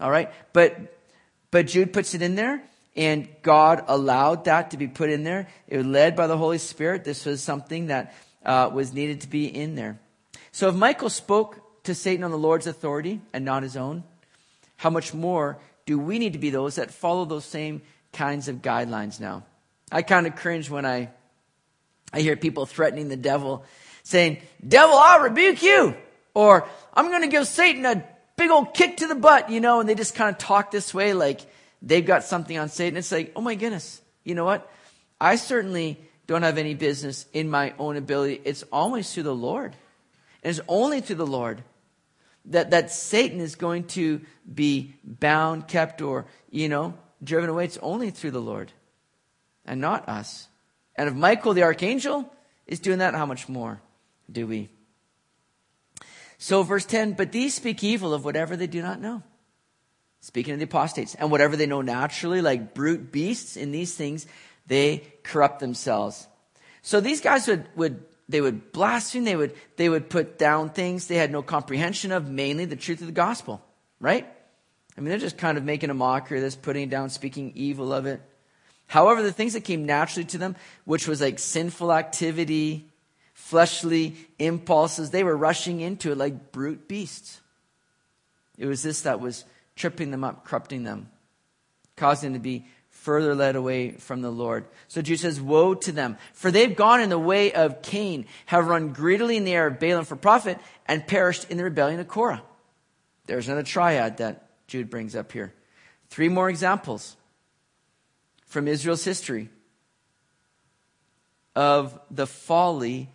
All 0.00 0.10
right? 0.10 0.32
But 0.52 0.94
but 1.50 1.66
Jude 1.66 1.92
puts 1.92 2.14
it 2.14 2.22
in 2.22 2.34
there 2.34 2.62
and 2.96 3.28
God 3.42 3.84
allowed 3.88 4.44
that 4.46 4.70
to 4.70 4.76
be 4.76 4.88
put 4.88 5.10
in 5.10 5.24
there. 5.24 5.48
It 5.68 5.76
was 5.76 5.86
led 5.86 6.16
by 6.16 6.26
the 6.26 6.36
Holy 6.36 6.58
Spirit. 6.58 7.04
This 7.04 7.24
was 7.24 7.42
something 7.42 7.86
that 7.86 8.14
uh, 8.44 8.70
was 8.72 8.92
needed 8.92 9.20
to 9.22 9.28
be 9.28 9.46
in 9.46 9.74
there. 9.74 9.98
So 10.52 10.68
if 10.68 10.74
Michael 10.74 11.10
spoke 11.10 11.60
to 11.84 11.94
Satan 11.94 12.24
on 12.24 12.30
the 12.30 12.38
Lord's 12.38 12.66
authority 12.66 13.20
and 13.32 13.44
not 13.44 13.62
his 13.62 13.76
own, 13.76 14.04
how 14.76 14.90
much 14.90 15.12
more 15.12 15.58
do 15.84 15.98
we 15.98 16.18
need 16.18 16.32
to 16.32 16.38
be 16.38 16.50
those 16.50 16.76
that 16.76 16.90
follow 16.90 17.24
those 17.24 17.44
same 17.44 17.82
kinds 18.12 18.48
of 18.48 18.56
guidelines 18.56 19.20
now? 19.20 19.44
I 19.92 20.02
kind 20.02 20.26
of 20.26 20.34
cringe 20.34 20.68
when 20.68 20.84
I, 20.84 21.10
I 22.16 22.22
hear 22.22 22.34
people 22.34 22.64
threatening 22.64 23.08
the 23.08 23.16
devil, 23.16 23.62
saying, 24.02 24.38
Devil, 24.66 24.96
I'll 24.96 25.20
rebuke 25.20 25.62
you. 25.62 25.94
Or, 26.32 26.66
I'm 26.94 27.08
going 27.08 27.20
to 27.20 27.28
give 27.28 27.46
Satan 27.46 27.84
a 27.84 28.02
big 28.36 28.50
old 28.50 28.72
kick 28.72 28.96
to 28.98 29.06
the 29.06 29.14
butt, 29.14 29.50
you 29.50 29.60
know, 29.60 29.80
and 29.80 29.88
they 29.88 29.94
just 29.94 30.14
kind 30.14 30.30
of 30.30 30.38
talk 30.38 30.70
this 30.70 30.94
way 30.94 31.12
like 31.12 31.42
they've 31.82 32.06
got 32.06 32.24
something 32.24 32.56
on 32.56 32.70
Satan. 32.70 32.96
It's 32.96 33.12
like, 33.12 33.32
oh 33.36 33.42
my 33.42 33.54
goodness, 33.54 34.00
you 34.24 34.34
know 34.34 34.46
what? 34.46 34.72
I 35.20 35.36
certainly 35.36 36.00
don't 36.26 36.42
have 36.42 36.56
any 36.56 36.72
business 36.72 37.26
in 37.34 37.50
my 37.50 37.74
own 37.78 37.98
ability. 37.98 38.40
It's 38.44 38.62
always 38.72 39.12
through 39.12 39.24
the 39.24 39.34
Lord. 39.34 39.76
And 40.42 40.50
it's 40.50 40.66
only 40.68 41.02
through 41.02 41.16
the 41.16 41.26
Lord 41.26 41.62
that, 42.46 42.70
that 42.70 42.90
Satan 42.90 43.40
is 43.40 43.56
going 43.56 43.84
to 43.88 44.22
be 44.50 44.94
bound, 45.04 45.68
kept, 45.68 46.00
or, 46.00 46.24
you 46.50 46.70
know, 46.70 46.94
driven 47.22 47.50
away. 47.50 47.66
It's 47.66 47.78
only 47.82 48.10
through 48.10 48.30
the 48.30 48.40
Lord 48.40 48.72
and 49.66 49.82
not 49.82 50.08
us. 50.08 50.48
And 50.96 51.08
if 51.08 51.14
Michael 51.14 51.54
the 51.54 51.62
archangel 51.62 52.32
is 52.66 52.80
doing 52.80 52.98
that, 52.98 53.14
how 53.14 53.26
much 53.26 53.48
more 53.48 53.80
do 54.30 54.46
we? 54.46 54.68
So, 56.38 56.62
verse 56.62 56.84
10 56.84 57.12
But 57.12 57.32
these 57.32 57.54
speak 57.54 57.82
evil 57.84 58.14
of 58.14 58.24
whatever 58.24 58.56
they 58.56 58.66
do 58.66 58.82
not 58.82 59.00
know. 59.00 59.22
Speaking 60.20 60.54
of 60.54 60.58
the 60.58 60.64
apostates, 60.64 61.14
and 61.14 61.30
whatever 61.30 61.56
they 61.56 61.66
know 61.66 61.82
naturally, 61.82 62.42
like 62.42 62.74
brute 62.74 63.12
beasts 63.12 63.56
in 63.56 63.70
these 63.70 63.94
things, 63.94 64.26
they 64.66 65.06
corrupt 65.22 65.60
themselves. 65.60 66.26
So 66.82 67.00
these 67.00 67.20
guys 67.20 67.46
would, 67.46 67.68
would 67.76 68.02
they 68.28 68.40
would 68.40 68.72
blaspheme, 68.72 69.24
they 69.24 69.36
would, 69.36 69.54
they 69.76 69.88
would 69.88 70.10
put 70.10 70.38
down 70.38 70.70
things 70.70 71.06
they 71.06 71.16
had 71.16 71.30
no 71.30 71.42
comprehension 71.42 72.10
of, 72.10 72.28
mainly 72.28 72.64
the 72.64 72.76
truth 72.76 73.00
of 73.00 73.06
the 73.06 73.12
gospel, 73.12 73.62
right? 74.00 74.26
I 74.96 75.00
mean, 75.00 75.10
they're 75.10 75.18
just 75.18 75.38
kind 75.38 75.58
of 75.58 75.64
making 75.64 75.90
a 75.90 75.94
mockery 75.94 76.38
of 76.38 76.44
this, 76.44 76.56
putting 76.56 76.84
it 76.84 76.90
down, 76.90 77.10
speaking 77.10 77.52
evil 77.54 77.92
of 77.92 78.06
it. 78.06 78.20
However, 78.86 79.22
the 79.22 79.32
things 79.32 79.54
that 79.54 79.64
came 79.64 79.84
naturally 79.84 80.26
to 80.26 80.38
them, 80.38 80.56
which 80.84 81.08
was 81.08 81.20
like 81.20 81.38
sinful 81.38 81.92
activity, 81.92 82.88
fleshly 83.34 84.16
impulses, 84.38 85.10
they 85.10 85.24
were 85.24 85.36
rushing 85.36 85.80
into 85.80 86.12
it 86.12 86.18
like 86.18 86.52
brute 86.52 86.88
beasts. 86.88 87.40
It 88.58 88.66
was 88.66 88.82
this 88.82 89.02
that 89.02 89.20
was 89.20 89.44
tripping 89.74 90.10
them 90.10 90.24
up, 90.24 90.44
corrupting 90.44 90.84
them, 90.84 91.10
causing 91.96 92.32
them 92.32 92.40
to 92.40 92.42
be 92.42 92.66
further 92.90 93.34
led 93.34 93.54
away 93.54 93.92
from 93.92 94.22
the 94.22 94.30
Lord. 94.30 94.64
So 94.88 95.02
Jude 95.02 95.20
says, 95.20 95.40
Woe 95.40 95.74
to 95.74 95.92
them, 95.92 96.16
for 96.32 96.50
they've 96.50 96.74
gone 96.74 97.00
in 97.00 97.08
the 97.08 97.18
way 97.18 97.52
of 97.52 97.82
Cain, 97.82 98.26
have 98.46 98.66
run 98.66 98.92
greedily 98.92 99.36
in 99.36 99.44
the 99.44 99.52
air 99.52 99.66
of 99.66 99.78
Balaam 99.78 100.04
for 100.04 100.16
profit, 100.16 100.58
and 100.86 101.06
perished 101.06 101.50
in 101.50 101.56
the 101.56 101.64
rebellion 101.64 102.00
of 102.00 102.08
Korah. 102.08 102.42
There's 103.26 103.46
another 103.46 103.62
triad 103.62 104.16
that 104.16 104.48
Jude 104.66 104.90
brings 104.90 105.14
up 105.14 105.30
here. 105.30 105.52
Three 106.08 106.28
more 106.28 106.48
examples 106.48 107.16
from 108.46 108.68
Israel's 108.68 109.04
history 109.04 109.50
of 111.54 111.98
the 112.10 112.26
folly 112.26 113.10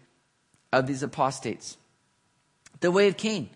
of 0.71 0.87
these 0.87 1.03
apostates. 1.03 1.77
The 2.79 2.91
way 2.91 3.07
of 3.07 3.17
Cain. 3.17 3.49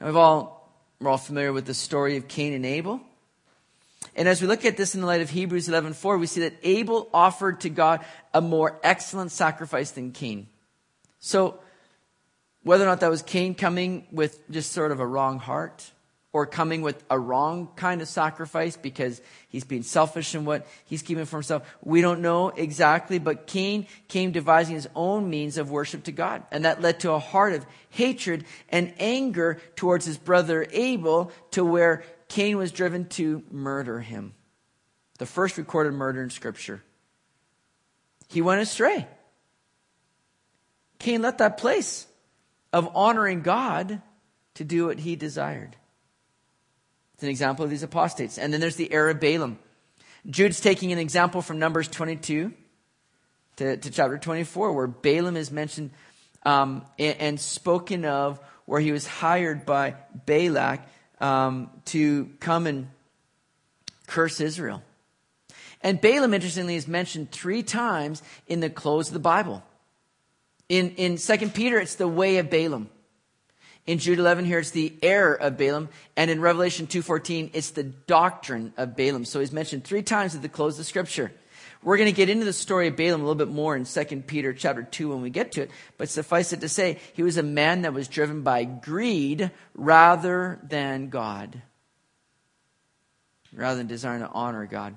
Now 0.00 0.06
we've 0.06 0.16
all, 0.16 0.72
we're 1.00 1.10
all 1.10 1.18
familiar 1.18 1.52
with 1.52 1.66
the 1.66 1.74
story 1.74 2.16
of 2.16 2.28
Cain 2.28 2.52
and 2.52 2.66
Abel. 2.66 3.00
And 4.14 4.28
as 4.28 4.42
we 4.42 4.48
look 4.48 4.64
at 4.64 4.76
this 4.76 4.94
in 4.94 5.00
the 5.00 5.06
light 5.06 5.20
of 5.20 5.30
Hebrews 5.30 5.68
11:4, 5.68 6.18
we 6.18 6.26
see 6.26 6.40
that 6.40 6.54
Abel 6.62 7.08
offered 7.14 7.60
to 7.60 7.70
God 7.70 8.04
a 8.34 8.40
more 8.40 8.78
excellent 8.82 9.32
sacrifice 9.32 9.92
than 9.92 10.12
Cain. 10.12 10.48
So, 11.18 11.60
whether 12.62 12.84
or 12.84 12.88
not 12.88 13.00
that 13.00 13.10
was 13.10 13.22
Cain 13.22 13.54
coming 13.54 14.06
with 14.10 14.38
just 14.50 14.72
sort 14.72 14.92
of 14.92 15.00
a 15.00 15.06
wrong 15.06 15.38
heart, 15.38 15.92
or 16.32 16.46
coming 16.46 16.80
with 16.80 17.04
a 17.10 17.18
wrong 17.18 17.68
kind 17.76 18.00
of 18.00 18.08
sacrifice 18.08 18.76
because 18.76 19.20
he's 19.48 19.64
being 19.64 19.82
selfish 19.82 20.34
in 20.34 20.46
what 20.46 20.66
he's 20.86 21.02
keeping 21.02 21.26
for 21.26 21.36
himself. 21.36 21.62
We 21.82 22.00
don't 22.00 22.22
know 22.22 22.48
exactly, 22.48 23.18
but 23.18 23.46
Cain 23.46 23.86
came 24.08 24.32
devising 24.32 24.74
his 24.74 24.88
own 24.94 25.28
means 25.28 25.58
of 25.58 25.70
worship 25.70 26.04
to 26.04 26.12
God. 26.12 26.42
And 26.50 26.64
that 26.64 26.80
led 26.80 27.00
to 27.00 27.12
a 27.12 27.18
heart 27.18 27.52
of 27.52 27.66
hatred 27.90 28.46
and 28.70 28.94
anger 28.98 29.60
towards 29.76 30.06
his 30.06 30.16
brother 30.16 30.66
Abel 30.72 31.30
to 31.50 31.64
where 31.64 32.04
Cain 32.28 32.56
was 32.56 32.72
driven 32.72 33.08
to 33.10 33.42
murder 33.50 34.00
him. 34.00 34.34
The 35.18 35.26
first 35.26 35.58
recorded 35.58 35.92
murder 35.92 36.22
in 36.22 36.30
scripture. 36.30 36.82
He 38.28 38.40
went 38.40 38.62
astray. 38.62 39.06
Cain 40.98 41.20
left 41.20 41.38
that 41.38 41.58
place 41.58 42.06
of 42.72 42.88
honoring 42.94 43.42
God 43.42 44.00
to 44.54 44.64
do 44.64 44.86
what 44.86 44.98
he 44.98 45.14
desired. 45.14 45.76
It's 47.22 47.24
an 47.28 47.30
example 47.30 47.64
of 47.64 47.70
these 47.70 47.84
apostates. 47.84 48.36
And 48.36 48.52
then 48.52 48.60
there's 48.60 48.74
the 48.74 48.92
of 48.92 49.20
Balaam. 49.20 49.56
Jude's 50.28 50.60
taking 50.60 50.90
an 50.90 50.98
example 50.98 51.40
from 51.40 51.60
Numbers 51.60 51.86
22 51.86 52.52
to, 53.58 53.76
to 53.76 53.90
chapter 53.92 54.18
24, 54.18 54.72
where 54.72 54.88
Balaam 54.88 55.36
is 55.36 55.52
mentioned 55.52 55.92
um, 56.44 56.84
and, 56.98 57.16
and, 57.20 57.40
spoken 57.40 58.04
of, 58.04 58.40
where 58.66 58.80
he 58.80 58.90
was 58.90 59.06
hired 59.06 59.64
by 59.64 59.94
Balak 60.26 60.80
um, 61.20 61.70
to 61.84 62.28
come 62.40 62.66
and 62.66 62.88
curse 64.08 64.40
Israel. 64.40 64.82
And 65.80 66.00
Balaam, 66.00 66.34
interestingly, 66.34 66.74
is 66.74 66.88
mentioned 66.88 67.30
three 67.30 67.62
times 67.62 68.20
in 68.48 68.58
the 68.58 68.68
close 68.68 69.06
of 69.06 69.14
the 69.14 69.20
Bible. 69.20 69.62
In, 70.68 70.90
in 70.96 71.18
2 71.18 71.50
Peter, 71.50 71.78
it's 71.78 71.94
the 71.94 72.08
way 72.08 72.38
of 72.38 72.50
Balaam. 72.50 72.90
In 73.86 73.98
Jude 73.98 74.20
11 74.20 74.44
here, 74.44 74.60
it's 74.60 74.70
the 74.70 74.94
error 75.02 75.34
of 75.34 75.56
Balaam. 75.56 75.88
And 76.16 76.30
in 76.30 76.40
Revelation 76.40 76.86
2.14, 76.86 77.50
it's 77.52 77.70
the 77.70 77.82
doctrine 77.82 78.72
of 78.76 78.96
Balaam. 78.96 79.24
So 79.24 79.40
he's 79.40 79.52
mentioned 79.52 79.84
three 79.84 80.02
times 80.02 80.34
at 80.34 80.42
the 80.42 80.48
close 80.48 80.78
of 80.78 80.86
scripture. 80.86 81.32
We're 81.82 81.96
going 81.96 82.10
to 82.10 82.16
get 82.16 82.28
into 82.28 82.44
the 82.44 82.52
story 82.52 82.86
of 82.86 82.96
Balaam 82.96 83.22
a 83.22 83.24
little 83.24 83.34
bit 83.34 83.48
more 83.48 83.74
in 83.74 83.84
2 83.84 84.04
Peter 84.26 84.52
chapter 84.52 84.84
2 84.84 85.10
when 85.10 85.20
we 85.20 85.30
get 85.30 85.52
to 85.52 85.62
it. 85.62 85.70
But 85.98 86.08
suffice 86.08 86.52
it 86.52 86.60
to 86.60 86.68
say, 86.68 87.00
he 87.14 87.24
was 87.24 87.38
a 87.38 87.42
man 87.42 87.82
that 87.82 87.92
was 87.92 88.06
driven 88.06 88.42
by 88.42 88.62
greed 88.62 89.50
rather 89.74 90.60
than 90.62 91.08
God. 91.08 91.60
Rather 93.52 93.78
than 93.78 93.88
desiring 93.88 94.20
to 94.20 94.28
honor 94.28 94.64
God. 94.66 94.96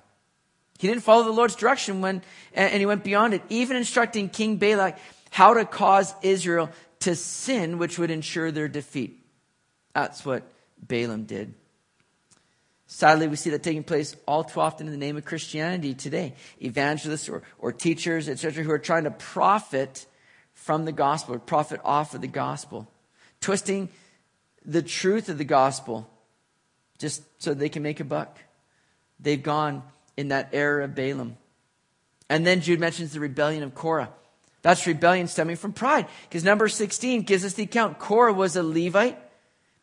He 0.77 0.87
didn't 0.87 1.03
follow 1.03 1.23
the 1.23 1.31
Lord's 1.31 1.55
direction 1.55 2.01
when, 2.01 2.21
and 2.53 2.79
he 2.79 2.85
went 2.85 3.03
beyond 3.03 3.33
it, 3.33 3.41
even 3.49 3.77
instructing 3.77 4.29
King 4.29 4.57
Balak 4.57 4.99
how 5.31 5.55
to 5.55 5.65
cause 5.65 6.13
Israel 6.21 6.69
to 7.05 7.15
sin, 7.15 7.77
which 7.77 7.99
would 7.99 8.09
ensure 8.09 8.51
their 8.51 8.67
defeat. 8.67 9.23
That's 9.93 10.25
what 10.25 10.41
Balaam 10.79 11.25
did. 11.25 11.53
Sadly, 12.87 13.27
we 13.27 13.35
see 13.35 13.51
that 13.51 13.61
taking 13.61 13.83
place 13.83 14.15
all 14.27 14.43
too 14.43 14.59
often 14.59 14.87
in 14.87 14.91
the 14.91 14.97
name 14.97 15.15
of 15.15 15.23
Christianity 15.23 15.93
today. 15.93 16.33
Evangelists 16.59 17.29
or, 17.29 17.43
or 17.59 17.71
teachers, 17.71 18.27
etc., 18.27 18.63
who 18.63 18.71
are 18.71 18.79
trying 18.79 19.03
to 19.03 19.11
profit 19.11 20.07
from 20.53 20.85
the 20.85 20.91
gospel, 20.91 21.35
or 21.35 21.39
profit 21.39 21.79
off 21.83 22.15
of 22.15 22.21
the 22.21 22.27
gospel, 22.27 22.87
twisting 23.39 23.89
the 24.65 24.81
truth 24.81 25.29
of 25.29 25.37
the 25.37 25.45
gospel 25.45 26.09
just 26.97 27.21
so 27.37 27.53
they 27.53 27.69
can 27.69 27.83
make 27.83 27.99
a 27.99 28.03
buck. 28.03 28.39
They've 29.19 29.41
gone 29.41 29.83
in 30.17 30.29
that 30.29 30.49
era 30.53 30.85
of 30.85 30.95
Balaam. 30.95 31.37
And 32.31 32.47
then 32.47 32.61
Jude 32.61 32.79
mentions 32.79 33.13
the 33.13 33.19
rebellion 33.19 33.61
of 33.61 33.75
Korah. 33.75 34.09
That's 34.65 34.87
rebellion 34.87 35.27
stemming 35.27 35.57
from 35.57 35.73
pride. 35.73 36.07
Because 36.23 36.43
number 36.43 36.67
16 36.67 37.21
gives 37.21 37.45
us 37.45 37.53
the 37.53 37.61
account. 37.61 37.99
Korah 37.99 38.33
was 38.33 38.55
a 38.55 38.63
Levite, 38.63 39.19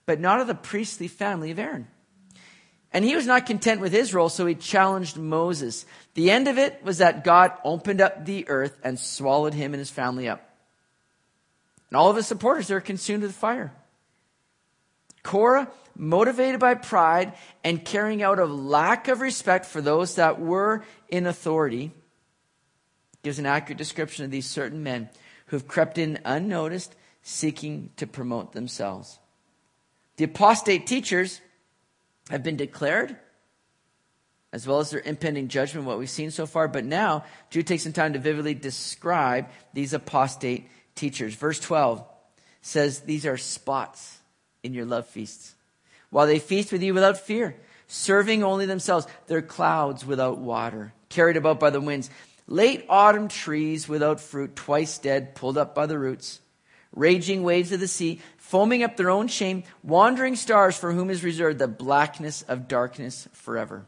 but 0.06 0.18
not 0.18 0.40
of 0.40 0.48
the 0.48 0.56
priestly 0.56 1.06
family 1.06 1.52
of 1.52 1.60
Aaron. 1.60 1.86
And 2.92 3.04
he 3.04 3.14
was 3.14 3.24
not 3.24 3.46
content 3.46 3.80
with 3.80 3.92
his 3.92 4.12
role, 4.12 4.28
so 4.28 4.44
he 4.44 4.56
challenged 4.56 5.16
Moses. 5.16 5.86
The 6.14 6.32
end 6.32 6.48
of 6.48 6.58
it 6.58 6.82
was 6.82 6.98
that 6.98 7.22
God 7.22 7.52
opened 7.62 8.00
up 8.00 8.26
the 8.26 8.48
earth 8.48 8.76
and 8.82 8.98
swallowed 8.98 9.54
him 9.54 9.72
and 9.72 9.78
his 9.78 9.88
family 9.88 10.28
up. 10.28 10.42
And 11.88 11.96
all 11.96 12.10
of 12.10 12.16
his 12.16 12.26
supporters 12.26 12.72
are 12.72 12.80
consumed 12.80 13.22
with 13.22 13.36
fire. 13.36 13.72
Korah, 15.22 15.70
motivated 15.96 16.58
by 16.58 16.74
pride 16.74 17.34
and 17.62 17.84
carrying 17.84 18.20
out 18.20 18.40
a 18.40 18.46
lack 18.46 19.06
of 19.06 19.20
respect 19.20 19.64
for 19.64 19.80
those 19.80 20.16
that 20.16 20.40
were 20.40 20.82
in 21.08 21.28
authority, 21.28 21.92
gives 23.22 23.38
an 23.38 23.46
accurate 23.46 23.78
description 23.78 24.24
of 24.24 24.30
these 24.30 24.46
certain 24.46 24.82
men 24.82 25.08
who 25.46 25.56
have 25.56 25.68
crept 25.68 25.98
in 25.98 26.18
unnoticed, 26.24 26.94
seeking 27.22 27.90
to 27.96 28.06
promote 28.06 28.52
themselves. 28.52 29.18
The 30.16 30.24
apostate 30.24 30.86
teachers 30.86 31.40
have 32.30 32.42
been 32.42 32.56
declared, 32.56 33.16
as 34.52 34.66
well 34.66 34.80
as 34.80 34.90
their 34.90 35.00
impending 35.00 35.48
judgment, 35.48 35.86
what 35.86 35.98
we've 35.98 36.10
seen 36.10 36.30
so 36.30 36.46
far. 36.46 36.68
But 36.68 36.84
now, 36.84 37.24
Jude 37.50 37.66
takes 37.66 37.84
some 37.84 37.92
time 37.92 38.12
to 38.12 38.18
vividly 38.18 38.54
describe 38.54 39.48
these 39.72 39.92
apostate 39.92 40.68
teachers. 40.94 41.34
Verse 41.34 41.58
12 41.60 42.04
says, 42.60 43.00
These 43.00 43.26
are 43.26 43.36
spots 43.36 44.18
in 44.62 44.74
your 44.74 44.84
love 44.84 45.06
feasts. 45.06 45.54
While 46.10 46.26
they 46.26 46.38
feast 46.38 46.72
with 46.72 46.82
you 46.82 46.92
without 46.92 47.18
fear, 47.18 47.56
serving 47.86 48.44
only 48.44 48.66
themselves, 48.66 49.06
they're 49.26 49.42
clouds 49.42 50.04
without 50.04 50.38
water, 50.38 50.92
carried 51.08 51.36
about 51.36 51.58
by 51.58 51.70
the 51.70 51.80
winds 51.80 52.10
Late 52.46 52.84
autumn 52.88 53.28
trees 53.28 53.88
without 53.88 54.20
fruit, 54.20 54.56
twice 54.56 54.98
dead, 54.98 55.34
pulled 55.34 55.58
up 55.58 55.74
by 55.74 55.86
the 55.86 55.98
roots. 55.98 56.40
Raging 56.94 57.42
waves 57.42 57.72
of 57.72 57.80
the 57.80 57.88
sea, 57.88 58.20
foaming 58.36 58.82
up 58.82 58.96
their 58.96 59.10
own 59.10 59.28
shame, 59.28 59.64
wandering 59.82 60.36
stars 60.36 60.76
for 60.76 60.92
whom 60.92 61.08
is 61.08 61.24
reserved 61.24 61.58
the 61.58 61.68
blackness 61.68 62.42
of 62.42 62.68
darkness 62.68 63.28
forever. 63.32 63.86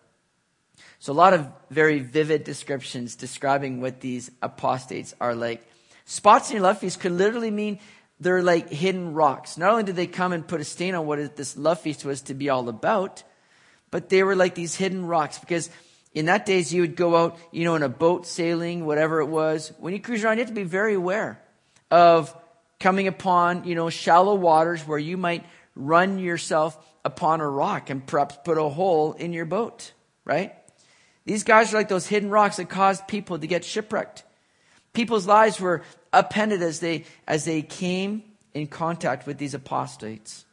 So, 0.98 1.12
a 1.12 1.14
lot 1.14 1.34
of 1.34 1.46
very 1.68 1.98
vivid 1.98 2.44
descriptions 2.44 3.14
describing 3.14 3.82
what 3.82 4.00
these 4.00 4.30
apostates 4.40 5.14
are 5.20 5.34
like. 5.34 5.66
Spots 6.06 6.48
in 6.48 6.56
your 6.56 6.62
love 6.62 6.78
feast 6.78 7.00
could 7.00 7.12
literally 7.12 7.50
mean 7.50 7.78
they're 8.20 8.42
like 8.42 8.70
hidden 8.70 9.12
rocks. 9.12 9.58
Not 9.58 9.70
only 9.70 9.82
did 9.82 9.96
they 9.96 10.06
come 10.06 10.32
and 10.32 10.46
put 10.46 10.60
a 10.60 10.64
stain 10.64 10.94
on 10.94 11.06
what 11.06 11.36
this 11.36 11.56
love 11.56 11.80
feast 11.80 12.04
was 12.04 12.22
to 12.22 12.34
be 12.34 12.48
all 12.48 12.68
about, 12.68 13.22
but 13.90 14.08
they 14.08 14.22
were 14.22 14.36
like 14.36 14.54
these 14.54 14.76
hidden 14.76 15.06
rocks 15.06 15.38
because 15.38 15.68
in 16.14 16.26
that 16.26 16.46
days, 16.46 16.72
you 16.72 16.82
would 16.82 16.94
go 16.94 17.16
out, 17.16 17.38
you 17.50 17.64
know, 17.64 17.74
in 17.74 17.82
a 17.82 17.88
boat 17.88 18.26
sailing, 18.26 18.86
whatever 18.86 19.20
it 19.20 19.26
was. 19.26 19.72
When 19.78 19.92
you 19.92 20.00
cruise 20.00 20.22
around, 20.22 20.38
you 20.38 20.44
have 20.44 20.48
to 20.48 20.54
be 20.54 20.62
very 20.62 20.94
aware 20.94 21.42
of 21.90 22.34
coming 22.78 23.08
upon, 23.08 23.64
you 23.64 23.74
know, 23.74 23.90
shallow 23.90 24.34
waters 24.34 24.86
where 24.86 24.98
you 24.98 25.16
might 25.16 25.44
run 25.74 26.18
yourself 26.20 26.78
upon 27.04 27.40
a 27.40 27.48
rock 27.48 27.90
and 27.90 28.06
perhaps 28.06 28.38
put 28.44 28.58
a 28.58 28.68
hole 28.68 29.12
in 29.12 29.32
your 29.32 29.44
boat, 29.44 29.92
right? 30.24 30.54
These 31.26 31.42
guys 31.42 31.74
are 31.74 31.78
like 31.78 31.88
those 31.88 32.06
hidden 32.06 32.30
rocks 32.30 32.56
that 32.56 32.68
caused 32.68 33.08
people 33.08 33.38
to 33.38 33.46
get 33.46 33.64
shipwrecked. 33.64 34.22
People's 34.92 35.26
lives 35.26 35.58
were 35.58 35.82
appended 36.12 36.62
as 36.62 36.78
they, 36.78 37.06
as 37.26 37.44
they 37.44 37.62
came 37.62 38.22
in 38.52 38.68
contact 38.68 39.26
with 39.26 39.38
these 39.38 39.54
apostates. 39.54 40.44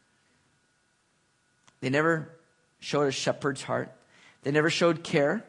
They 1.82 1.89
never 1.89 2.30
showed 2.80 3.07
a 3.07 3.12
shepherd's 3.12 3.62
heart. 3.62 3.91
They 4.43 4.51
never 4.51 4.70
showed 4.70 5.03
care. 5.03 5.45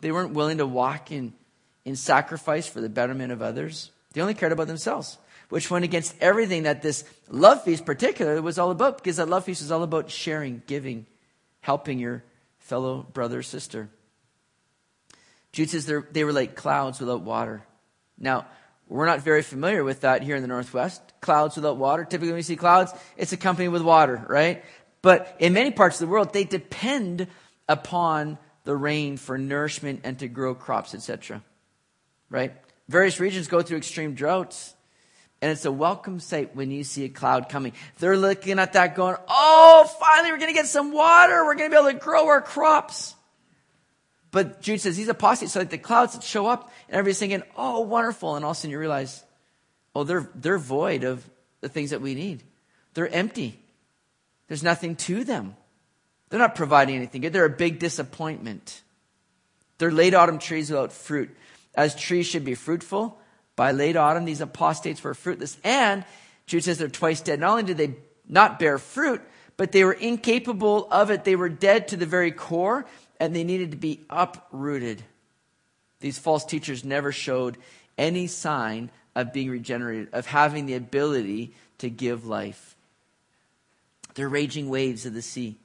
They 0.00 0.12
weren't 0.12 0.34
willing 0.34 0.58
to 0.58 0.66
walk 0.66 1.12
in, 1.12 1.32
in 1.84 1.96
sacrifice 1.96 2.66
for 2.66 2.80
the 2.80 2.88
betterment 2.88 3.32
of 3.32 3.42
others. 3.42 3.90
They 4.12 4.20
only 4.20 4.34
cared 4.34 4.52
about 4.52 4.66
themselves, 4.66 5.18
which 5.48 5.70
went 5.70 5.84
against 5.84 6.14
everything 6.20 6.64
that 6.64 6.82
this 6.82 7.04
love 7.28 7.64
feast 7.64 7.84
particularly 7.84 8.40
was 8.40 8.58
all 8.58 8.70
about, 8.70 8.98
because 8.98 9.16
that 9.16 9.28
love 9.28 9.44
feast 9.44 9.62
was 9.62 9.70
all 9.70 9.82
about 9.82 10.10
sharing, 10.10 10.62
giving, 10.66 11.06
helping 11.60 11.98
your 11.98 12.24
fellow 12.58 13.06
brother 13.12 13.38
or 13.38 13.42
sister. 13.42 13.88
Jude 15.52 15.70
says 15.70 15.90
they 16.12 16.24
were 16.24 16.32
like 16.32 16.54
clouds 16.54 17.00
without 17.00 17.22
water. 17.22 17.62
Now, 18.18 18.46
we're 18.88 19.06
not 19.06 19.20
very 19.20 19.42
familiar 19.42 19.84
with 19.84 20.00
that 20.00 20.22
here 20.22 20.36
in 20.36 20.42
the 20.42 20.48
Northwest. 20.48 21.00
Clouds 21.20 21.56
without 21.56 21.76
water. 21.76 22.04
Typically, 22.04 22.28
when 22.28 22.36
we 22.36 22.42
see 22.42 22.56
clouds, 22.56 22.92
it's 23.16 23.32
accompanied 23.32 23.68
with 23.68 23.82
water, 23.82 24.24
right? 24.28 24.64
But 25.02 25.36
in 25.38 25.52
many 25.52 25.70
parts 25.70 26.00
of 26.00 26.06
the 26.06 26.12
world, 26.12 26.32
they 26.32 26.44
depend 26.44 27.28
upon 27.68 28.36
the 28.70 28.76
rain 28.76 29.16
for 29.16 29.36
nourishment 29.36 30.02
and 30.04 30.16
to 30.20 30.28
grow 30.28 30.54
crops, 30.54 30.94
etc. 30.94 31.42
Right? 32.28 32.54
Various 32.88 33.18
regions 33.18 33.48
go 33.48 33.62
through 33.62 33.78
extreme 33.78 34.14
droughts. 34.14 34.76
And 35.42 35.50
it's 35.50 35.64
a 35.64 35.72
welcome 35.72 36.20
sight 36.20 36.54
when 36.54 36.70
you 36.70 36.84
see 36.84 37.04
a 37.04 37.08
cloud 37.08 37.48
coming. 37.48 37.72
They're 37.98 38.16
looking 38.16 38.60
at 38.60 38.74
that 38.74 38.94
going, 38.94 39.16
oh, 39.26 39.90
finally 39.98 40.30
we're 40.30 40.38
going 40.38 40.50
to 40.50 40.54
get 40.54 40.68
some 40.68 40.92
water. 40.92 41.44
We're 41.44 41.56
going 41.56 41.68
to 41.68 41.74
be 41.74 41.80
able 41.80 41.90
to 41.90 41.98
grow 41.98 42.28
our 42.28 42.40
crops. 42.40 43.16
But 44.30 44.60
Jude 44.60 44.80
says 44.80 44.96
these 44.96 45.08
apostates 45.08 45.56
are 45.56 45.60
like 45.60 45.70
the 45.70 45.78
clouds 45.78 46.12
that 46.12 46.22
show 46.22 46.46
up 46.46 46.70
and 46.86 46.94
everybody's 46.94 47.18
thinking, 47.18 47.42
oh, 47.56 47.80
wonderful. 47.80 48.36
And 48.36 48.44
all 48.44 48.52
of 48.52 48.56
a 48.56 48.60
sudden 48.60 48.70
you 48.70 48.78
realize, 48.78 49.24
oh, 49.96 50.04
they're, 50.04 50.30
they're 50.36 50.58
void 50.58 51.02
of 51.02 51.28
the 51.60 51.68
things 51.68 51.90
that 51.90 52.02
we 52.02 52.14
need. 52.14 52.44
They're 52.94 53.12
empty. 53.12 53.58
There's 54.46 54.62
nothing 54.62 54.94
to 54.94 55.24
them. 55.24 55.56
They're 56.30 56.38
not 56.38 56.54
providing 56.54 56.96
anything 56.96 57.20
good. 57.20 57.32
They're 57.32 57.44
a 57.44 57.50
big 57.50 57.78
disappointment. 57.78 58.82
They're 59.78 59.90
late 59.90 60.14
autumn 60.14 60.38
trees 60.38 60.70
without 60.70 60.92
fruit. 60.92 61.36
As 61.74 61.94
trees 61.94 62.26
should 62.26 62.44
be 62.44 62.54
fruitful, 62.54 63.18
by 63.56 63.72
late 63.72 63.96
autumn, 63.96 64.24
these 64.24 64.40
apostates 64.40 65.02
were 65.02 65.14
fruitless. 65.14 65.58
And 65.64 66.04
Jude 66.46 66.64
says 66.64 66.78
they're 66.78 66.88
twice 66.88 67.20
dead. 67.20 67.40
Not 67.40 67.50
only 67.50 67.62
did 67.64 67.76
they 67.76 67.94
not 68.28 68.58
bear 68.58 68.78
fruit, 68.78 69.20
but 69.56 69.72
they 69.72 69.84
were 69.84 69.92
incapable 69.92 70.88
of 70.90 71.10
it. 71.10 71.24
They 71.24 71.36
were 71.36 71.48
dead 71.48 71.88
to 71.88 71.96
the 71.96 72.06
very 72.06 72.30
core, 72.30 72.86
and 73.18 73.34
they 73.34 73.44
needed 73.44 73.72
to 73.72 73.76
be 73.76 74.00
uprooted. 74.08 75.02
These 76.00 76.18
false 76.18 76.44
teachers 76.44 76.84
never 76.84 77.12
showed 77.12 77.58
any 77.98 78.26
sign 78.26 78.90
of 79.14 79.32
being 79.32 79.50
regenerated, 79.50 80.08
of 80.12 80.26
having 80.26 80.66
the 80.66 80.74
ability 80.74 81.54
to 81.78 81.90
give 81.90 82.24
life. 82.26 82.76
They're 84.14 84.28
raging 84.28 84.68
waves 84.68 85.06
of 85.06 85.14
the 85.14 85.22
sea. 85.22 85.56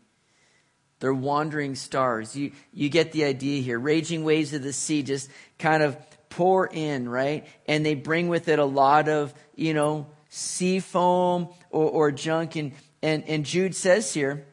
They're 1.00 1.14
wandering 1.14 1.76
stars. 1.76 2.36
You, 2.36 2.52
you 2.74 2.90
get 2.90 3.12
the 3.12 3.26
idea 3.26 3.62
here. 3.62 3.78
Raging 3.78 4.24
waves 4.24 4.54
of 4.54 4.64
the 4.64 4.74
sea 4.74 5.04
just 5.04 5.30
kind 5.60 5.84
of 5.84 5.98
pour 6.30 6.68
in, 6.68 7.08
right? 7.10 7.46
And 7.68 7.86
they 7.86 7.96
bring 7.96 8.30
with 8.30 8.48
it 8.48 8.60
a 8.60 8.66
lot 8.66 9.10
of, 9.10 9.34
you 9.56 9.74
know, 9.74 10.08
sea 10.30 10.80
foam 10.80 11.50
or, 11.70 11.90
or 11.90 12.12
junk. 12.12 12.56
And, 12.56 12.74
and, 13.02 13.24
and 13.28 13.46
Jude 13.46 13.76
says 13.76 14.14
here 14.14 14.46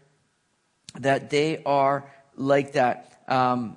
that 0.99 1.30
they 1.30 1.62
are 1.64 2.11
like 2.36 2.72
that. 2.72 3.22
Um, 3.28 3.76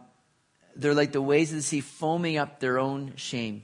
they're 0.76 0.94
like 0.94 1.12
the 1.12 1.22
waves 1.22 1.52
of 1.52 1.58
the 1.58 1.64
sea 1.64 1.82
foaming 1.82 2.38
up 2.38 2.60
their 2.60 2.80
own 2.80 3.14
shame. 3.16 3.64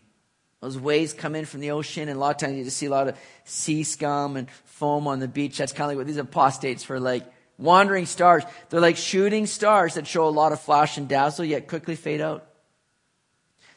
Those 0.61 0.77
waves 0.77 1.13
come 1.13 1.35
in 1.35 1.45
from 1.45 1.59
the 1.59 1.71
ocean, 1.71 2.07
and 2.07 2.17
a 2.17 2.19
lot 2.19 2.35
of 2.35 2.37
times 2.37 2.55
you 2.55 2.63
just 2.63 2.77
see 2.77 2.85
a 2.85 2.91
lot 2.91 3.07
of 3.07 3.17
sea 3.45 3.83
scum 3.83 4.37
and 4.37 4.49
foam 4.65 5.07
on 5.07 5.19
the 5.19 5.27
beach. 5.27 5.57
That's 5.57 5.73
kind 5.73 5.85
of 5.85 5.89
like 5.89 5.97
what 5.97 6.07
these 6.07 6.17
apostates 6.17 6.87
were 6.87 6.99
like. 6.99 7.25
Wandering 7.61 8.07
stars. 8.07 8.43
They're 8.69 8.81
like 8.81 8.97
shooting 8.97 9.45
stars 9.45 9.93
that 9.93 10.07
show 10.07 10.27
a 10.27 10.29
lot 10.29 10.51
of 10.51 10.59
flash 10.59 10.97
and 10.97 11.07
dazzle, 11.07 11.45
yet 11.45 11.67
quickly 11.67 11.95
fade 11.95 12.19
out. 12.19 12.47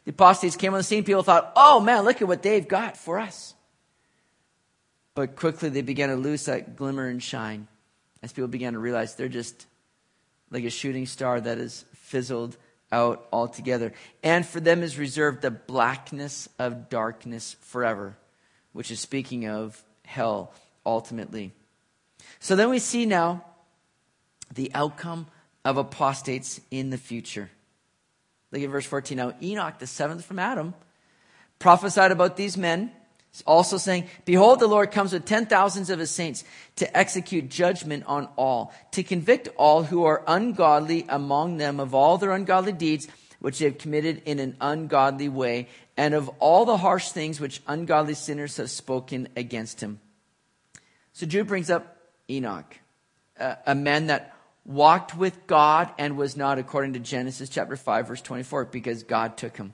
The 0.05 0.11
apostates 0.11 0.55
came 0.55 0.73
on 0.73 0.79
the 0.79 0.83
scene. 0.83 1.03
People 1.03 1.23
thought, 1.23 1.53
oh 1.55 1.79
man, 1.79 2.03
look 2.03 2.21
at 2.21 2.27
what 2.27 2.41
they've 2.43 2.67
got 2.67 2.97
for 2.97 3.19
us. 3.19 3.53
But 5.13 5.35
quickly 5.35 5.69
they 5.69 5.81
began 5.81 6.09
to 6.09 6.15
lose 6.15 6.45
that 6.45 6.75
glimmer 6.75 7.07
and 7.07 7.21
shine 7.21 7.67
as 8.23 8.33
people 8.33 8.47
began 8.47 8.73
to 8.73 8.79
realize 8.79 9.15
they're 9.15 9.27
just 9.27 9.67
like 10.49 10.63
a 10.63 10.69
shooting 10.69 11.05
star 11.05 11.39
that 11.39 11.59
is 11.59 11.85
fizzled 11.93 12.57
out 12.91 13.27
altogether. 13.31 13.93
And 14.23 14.45
for 14.45 14.59
them 14.59 14.81
is 14.81 14.97
reserved 14.97 15.41
the 15.41 15.51
blackness 15.51 16.49
of 16.57 16.89
darkness 16.89 17.55
forever, 17.61 18.17
which 18.73 18.89
is 18.89 18.99
speaking 18.99 19.47
of 19.47 19.81
hell 20.03 20.53
ultimately. 20.85 21.51
So 22.39 22.55
then 22.55 22.69
we 22.69 22.79
see 22.79 23.05
now 23.05 23.45
the 24.53 24.71
outcome 24.73 25.27
of 25.63 25.77
apostates 25.77 26.61
in 26.71 26.89
the 26.89 26.97
future. 26.97 27.49
Look 28.51 28.61
at 28.61 28.69
verse 28.69 28.85
14. 28.85 29.17
Now, 29.17 29.33
Enoch, 29.41 29.79
the 29.79 29.87
seventh 29.87 30.23
from 30.23 30.39
Adam, 30.39 30.73
prophesied 31.59 32.11
about 32.11 32.37
these 32.37 32.57
men, 32.57 32.91
also 33.45 33.77
saying, 33.77 34.07
Behold, 34.23 34.59
the 34.59 34.67
Lord 34.67 34.91
comes 34.91 35.11
with 35.11 35.25
ten 35.25 35.45
thousands 35.45 35.89
of 35.89 35.99
his 35.99 36.11
saints 36.11 36.45
to 36.77 36.97
execute 36.97 37.49
judgment 37.49 38.05
on 38.07 38.29
all, 38.37 38.73
to 38.91 39.03
convict 39.03 39.49
all 39.57 39.83
who 39.83 40.05
are 40.05 40.23
ungodly 40.27 41.05
among 41.09 41.57
them 41.57 41.79
of 41.79 41.93
all 41.93 42.17
their 42.17 42.31
ungodly 42.31 42.71
deeds 42.71 43.07
which 43.39 43.59
they 43.59 43.65
have 43.65 43.77
committed 43.77 44.21
in 44.25 44.39
an 44.39 44.55
ungodly 44.61 45.29
way, 45.29 45.67
and 45.97 46.13
of 46.13 46.29
all 46.39 46.65
the 46.65 46.77
harsh 46.77 47.09
things 47.09 47.39
which 47.39 47.61
ungodly 47.67 48.13
sinners 48.13 48.57
have 48.57 48.71
spoken 48.71 49.27
against 49.35 49.81
him. 49.81 49.99
So 51.13 51.25
Jude 51.25 51.47
brings 51.47 51.69
up 51.69 51.97
Enoch, 52.29 52.79
a 53.37 53.75
man 53.75 54.07
that 54.07 54.34
walked 54.65 55.15
with 55.15 55.47
God 55.47 55.91
and 55.97 56.17
was 56.17 56.35
not, 56.35 56.57
according 56.57 56.93
to 56.93 56.99
Genesis 56.99 57.49
chapter 57.49 57.75
5, 57.75 58.07
verse 58.07 58.21
24, 58.21 58.65
because 58.65 59.03
God 59.03 59.37
took 59.37 59.57
him. 59.57 59.73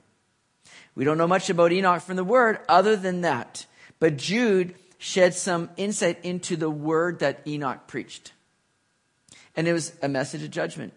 We 0.94 1.04
don't 1.04 1.18
know 1.18 1.26
much 1.26 1.48
about 1.48 1.72
Enoch 1.72 2.02
from 2.02 2.16
the 2.16 2.24
word 2.24 2.58
other 2.68 2.96
than 2.96 3.22
that. 3.22 3.66
But 3.98 4.18
Jude 4.18 4.74
shed 4.98 5.34
some 5.34 5.70
insight 5.76 6.24
into 6.24 6.56
the 6.56 6.70
word 6.70 7.20
that 7.20 7.46
Enoch 7.46 7.86
preached. 7.86 8.32
And 9.56 9.66
it 9.66 9.72
was 9.72 9.92
a 10.02 10.08
message 10.08 10.42
of 10.42 10.50
judgment. 10.50 10.92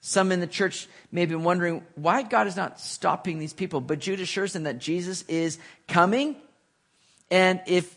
Some 0.00 0.30
in 0.30 0.40
the 0.40 0.46
church 0.46 0.88
may 1.10 1.22
have 1.22 1.30
been 1.30 1.42
wondering 1.42 1.84
why 1.96 2.22
God 2.22 2.46
is 2.46 2.56
not 2.56 2.80
stopping 2.80 3.38
these 3.38 3.52
people, 3.52 3.80
but 3.80 3.98
Jude 3.98 4.20
assures 4.20 4.52
them 4.52 4.62
that 4.62 4.78
Jesus 4.78 5.22
is 5.22 5.58
coming, 5.88 6.36
and 7.30 7.60
if 7.66 7.94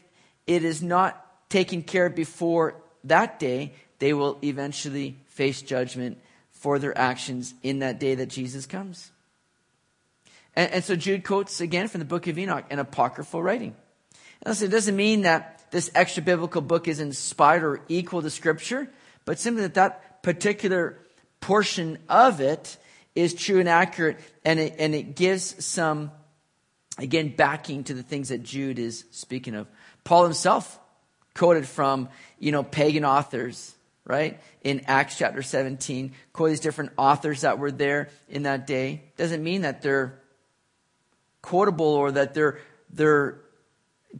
it 0.48 0.64
is 0.64 0.82
not 0.82 1.24
taken 1.50 1.84
care 1.84 2.08
of 2.08 2.16
before 2.16 2.76
that 3.04 3.40
day, 3.40 3.74
they 4.02 4.14
will 4.14 4.40
eventually 4.44 5.16
face 5.28 5.62
judgment 5.62 6.18
for 6.50 6.80
their 6.80 6.98
actions 6.98 7.54
in 7.62 7.80
that 7.80 8.00
day 8.00 8.16
that 8.16 8.30
Jesus 8.30 8.66
comes. 8.66 9.12
And, 10.56 10.72
and 10.72 10.84
so 10.84 10.96
Jude 10.96 11.24
quotes 11.24 11.62
again 11.62 11.88
from 11.88 12.00
the 12.00 12.06
book 12.06 12.26
of 12.26 12.40
Enoch, 12.40 12.66
an 12.72 12.80
apocryphal 12.80 13.44
writing. 13.44 13.76
And 14.42 14.48
listen, 14.48 14.70
it 14.70 14.72
doesn't 14.72 14.96
mean 14.96 15.22
that 15.22 15.68
this 15.70 15.92
extra 15.94 16.24
biblical 16.24 16.62
book 16.62 16.88
is 16.88 17.00
inspired 17.00 17.64
or 17.64 17.82
equal 17.90 18.24
to 18.24 18.32
Scripture, 18.32 18.90
but 19.24 19.38
simply 19.38 19.62
that 19.62 19.76
that 19.76 20.24
particular 20.24 20.98
portion 21.40 22.00
of 22.10 22.42
it 22.42 22.78
is 23.14 23.36
true 23.36 23.60
and 23.60 23.70
accurate, 23.70 24.20
and 24.44 24.60
it, 24.60 24.78
and 24.80 24.96
it 24.96 25.16
gives 25.16 25.64
some, 25.64 26.10
again, 26.98 27.36
backing 27.36 27.84
to 27.84 27.94
the 27.94 28.04
things 28.04 28.30
that 28.30 28.42
Jude 28.42 28.80
is 28.80 29.06
speaking 29.12 29.54
of. 29.54 29.68
Paul 30.04 30.24
himself 30.24 30.80
quoted 31.36 31.68
from, 31.68 32.10
you 32.40 32.52
know, 32.52 32.64
pagan 32.64 33.06
authors 33.06 33.76
right? 34.12 34.42
In 34.62 34.82
Acts 34.88 35.18
chapter 35.18 35.42
17, 35.42 36.12
quote 36.34 36.50
these 36.50 36.60
different 36.60 36.92
authors 36.98 37.42
that 37.42 37.60
were 37.60 37.72
there 37.72 38.10
in 38.28 38.44
that 38.44 38.68
day. 38.68 39.04
Doesn't 39.16 39.42
mean 39.42 39.62
that 39.62 39.82
they're 39.82 40.20
quotable 41.42 41.86
or 41.86 42.12
that 42.12 42.34
their 42.34 42.60
their 42.92 43.40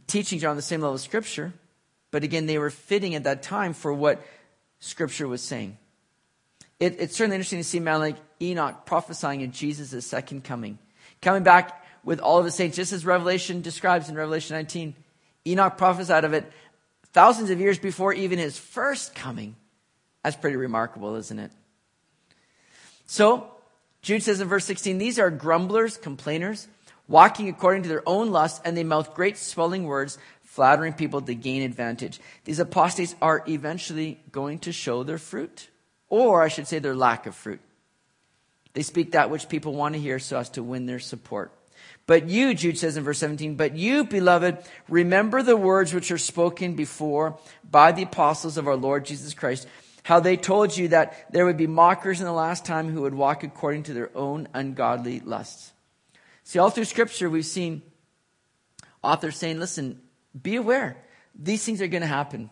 teachings 0.06 0.42
are 0.44 0.48
on 0.48 0.56
the 0.56 0.62
same 0.62 0.80
level 0.80 0.94
of 0.94 1.00
Scripture. 1.02 1.52
But 2.10 2.24
again, 2.24 2.46
they 2.46 2.56
were 2.56 2.70
fitting 2.70 3.14
at 3.14 3.24
that 3.24 3.42
time 3.42 3.74
for 3.74 3.92
what 3.92 4.24
Scripture 4.80 5.28
was 5.28 5.42
saying. 5.42 5.76
It, 6.80 6.96
it's 6.98 7.14
certainly 7.14 7.36
interesting 7.36 7.60
to 7.60 7.64
see 7.64 7.78
man 7.78 8.00
like 8.00 8.16
Enoch 8.40 8.86
prophesying 8.86 9.42
in 9.42 9.52
Jesus' 9.52 10.06
second 10.06 10.42
coming. 10.42 10.78
Coming 11.20 11.42
back 11.42 11.84
with 12.02 12.18
all 12.18 12.38
of 12.38 12.46
his 12.46 12.54
saints, 12.54 12.76
just 12.76 12.94
as 12.94 13.04
Revelation 13.04 13.60
describes 13.60 14.08
in 14.08 14.14
Revelation 14.14 14.56
19. 14.56 14.94
Enoch 15.46 15.76
prophesied 15.76 16.24
of 16.24 16.32
it 16.32 16.50
thousands 17.12 17.50
of 17.50 17.60
years 17.60 17.78
before 17.78 18.14
even 18.14 18.38
his 18.38 18.58
first 18.58 19.14
coming. 19.14 19.54
That's 20.22 20.36
pretty 20.36 20.56
remarkable, 20.56 21.16
isn't 21.16 21.38
it? 21.38 21.50
So, 23.06 23.50
Jude 24.02 24.22
says 24.22 24.40
in 24.40 24.48
verse 24.48 24.64
16, 24.64 24.98
these 24.98 25.18
are 25.18 25.30
grumblers, 25.30 25.96
complainers, 25.96 26.68
walking 27.08 27.48
according 27.48 27.82
to 27.82 27.88
their 27.88 28.08
own 28.08 28.30
lust, 28.30 28.62
and 28.64 28.76
they 28.76 28.84
mouth 28.84 29.14
great 29.14 29.36
swelling 29.36 29.84
words, 29.84 30.18
flattering 30.42 30.92
people 30.92 31.20
to 31.22 31.34
gain 31.34 31.62
advantage. 31.62 32.20
These 32.44 32.58
apostates 32.58 33.14
are 33.20 33.44
eventually 33.48 34.20
going 34.30 34.60
to 34.60 34.72
show 34.72 35.02
their 35.02 35.18
fruit, 35.18 35.68
or 36.08 36.42
I 36.42 36.48
should 36.48 36.66
say 36.66 36.78
their 36.78 36.94
lack 36.94 37.26
of 37.26 37.34
fruit. 37.34 37.60
They 38.74 38.82
speak 38.82 39.12
that 39.12 39.30
which 39.30 39.48
people 39.48 39.74
want 39.74 39.94
to 39.94 40.00
hear 40.00 40.18
so 40.18 40.38
as 40.38 40.48
to 40.50 40.62
win 40.62 40.86
their 40.86 40.98
support. 40.98 41.52
But 42.06 42.28
you, 42.28 42.54
Jude 42.54 42.78
says 42.78 42.96
in 42.96 43.04
verse 43.04 43.18
17, 43.18 43.54
but 43.54 43.76
you, 43.76 44.04
beloved, 44.04 44.58
remember 44.88 45.42
the 45.42 45.56
words 45.56 45.94
which 45.94 46.10
are 46.10 46.18
spoken 46.18 46.74
before 46.74 47.38
by 47.68 47.92
the 47.92 48.02
apostles 48.02 48.56
of 48.56 48.66
our 48.66 48.76
Lord 48.76 49.04
Jesus 49.04 49.34
Christ 49.34 49.68
how 50.02 50.20
they 50.20 50.36
told 50.36 50.76
you 50.76 50.88
that 50.88 51.32
there 51.32 51.46
would 51.46 51.56
be 51.56 51.66
mockers 51.66 52.20
in 52.20 52.26
the 52.26 52.32
last 52.32 52.64
time 52.64 52.88
who 52.88 53.02
would 53.02 53.14
walk 53.14 53.44
according 53.44 53.84
to 53.84 53.94
their 53.94 54.10
own 54.16 54.48
ungodly 54.52 55.20
lusts. 55.20 55.72
See, 56.44 56.58
all 56.58 56.70
through 56.70 56.86
Scripture, 56.86 57.30
we've 57.30 57.46
seen 57.46 57.82
authors 59.02 59.36
saying, 59.36 59.60
listen, 59.60 60.00
be 60.40 60.56
aware. 60.56 60.96
These 61.38 61.64
things 61.64 61.80
are 61.80 61.86
going 61.86 62.02
to 62.02 62.06
happen. 62.06 62.50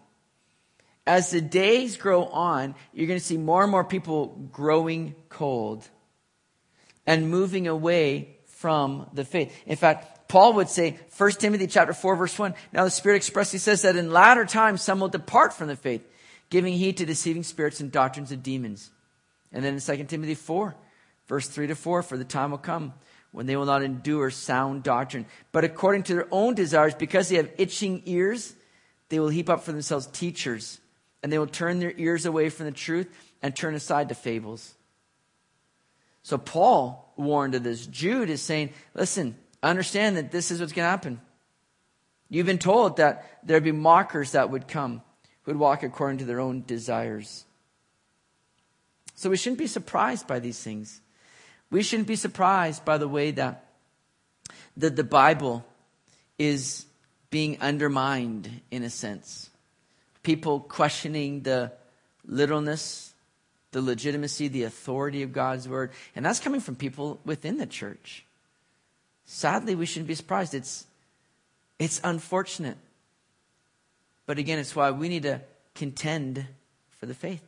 As 1.06 1.30
the 1.30 1.40
days 1.40 1.96
grow 1.96 2.24
on, 2.24 2.74
you're 2.92 3.08
going 3.08 3.18
to 3.18 3.24
see 3.24 3.36
more 3.36 3.62
and 3.62 3.70
more 3.70 3.84
people 3.84 4.48
growing 4.52 5.16
cold 5.28 5.88
and 7.06 7.28
moving 7.28 7.66
away 7.66 8.36
from 8.46 9.08
the 9.12 9.24
faith. 9.24 9.52
In 9.66 9.76
fact, 9.76 10.28
Paul 10.28 10.52
would 10.54 10.68
say, 10.68 10.98
1 11.16 11.32
Timothy 11.32 11.66
chapter 11.66 11.92
4 11.92 12.14
verse 12.14 12.38
1, 12.38 12.54
now 12.72 12.84
the 12.84 12.90
Spirit 12.90 13.16
expressly 13.16 13.58
says 13.58 13.82
that 13.82 13.96
in 13.96 14.12
latter 14.12 14.44
times 14.44 14.82
some 14.82 15.00
will 15.00 15.08
depart 15.08 15.52
from 15.52 15.66
the 15.66 15.74
faith 15.74 16.06
giving 16.50 16.74
heed 16.74 16.96
to 16.98 17.06
deceiving 17.06 17.42
spirits 17.42 17.80
and 17.80 17.90
doctrines 17.90 18.32
of 18.32 18.42
demons. 18.42 18.90
And 19.52 19.64
then 19.64 19.74
in 19.74 19.80
2 19.80 20.04
Timothy 20.04 20.34
4, 20.34 20.76
verse 21.26 21.48
3 21.48 21.68
to 21.68 21.74
4, 21.74 22.02
for 22.02 22.16
the 22.16 22.24
time 22.24 22.50
will 22.50 22.58
come 22.58 22.92
when 23.32 23.46
they 23.46 23.56
will 23.56 23.64
not 23.64 23.82
endure 23.82 24.30
sound 24.30 24.82
doctrine, 24.82 25.24
but 25.52 25.64
according 25.64 26.02
to 26.02 26.14
their 26.14 26.28
own 26.32 26.54
desires, 26.54 26.94
because 26.94 27.28
they 27.28 27.36
have 27.36 27.50
itching 27.58 28.02
ears, 28.06 28.54
they 29.08 29.20
will 29.20 29.28
heap 29.28 29.48
up 29.48 29.62
for 29.62 29.70
themselves 29.70 30.06
teachers, 30.08 30.80
and 31.22 31.32
they 31.32 31.38
will 31.38 31.46
turn 31.46 31.78
their 31.78 31.94
ears 31.96 32.26
away 32.26 32.48
from 32.48 32.66
the 32.66 32.72
truth 32.72 33.08
and 33.40 33.54
turn 33.54 33.74
aside 33.74 34.08
to 34.08 34.16
fables. 34.16 34.74
So 36.22 36.38
Paul 36.38 37.12
warned 37.16 37.54
of 37.54 37.62
this. 37.62 37.86
Jude 37.86 38.30
is 38.30 38.42
saying, 38.42 38.70
listen, 38.94 39.36
understand 39.62 40.16
that 40.16 40.32
this 40.32 40.50
is 40.50 40.60
what's 40.60 40.72
going 40.72 40.86
to 40.86 40.90
happen. 40.90 41.20
You've 42.28 42.46
been 42.46 42.58
told 42.58 42.96
that 42.96 43.40
there'd 43.44 43.64
be 43.64 43.72
mockers 43.72 44.32
that 44.32 44.50
would 44.50 44.66
come 44.66 45.02
would 45.46 45.56
walk 45.56 45.82
according 45.82 46.18
to 46.18 46.24
their 46.24 46.40
own 46.40 46.64
desires. 46.66 47.44
So 49.14 49.30
we 49.30 49.36
shouldn't 49.36 49.58
be 49.58 49.66
surprised 49.66 50.26
by 50.26 50.38
these 50.38 50.62
things. 50.62 51.00
We 51.70 51.82
shouldn't 51.82 52.08
be 52.08 52.16
surprised 52.16 52.84
by 52.84 52.98
the 52.98 53.08
way 53.08 53.30
that 53.32 53.66
the, 54.76 54.90
the 54.90 55.04
Bible 55.04 55.64
is 56.38 56.86
being 57.30 57.60
undermined 57.60 58.62
in 58.70 58.82
a 58.82 58.90
sense. 58.90 59.50
People 60.22 60.60
questioning 60.60 61.42
the 61.42 61.72
literalness, 62.24 63.14
the 63.72 63.82
legitimacy, 63.82 64.48
the 64.48 64.64
authority 64.64 65.22
of 65.22 65.32
God's 65.32 65.68
word. 65.68 65.92
And 66.16 66.24
that's 66.24 66.40
coming 66.40 66.60
from 66.60 66.76
people 66.76 67.20
within 67.24 67.58
the 67.58 67.66
church. 67.66 68.24
Sadly, 69.24 69.74
we 69.74 69.86
shouldn't 69.86 70.08
be 70.08 70.14
surprised. 70.14 70.54
It's, 70.54 70.86
it's 71.78 72.00
unfortunate. 72.02 72.78
But 74.30 74.38
again, 74.38 74.60
it's 74.60 74.76
why 74.76 74.92
we 74.92 75.08
need 75.08 75.24
to 75.24 75.40
contend 75.74 76.46
for 77.00 77.06
the 77.06 77.14
faith. 77.14 77.42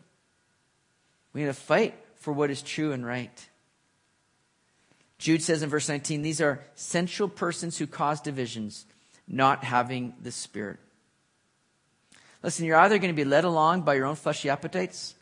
We 1.32 1.42
need 1.42 1.46
to 1.46 1.52
fight 1.52 1.94
for 2.16 2.32
what 2.32 2.50
is 2.50 2.60
true 2.60 2.90
and 2.90 3.06
right. 3.06 3.48
Jude 5.16 5.44
says 5.44 5.62
in 5.62 5.70
verse 5.70 5.88
19, 5.88 6.22
these 6.22 6.40
are 6.40 6.64
sensual 6.74 7.28
persons 7.28 7.78
who 7.78 7.86
cause 7.86 8.20
divisions, 8.20 8.84
not 9.28 9.62
having 9.62 10.14
the 10.20 10.32
Spirit. 10.32 10.80
Listen, 12.42 12.66
you're 12.66 12.78
either 12.78 12.98
going 12.98 13.14
to 13.14 13.16
be 13.16 13.30
led 13.30 13.44
along 13.44 13.82
by 13.82 13.94
your 13.94 14.06
own 14.06 14.16
fleshy 14.16 14.50
appetites, 14.50 15.14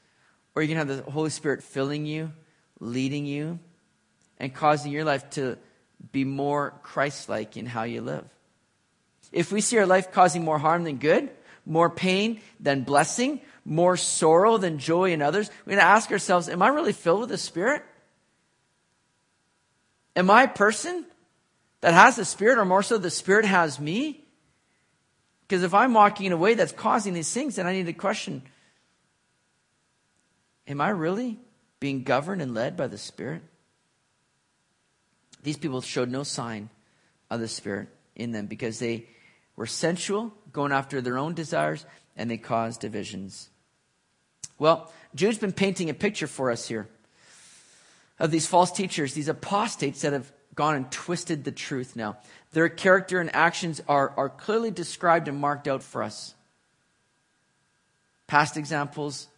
or 0.54 0.62
you're 0.62 0.74
going 0.74 0.86
to 0.86 0.94
have 0.94 1.04
the 1.04 1.11
Holy 1.11 1.28
Spirit 1.28 1.62
filling 1.62 2.06
you, 2.06 2.32
leading 2.78 3.26
you, 3.26 3.58
and 4.38 4.54
causing 4.54 4.92
your 4.92 5.04
life 5.04 5.28
to 5.32 5.58
be 6.11 6.24
more 6.24 6.72
Christ 6.82 7.28
like 7.28 7.58
in 7.58 7.66
how 7.66 7.82
you 7.82 8.00
live. 8.00 8.24
If 9.30 9.52
we 9.52 9.61
see 9.61 9.76
our 9.76 9.84
life 9.84 10.11
causing 10.11 10.42
more 10.42 10.58
harm 10.58 10.84
than 10.84 10.96
good, 10.96 11.28
more 11.70 11.88
pain 11.88 12.40
than 12.58 12.82
blessing, 12.82 13.40
more 13.64 13.96
sorrow 13.96 14.58
than 14.58 14.78
joy 14.78 15.12
in 15.12 15.22
others, 15.22 15.48
we're 15.64 15.70
going 15.70 15.78
to 15.78 15.84
ask 15.84 16.10
ourselves, 16.10 16.48
Am 16.48 16.60
I 16.60 16.68
really 16.68 16.92
filled 16.92 17.20
with 17.20 17.28
the 17.28 17.38
Spirit? 17.38 17.82
Am 20.16 20.28
I 20.30 20.42
a 20.42 20.48
person 20.48 21.06
that 21.80 21.94
has 21.94 22.16
the 22.16 22.24
Spirit, 22.24 22.58
or 22.58 22.64
more 22.64 22.82
so, 22.82 22.98
the 22.98 23.08
Spirit 23.08 23.44
has 23.44 23.78
me? 23.78 24.24
Because 25.42 25.62
if 25.62 25.72
I'm 25.72 25.94
walking 25.94 26.26
in 26.26 26.32
a 26.32 26.36
way 26.36 26.54
that's 26.54 26.72
causing 26.72 27.14
these 27.14 27.32
things, 27.32 27.56
then 27.56 27.66
I 27.66 27.72
need 27.72 27.86
to 27.86 27.92
question 27.92 28.42
Am 30.66 30.80
I 30.80 30.90
really 30.90 31.38
being 31.78 32.02
governed 32.02 32.42
and 32.42 32.52
led 32.52 32.76
by 32.76 32.88
the 32.88 32.98
Spirit? 32.98 33.42
These 35.42 35.56
people 35.56 35.80
showed 35.80 36.10
no 36.10 36.24
sign 36.24 36.68
of 37.30 37.40
the 37.40 37.48
Spirit 37.48 37.88
in 38.16 38.32
them 38.32 38.46
because 38.46 38.78
they 38.78 39.06
were 39.61 39.66
sensual, 39.66 40.32
going 40.54 40.72
after 40.72 41.02
their 41.02 41.18
own 41.18 41.34
desires, 41.34 41.84
and 42.16 42.30
they 42.30 42.38
caused 42.38 42.80
divisions. 42.80 43.50
Well, 44.58 44.90
Jude's 45.14 45.36
been 45.36 45.52
painting 45.52 45.90
a 45.90 45.94
picture 45.94 46.26
for 46.26 46.50
us 46.50 46.66
here 46.66 46.88
of 48.18 48.30
these 48.30 48.46
false 48.46 48.72
teachers, 48.72 49.12
these 49.12 49.28
apostates 49.28 50.00
that 50.00 50.14
have 50.14 50.32
gone 50.54 50.76
and 50.76 50.90
twisted 50.90 51.44
the 51.44 51.52
truth 51.52 51.94
now. 51.94 52.16
Their 52.52 52.70
character 52.70 53.20
and 53.20 53.28
actions 53.36 53.82
are, 53.86 54.14
are 54.16 54.30
clearly 54.30 54.70
described 54.70 55.28
and 55.28 55.36
marked 55.36 55.68
out 55.68 55.82
for 55.82 56.02
us. 56.02 56.34
Past 58.28 58.56
examples, 58.56 59.28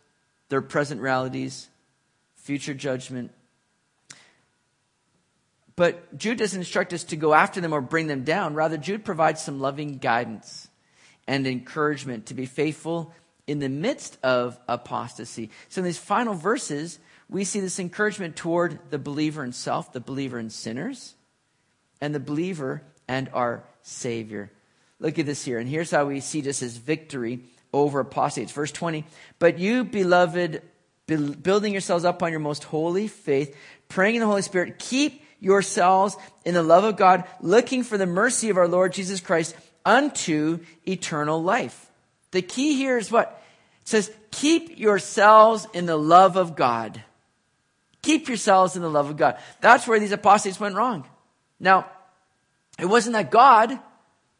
their 0.50 0.62
present 0.62 1.00
realities, 1.00 1.68
future 2.36 2.74
judgment. 2.74 3.32
But 5.82 6.16
Jude 6.16 6.38
doesn't 6.38 6.60
instruct 6.60 6.92
us 6.92 7.02
to 7.02 7.16
go 7.16 7.34
after 7.34 7.60
them 7.60 7.72
or 7.72 7.80
bring 7.80 8.06
them 8.06 8.22
down. 8.22 8.54
Rather, 8.54 8.76
Jude 8.76 9.04
provides 9.04 9.42
some 9.42 9.58
loving 9.58 9.98
guidance 9.98 10.68
and 11.26 11.44
encouragement 11.44 12.26
to 12.26 12.34
be 12.34 12.46
faithful 12.46 13.12
in 13.48 13.58
the 13.58 13.68
midst 13.68 14.16
of 14.22 14.60
apostasy. 14.68 15.50
So, 15.68 15.80
in 15.80 15.84
these 15.84 15.98
final 15.98 16.34
verses, 16.34 17.00
we 17.28 17.42
see 17.42 17.58
this 17.58 17.80
encouragement 17.80 18.36
toward 18.36 18.78
the 18.90 18.98
believer 19.00 19.42
in 19.42 19.50
self, 19.50 19.92
the 19.92 19.98
believer 19.98 20.38
in 20.38 20.50
sinners, 20.50 21.16
and 22.00 22.14
the 22.14 22.20
believer 22.20 22.84
and 23.08 23.28
our 23.32 23.64
Savior. 23.82 24.52
Look 25.00 25.18
at 25.18 25.26
this 25.26 25.44
here. 25.44 25.58
And 25.58 25.68
here's 25.68 25.90
how 25.90 26.04
we 26.04 26.20
see 26.20 26.42
this 26.42 26.62
as 26.62 26.76
victory 26.76 27.40
over 27.72 27.98
apostates. 27.98 28.52
Verse 28.52 28.70
20. 28.70 29.04
But 29.40 29.58
you, 29.58 29.82
beloved, 29.82 30.62
building 31.08 31.72
yourselves 31.72 32.04
up 32.04 32.22
on 32.22 32.30
your 32.30 32.38
most 32.38 32.62
holy 32.62 33.08
faith, 33.08 33.56
praying 33.88 34.14
in 34.14 34.20
the 34.20 34.28
Holy 34.28 34.42
Spirit, 34.42 34.78
keep 34.78 35.22
yourselves 35.42 36.16
in 36.44 36.54
the 36.54 36.62
love 36.62 36.84
of 36.84 36.96
God, 36.96 37.24
looking 37.40 37.82
for 37.82 37.98
the 37.98 38.06
mercy 38.06 38.48
of 38.48 38.56
our 38.56 38.68
Lord 38.68 38.92
Jesus 38.92 39.20
Christ 39.20 39.56
unto 39.84 40.60
eternal 40.86 41.42
life. 41.42 41.90
The 42.30 42.42
key 42.42 42.76
here 42.76 42.96
is 42.96 43.10
what? 43.10 43.42
It 43.82 43.88
says, 43.88 44.10
keep 44.30 44.78
yourselves 44.78 45.66
in 45.74 45.86
the 45.86 45.98
love 45.98 46.36
of 46.36 46.54
God. 46.54 47.02
Keep 48.02 48.28
yourselves 48.28 48.76
in 48.76 48.82
the 48.82 48.90
love 48.90 49.10
of 49.10 49.16
God. 49.16 49.36
That's 49.60 49.86
where 49.86 49.98
these 49.98 50.12
apostates 50.12 50.60
went 50.60 50.76
wrong. 50.76 51.04
Now, 51.58 51.86
it 52.78 52.86
wasn't 52.86 53.14
that 53.14 53.30
God 53.30 53.78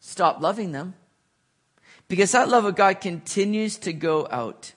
stopped 0.01 0.41
loving 0.41 0.73
them, 0.73 0.95
because 2.09 2.33
that 2.33 2.49
love 2.49 2.65
of 2.65 2.77
God 2.77 3.01
continues 3.01 3.79
to 3.79 3.93
go 3.93 4.27
out. 4.31 4.73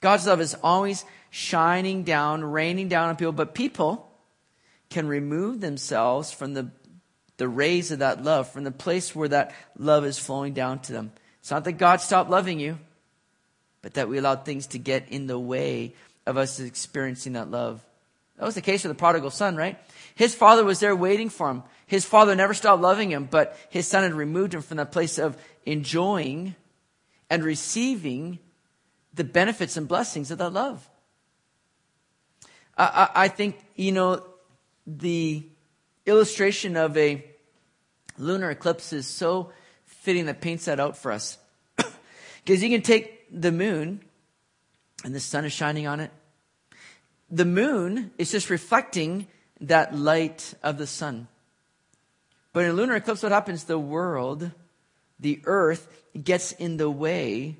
God's 0.00 0.26
love 0.26 0.40
is 0.40 0.54
always 0.62 1.04
shining 1.30 2.02
down, 2.02 2.44
raining 2.44 2.88
down 2.88 3.08
on 3.08 3.16
people, 3.16 3.32
but 3.32 3.54
people 3.54 4.10
can 4.94 5.08
remove 5.08 5.60
themselves 5.60 6.30
from 6.30 6.54
the, 6.54 6.70
the 7.36 7.48
rays 7.48 7.90
of 7.90 7.98
that 7.98 8.22
love, 8.22 8.48
from 8.48 8.62
the 8.62 8.70
place 8.70 9.12
where 9.12 9.28
that 9.28 9.52
love 9.76 10.04
is 10.04 10.20
flowing 10.20 10.54
down 10.54 10.78
to 10.78 10.92
them. 10.92 11.10
It's 11.40 11.50
not 11.50 11.64
that 11.64 11.72
God 11.72 12.00
stopped 12.00 12.30
loving 12.30 12.60
you, 12.60 12.78
but 13.82 13.94
that 13.94 14.08
we 14.08 14.18
allowed 14.18 14.44
things 14.44 14.68
to 14.68 14.78
get 14.78 15.08
in 15.08 15.26
the 15.26 15.38
way 15.38 15.94
of 16.26 16.36
us 16.36 16.60
experiencing 16.60 17.32
that 17.32 17.50
love. 17.50 17.84
That 18.38 18.46
was 18.46 18.54
the 18.54 18.62
case 18.62 18.84
with 18.84 18.92
the 18.92 18.98
prodigal 18.98 19.30
son, 19.30 19.56
right? 19.56 19.76
His 20.14 20.32
father 20.32 20.64
was 20.64 20.78
there 20.78 20.94
waiting 20.94 21.28
for 21.28 21.50
him. 21.50 21.64
His 21.86 22.04
father 22.04 22.36
never 22.36 22.54
stopped 22.54 22.80
loving 22.80 23.10
him, 23.10 23.28
but 23.28 23.58
his 23.70 23.88
son 23.88 24.04
had 24.04 24.14
removed 24.14 24.54
him 24.54 24.62
from 24.62 24.76
the 24.76 24.86
place 24.86 25.18
of 25.18 25.36
enjoying 25.66 26.54
and 27.28 27.42
receiving 27.42 28.38
the 29.12 29.24
benefits 29.24 29.76
and 29.76 29.88
blessings 29.88 30.30
of 30.30 30.38
that 30.38 30.52
love. 30.52 30.88
I, 32.78 33.08
I, 33.12 33.24
I 33.24 33.28
think, 33.28 33.58
you 33.74 33.90
know, 33.90 34.24
the 34.86 35.46
illustration 36.06 36.76
of 36.76 36.96
a 36.96 37.24
lunar 38.18 38.50
eclipse 38.50 38.92
is 38.92 39.06
so 39.06 39.52
fitting 39.84 40.26
that 40.26 40.40
paints 40.40 40.66
that 40.66 40.80
out 40.80 40.96
for 40.96 41.12
us. 41.12 41.38
Because 42.44 42.62
you 42.62 42.68
can 42.68 42.82
take 42.82 43.26
the 43.30 43.50
moon 43.50 44.04
and 45.02 45.14
the 45.14 45.20
sun 45.20 45.46
is 45.46 45.52
shining 45.52 45.86
on 45.86 46.00
it 46.00 46.10
the 47.34 47.44
moon 47.44 48.12
is 48.16 48.30
just 48.30 48.48
reflecting 48.48 49.26
that 49.60 49.94
light 49.94 50.54
of 50.62 50.78
the 50.78 50.86
sun. 50.86 51.26
But 52.52 52.64
in 52.64 52.70
a 52.70 52.74
lunar 52.74 52.94
eclipse, 52.94 53.24
what 53.24 53.32
happens? 53.32 53.64
The 53.64 53.78
world, 53.78 54.50
the 55.18 55.40
earth, 55.44 55.88
gets 56.22 56.52
in 56.52 56.76
the 56.76 56.90
way 56.90 57.56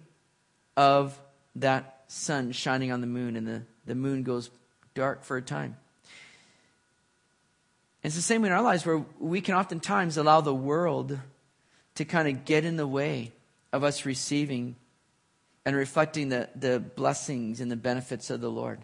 of 0.76 1.20
that 1.56 2.04
sun 2.06 2.52
shining 2.52 2.92
on 2.92 3.00
the 3.00 3.08
moon, 3.08 3.34
and 3.34 3.46
the, 3.46 3.62
the 3.86 3.96
moon 3.96 4.22
goes 4.22 4.50
dark 4.94 5.24
for 5.24 5.36
a 5.36 5.42
time. 5.42 5.76
It's 8.04 8.14
the 8.14 8.22
same 8.22 8.44
in 8.44 8.52
our 8.52 8.62
lives 8.62 8.86
where 8.86 9.04
we 9.18 9.40
can 9.40 9.54
oftentimes 9.56 10.16
allow 10.16 10.40
the 10.40 10.54
world 10.54 11.18
to 11.96 12.04
kind 12.04 12.28
of 12.28 12.44
get 12.44 12.64
in 12.64 12.76
the 12.76 12.86
way 12.86 13.32
of 13.72 13.82
us 13.82 14.06
receiving 14.06 14.76
and 15.64 15.74
reflecting 15.74 16.28
the, 16.28 16.48
the 16.54 16.78
blessings 16.78 17.60
and 17.60 17.70
the 17.70 17.76
benefits 17.76 18.30
of 18.30 18.40
the 18.40 18.50
Lord 18.50 18.80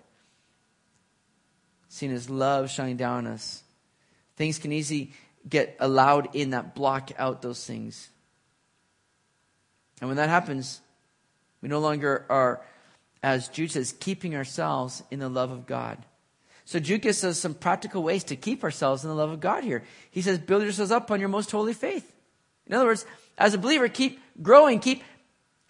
seeing 1.91 2.12
His 2.12 2.31
love 2.31 2.71
shining 2.71 2.97
down 2.97 3.27
on 3.27 3.33
us. 3.35 3.62
Things 4.37 4.59
can 4.59 4.73
easily 4.73 5.12
get 5.47 5.77
allowed 5.81 6.35
in 6.35 6.51
that 6.51 6.75
block 6.75 7.11
out 7.18 7.43
those 7.43 7.66
things. 7.66 8.09
And 10.01 10.09
when 10.09 10.16
that 10.16 10.29
happens, 10.29 10.81
we 11.61 11.68
no 11.68 11.81
longer 11.81 12.25
are, 12.31 12.62
as 13.23 13.49
Jude 13.49 13.73
says, 13.73 13.93
keeping 13.93 14.35
ourselves 14.35 15.03
in 15.11 15.18
the 15.18 15.29
love 15.29 15.51
of 15.51 15.66
God. 15.66 15.99
So 16.65 16.79
Jude 16.79 17.03
gives 17.03 17.25
us 17.25 17.39
some 17.39 17.55
practical 17.55 18.03
ways 18.03 18.25
to 18.25 18.37
keep 18.37 18.63
ourselves 18.63 19.03
in 19.03 19.11
the 19.11 19.17
love 19.17 19.31
of 19.31 19.41
God 19.41 19.65
here. 19.65 19.83
He 20.11 20.23
says, 20.23 20.39
build 20.39 20.63
yourselves 20.63 20.91
up 20.91 21.11
on 21.11 21.21
your 21.21 21.29
most 21.29 21.51
holy 21.51 21.73
faith. 21.73 22.13
In 22.67 22.75
other 22.75 22.87
words, 22.87 23.05
as 23.37 23.55
a 23.55 23.59
believer, 23.59 23.89
keep 23.89 24.21
growing, 24.41 24.79
keep 24.79 25.03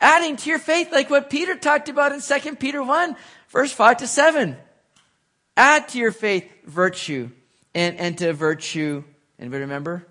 adding 0.00 0.36
to 0.36 0.50
your 0.50 0.58
faith, 0.58 0.92
like 0.92 1.10
what 1.10 1.30
Peter 1.30 1.54
talked 1.56 1.88
about 1.88 2.12
in 2.12 2.20
2 2.20 2.56
Peter 2.56 2.82
1, 2.82 3.16
verse 3.48 3.72
5 3.72 3.98
to 3.98 4.06
7. 4.06 4.56
Add 5.56 5.88
to 5.90 5.98
your 5.98 6.12
faith 6.12 6.50
virtue, 6.64 7.30
and, 7.74 7.96
and 7.98 8.18
to 8.18 8.32
virtue, 8.32 9.04
anybody 9.38 9.62
remember? 9.62 10.06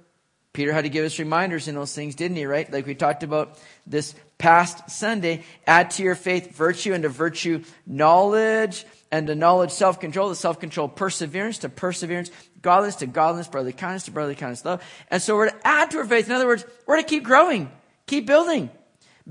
Peter 0.53 0.73
had 0.73 0.83
to 0.83 0.89
give 0.89 1.05
us 1.05 1.19
reminders 1.19 1.67
in 1.67 1.75
those 1.75 1.93
things, 1.93 2.15
didn't 2.15 2.37
he, 2.37 2.45
right? 2.45 2.71
Like 2.71 2.85
we 2.85 2.95
talked 2.95 3.23
about 3.23 3.57
this 3.85 4.15
past 4.37 4.89
Sunday. 4.89 5.43
Add 5.67 5.91
to 5.91 6.03
your 6.03 6.15
faith 6.15 6.55
virtue, 6.55 6.93
and 6.93 7.03
to 7.03 7.09
virtue 7.09 7.63
knowledge, 7.85 8.85
and 9.11 9.27
to 9.27 9.35
knowledge 9.35 9.71
self-control, 9.71 10.29
to 10.29 10.35
self-control 10.35 10.89
perseverance, 10.89 11.59
to 11.59 11.69
perseverance 11.69 12.29
godliness, 12.61 12.97
to 12.97 13.07
godliness, 13.07 13.47
brotherly 13.47 13.73
kindness, 13.73 14.03
to 14.03 14.11
brotherly 14.11 14.35
kindness, 14.35 14.63
love. 14.65 14.83
And 15.09 15.21
so 15.21 15.35
we're 15.35 15.49
to 15.49 15.67
add 15.67 15.91
to 15.91 15.97
our 15.99 16.05
faith. 16.05 16.27
In 16.27 16.33
other 16.33 16.45
words, 16.45 16.65
we're 16.85 16.97
to 16.97 17.03
keep 17.03 17.23
growing, 17.23 17.71
keep 18.05 18.27
building. 18.27 18.69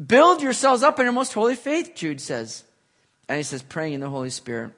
Build 0.06 0.42
yourselves 0.42 0.82
up 0.82 0.98
in 0.98 1.06
your 1.06 1.12
most 1.12 1.32
holy 1.32 1.56
faith, 1.56 1.92
Jude 1.94 2.20
says. 2.20 2.64
And 3.28 3.36
he 3.36 3.42
says, 3.42 3.62
praying 3.62 3.94
in 3.94 4.00
the 4.00 4.08
Holy 4.08 4.30
Spirit. 4.30 4.72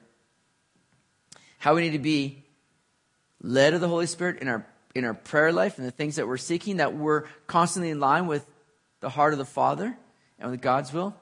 how 1.61 1.75
we 1.75 1.81
need 1.81 1.91
to 1.91 1.99
be 1.99 2.43
led 3.39 3.75
of 3.75 3.81
the 3.81 3.87
Holy 3.87 4.07
Spirit 4.07 4.41
in 4.41 4.47
our 4.47 4.65
in 4.93 5.05
our 5.05 5.13
prayer 5.13 5.53
life 5.53 5.77
and 5.77 5.87
the 5.87 5.91
things 5.91 6.17
that 6.17 6.27
we're 6.27 6.35
seeking, 6.35 6.77
that 6.77 6.93
we're 6.93 7.23
constantly 7.47 7.91
in 7.91 7.99
line 7.99 8.27
with 8.27 8.45
the 8.99 9.09
heart 9.09 9.31
of 9.31 9.39
the 9.39 9.45
Father 9.45 9.95
and 10.37 10.51
with 10.51 10.59
God's 10.59 10.91
will. 10.91 11.15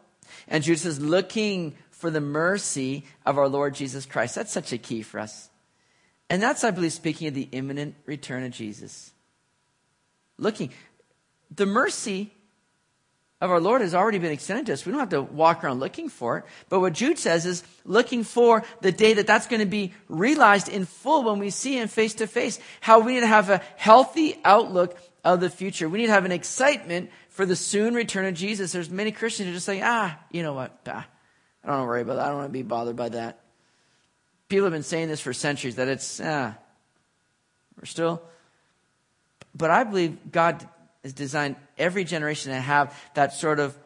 And 0.47 0.63
Jude 0.63 0.79
says, 0.79 0.99
looking 0.99 1.75
for 1.99 2.09
the 2.09 2.21
mercy 2.21 3.03
of 3.25 3.37
our 3.37 3.49
Lord 3.49 3.75
Jesus 3.75 4.05
Christ. 4.05 4.35
That's 4.35 4.53
such 4.53 4.71
a 4.71 4.77
key 4.77 5.01
for 5.01 5.19
us. 5.19 5.49
And 6.29 6.41
that's, 6.41 6.63
I 6.63 6.71
believe, 6.71 6.93
speaking 6.93 7.27
of 7.27 7.33
the 7.33 7.49
imminent 7.51 7.95
return 8.05 8.43
of 8.45 8.51
Jesus. 8.51 9.11
Looking, 10.37 10.71
the 11.53 11.65
mercy 11.65 12.31
of 13.41 13.51
our 13.51 13.59
Lord 13.59 13.81
has 13.81 13.93
already 13.93 14.17
been 14.17 14.31
extended 14.31 14.67
to 14.67 14.73
us. 14.73 14.85
We 14.85 14.93
don't 14.93 14.99
have 15.01 15.09
to 15.09 15.21
walk 15.21 15.61
around 15.61 15.81
looking 15.81 16.07
for 16.07 16.37
it. 16.37 16.45
But 16.69 16.79
what 16.79 16.93
Jude 16.93 17.19
says 17.19 17.45
is 17.45 17.63
looking 17.83 18.23
for 18.23 18.63
the 18.79 18.93
day 18.93 19.13
that 19.15 19.27
that's 19.27 19.47
going 19.47 19.59
to 19.59 19.65
be 19.65 19.93
realized 20.07 20.69
in 20.69 20.85
full 20.85 21.23
when 21.23 21.37
we 21.37 21.49
see 21.49 21.77
Him 21.77 21.89
face 21.89 22.13
to 22.15 22.27
face. 22.27 22.59
How 22.79 22.99
we 22.99 23.15
need 23.15 23.21
to 23.21 23.27
have 23.27 23.49
a 23.49 23.61
healthy 23.75 24.39
outlook 24.45 24.97
of 25.25 25.41
the 25.41 25.49
future. 25.49 25.89
We 25.89 25.99
need 25.99 26.07
to 26.07 26.13
have 26.13 26.25
an 26.25 26.31
excitement 26.31 27.09
for 27.27 27.45
the 27.45 27.57
soon 27.57 27.93
return 27.93 28.25
of 28.25 28.35
Jesus. 28.35 28.71
There's 28.71 28.89
many 28.89 29.11
Christians 29.11 29.47
who 29.47 29.51
are 29.51 29.55
just 29.55 29.65
say, 29.65 29.81
ah, 29.83 30.17
you 30.31 30.43
know 30.43 30.53
what? 30.53 30.79
Ah, 30.87 31.05
I 31.63 31.67
don't 31.67 31.77
want 31.77 31.83
to 31.83 31.87
worry 31.87 32.01
about 32.01 32.15
that. 32.15 32.25
I 32.25 32.27
don't 32.29 32.37
want 32.37 32.49
to 32.49 32.53
be 32.53 32.63
bothered 32.63 32.95
by 32.95 33.09
that. 33.09 33.39
People 34.47 34.65
have 34.65 34.73
been 34.73 34.83
saying 34.83 35.09
this 35.09 35.21
for 35.21 35.33
centuries 35.33 35.75
that 35.75 35.87
it's, 35.87 36.19
ah, 36.23 36.55
we're 37.77 37.85
still. 37.85 38.21
But 39.55 39.71
I 39.71 39.83
believe 39.83 40.31
God 40.31 40.67
has 41.03 41.13
designed 41.13 41.55
every 41.77 42.03
generation 42.03 42.51
to 42.51 42.59
have 42.59 42.97
that 43.13 43.33
sort 43.33 43.59
of 43.59 43.77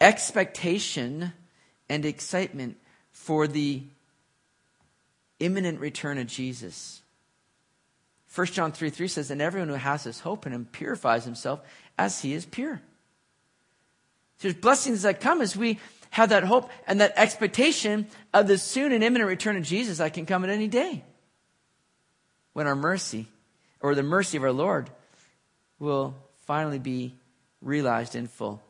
expectation 0.00 1.32
and 1.88 2.04
excitement 2.04 2.76
for 3.12 3.46
the 3.46 3.82
imminent 5.40 5.80
return 5.80 6.18
of 6.18 6.26
Jesus. 6.26 7.02
1 8.34 8.46
John 8.48 8.72
3 8.72 8.90
3 8.90 9.08
says, 9.08 9.30
And 9.30 9.40
everyone 9.40 9.68
who 9.68 9.74
has 9.74 10.04
this 10.04 10.20
hope 10.20 10.46
in 10.46 10.52
him 10.52 10.66
purifies 10.70 11.24
himself 11.24 11.60
as 11.96 12.20
he 12.22 12.34
is 12.34 12.44
pure. 12.44 12.82
So 14.38 14.48
There's 14.48 14.54
blessings 14.54 15.02
that 15.02 15.20
come 15.20 15.40
as 15.40 15.56
we 15.56 15.78
have 16.14 16.28
that 16.28 16.44
hope 16.44 16.70
and 16.86 17.00
that 17.00 17.12
expectation 17.16 18.06
of 18.32 18.46
the 18.46 18.56
soon 18.56 18.92
and 18.92 19.02
imminent 19.02 19.28
return 19.28 19.56
of 19.56 19.64
Jesus 19.64 19.98
that 19.98 20.14
can 20.14 20.26
come 20.26 20.44
at 20.44 20.50
any 20.50 20.68
day. 20.68 21.02
When 22.52 22.68
our 22.68 22.76
mercy, 22.76 23.26
or 23.80 23.96
the 23.96 24.04
mercy 24.04 24.36
of 24.36 24.44
our 24.44 24.52
Lord, 24.52 24.90
will 25.80 26.14
finally 26.46 26.78
be 26.78 27.16
realized 27.60 28.14
in 28.14 28.28
full. 28.28 28.62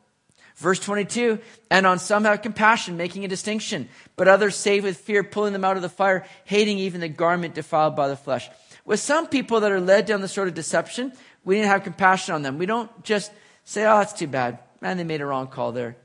Verse 0.55 0.79
22, 0.79 1.37
and 1.69 1.85
on 1.85 1.99
some 1.99 2.23
have 2.23 2.41
compassion, 2.41 2.97
making 2.97 3.25
a 3.25 3.27
distinction, 3.27 3.89
but 4.15 4.27
others 4.27 4.55
save 4.55 4.83
with 4.83 4.97
fear, 4.97 5.23
pulling 5.23 5.53
them 5.53 5.65
out 5.65 5.75
of 5.75 5.83
the 5.83 5.89
fire, 5.89 6.25
hating 6.45 6.79
even 6.79 6.99
the 6.99 7.09
garment 7.09 7.53
defiled 7.53 7.95
by 7.95 8.07
the 8.07 8.17
flesh. 8.17 8.49
With 8.85 8.99
some 8.99 9.27
people 9.27 9.59
that 9.59 9.71
are 9.71 9.79
led 9.79 10.07
down 10.07 10.21
the 10.21 10.27
sort 10.27 10.47
of 10.47 10.55
deception, 10.55 11.13
we 11.43 11.57
need 11.57 11.61
to 11.61 11.67
have 11.67 11.83
compassion 11.83 12.33
on 12.33 12.41
them. 12.41 12.57
We 12.57 12.65
don't 12.65 13.03
just 13.03 13.31
say, 13.65 13.85
oh, 13.85 13.99
that's 13.99 14.13
too 14.13 14.25
bad. 14.27 14.57
Man, 14.81 14.97
they 14.97 15.03
made 15.03 15.21
a 15.21 15.27
wrong 15.27 15.45
call 15.45 15.71
there. 15.71 15.95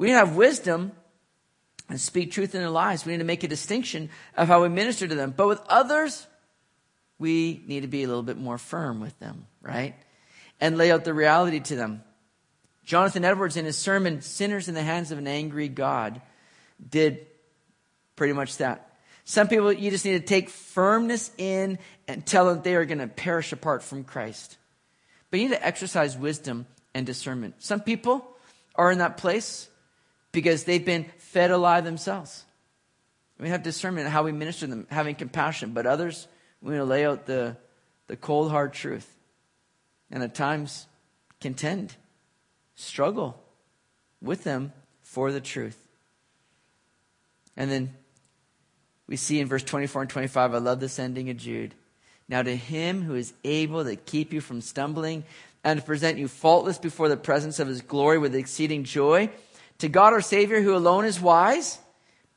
We 0.00 0.06
need 0.06 0.14
to 0.14 0.18
have 0.18 0.34
wisdom 0.34 0.92
and 1.88 2.00
speak 2.00 2.32
truth 2.32 2.54
in 2.54 2.60
their 2.60 2.70
lives. 2.70 3.04
We 3.04 3.12
need 3.12 3.18
to 3.18 3.24
make 3.24 3.44
a 3.44 3.48
distinction 3.48 4.08
of 4.36 4.48
how 4.48 4.62
we 4.62 4.68
minister 4.68 5.06
to 5.06 5.14
them. 5.14 5.34
But 5.36 5.46
with 5.46 5.60
others, 5.68 6.26
we 7.18 7.62
need 7.66 7.82
to 7.82 7.88
be 7.88 8.02
a 8.02 8.08
little 8.08 8.22
bit 8.22 8.38
more 8.38 8.56
firm 8.58 9.00
with 9.00 9.16
them, 9.18 9.46
right? 9.60 9.94
and 10.60 10.76
lay 10.76 10.92
out 10.92 11.04
the 11.04 11.14
reality 11.14 11.60
to 11.60 11.76
them. 11.76 12.02
Jonathan 12.84 13.24
Edwards, 13.24 13.56
in 13.56 13.64
his 13.64 13.78
sermon, 13.78 14.20
Sinners 14.20 14.68
in 14.68 14.74
the 14.74 14.82
Hands 14.82 15.10
of 15.10 15.18
an 15.18 15.26
Angry 15.26 15.68
God, 15.68 16.20
did 16.86 17.26
pretty 18.16 18.32
much 18.32 18.58
that. 18.58 18.94
Some 19.24 19.48
people, 19.48 19.72
you 19.72 19.90
just 19.90 20.04
need 20.04 20.18
to 20.18 20.26
take 20.26 20.50
firmness 20.50 21.30
in 21.38 21.78
and 22.08 22.26
tell 22.26 22.46
them 22.46 22.62
they 22.62 22.74
are 22.74 22.84
going 22.84 22.98
to 22.98 23.06
perish 23.06 23.52
apart 23.52 23.82
from 23.82 24.04
Christ. 24.04 24.58
But 25.30 25.40
you 25.40 25.48
need 25.48 25.54
to 25.54 25.66
exercise 25.66 26.16
wisdom 26.18 26.66
and 26.94 27.06
discernment. 27.06 27.54
Some 27.58 27.80
people 27.80 28.26
are 28.74 28.90
in 28.90 28.98
that 28.98 29.16
place 29.16 29.68
because 30.32 30.64
they've 30.64 30.84
been 30.84 31.06
fed 31.18 31.50
alive 31.50 31.84
themselves. 31.84 32.44
We 33.38 33.48
have 33.48 33.62
discernment 33.62 34.06
in 34.06 34.12
how 34.12 34.22
we 34.22 34.32
minister 34.32 34.66
to 34.66 34.70
them, 34.70 34.86
having 34.90 35.14
compassion. 35.14 35.72
But 35.72 35.86
others, 35.86 36.28
we 36.60 36.78
lay 36.80 37.06
out 37.06 37.26
the, 37.26 37.56
the 38.06 38.16
cold, 38.16 38.50
hard 38.50 38.72
truth 38.72 39.16
and 40.10 40.22
at 40.22 40.34
times 40.34 40.86
contend, 41.40 41.94
struggle 42.74 43.40
with 44.20 44.44
them 44.44 44.72
for 45.02 45.32
the 45.32 45.40
truth. 45.40 45.78
And 47.56 47.70
then 47.70 47.94
we 49.06 49.16
see 49.16 49.40
in 49.40 49.48
verse 49.48 49.62
24 49.62 50.02
and 50.02 50.10
25, 50.10 50.54
I 50.54 50.58
love 50.58 50.80
this 50.80 50.98
ending 50.98 51.30
of 51.30 51.36
Jude. 51.36 51.74
Now 52.28 52.42
to 52.42 52.56
him 52.56 53.02
who 53.02 53.14
is 53.14 53.32
able 53.44 53.84
to 53.84 53.96
keep 53.96 54.32
you 54.32 54.40
from 54.40 54.60
stumbling 54.60 55.24
and 55.64 55.80
to 55.80 55.84
present 55.86 56.18
you 56.18 56.28
faultless 56.28 56.78
before 56.78 57.08
the 57.08 57.16
presence 57.16 57.58
of 57.58 57.68
his 57.68 57.82
glory 57.82 58.18
with 58.18 58.34
exceeding 58.34 58.84
joy, 58.84 59.30
to 59.80 59.88
God 59.88 60.12
our 60.12 60.20
Savior 60.20 60.60
who 60.60 60.74
alone 60.74 61.04
is 61.04 61.20
wise, 61.20 61.78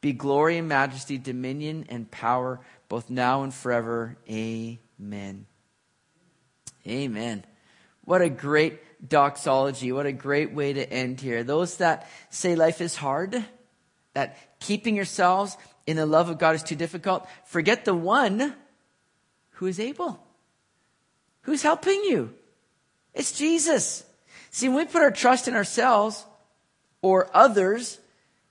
be 0.02 0.12
glory 0.12 0.58
and 0.58 0.68
majesty, 0.68 1.18
dominion 1.18 1.86
and 1.90 2.10
power, 2.10 2.60
both 2.90 3.10
now 3.10 3.44
and 3.44 3.54
forever. 3.54 4.18
Amen. 4.30 5.46
Amen. 6.86 7.46
What 8.06 8.22
a 8.22 8.30
great 8.30 8.80
doxology. 9.08 9.92
What 9.92 10.06
a 10.06 10.12
great 10.12 10.54
way 10.54 10.74
to 10.74 10.92
end 10.92 11.22
here. 11.22 11.44
Those 11.44 11.78
that 11.78 12.10
say 12.30 12.56
life 12.56 12.82
is 12.82 12.96
hard, 12.96 13.44
that 14.14 14.60
keeping 14.60 14.96
yourselves 14.96 15.58
in 15.86 15.98
the 15.98 16.06
love 16.06 16.30
of 16.30 16.40
God 16.40 16.56
is 16.56 16.64
too 16.64 16.76
difficult, 16.76 17.28
forget 17.46 17.86
the 17.86 17.94
one 17.94 18.56
who 19.52 19.68
is 19.68 19.80
able. 19.80 20.22
Who's 21.42 21.62
helping 21.62 22.04
you? 22.04 22.34
It's 23.14 23.38
Jesus. 23.38 24.04
See, 24.50 24.70
when 24.70 24.78
we 24.78 24.86
put 24.86 25.02
our 25.02 25.12
trust 25.12 25.48
in 25.48 25.56
ourselves 25.56 26.26
or 27.04 27.30
others 27.36 28.00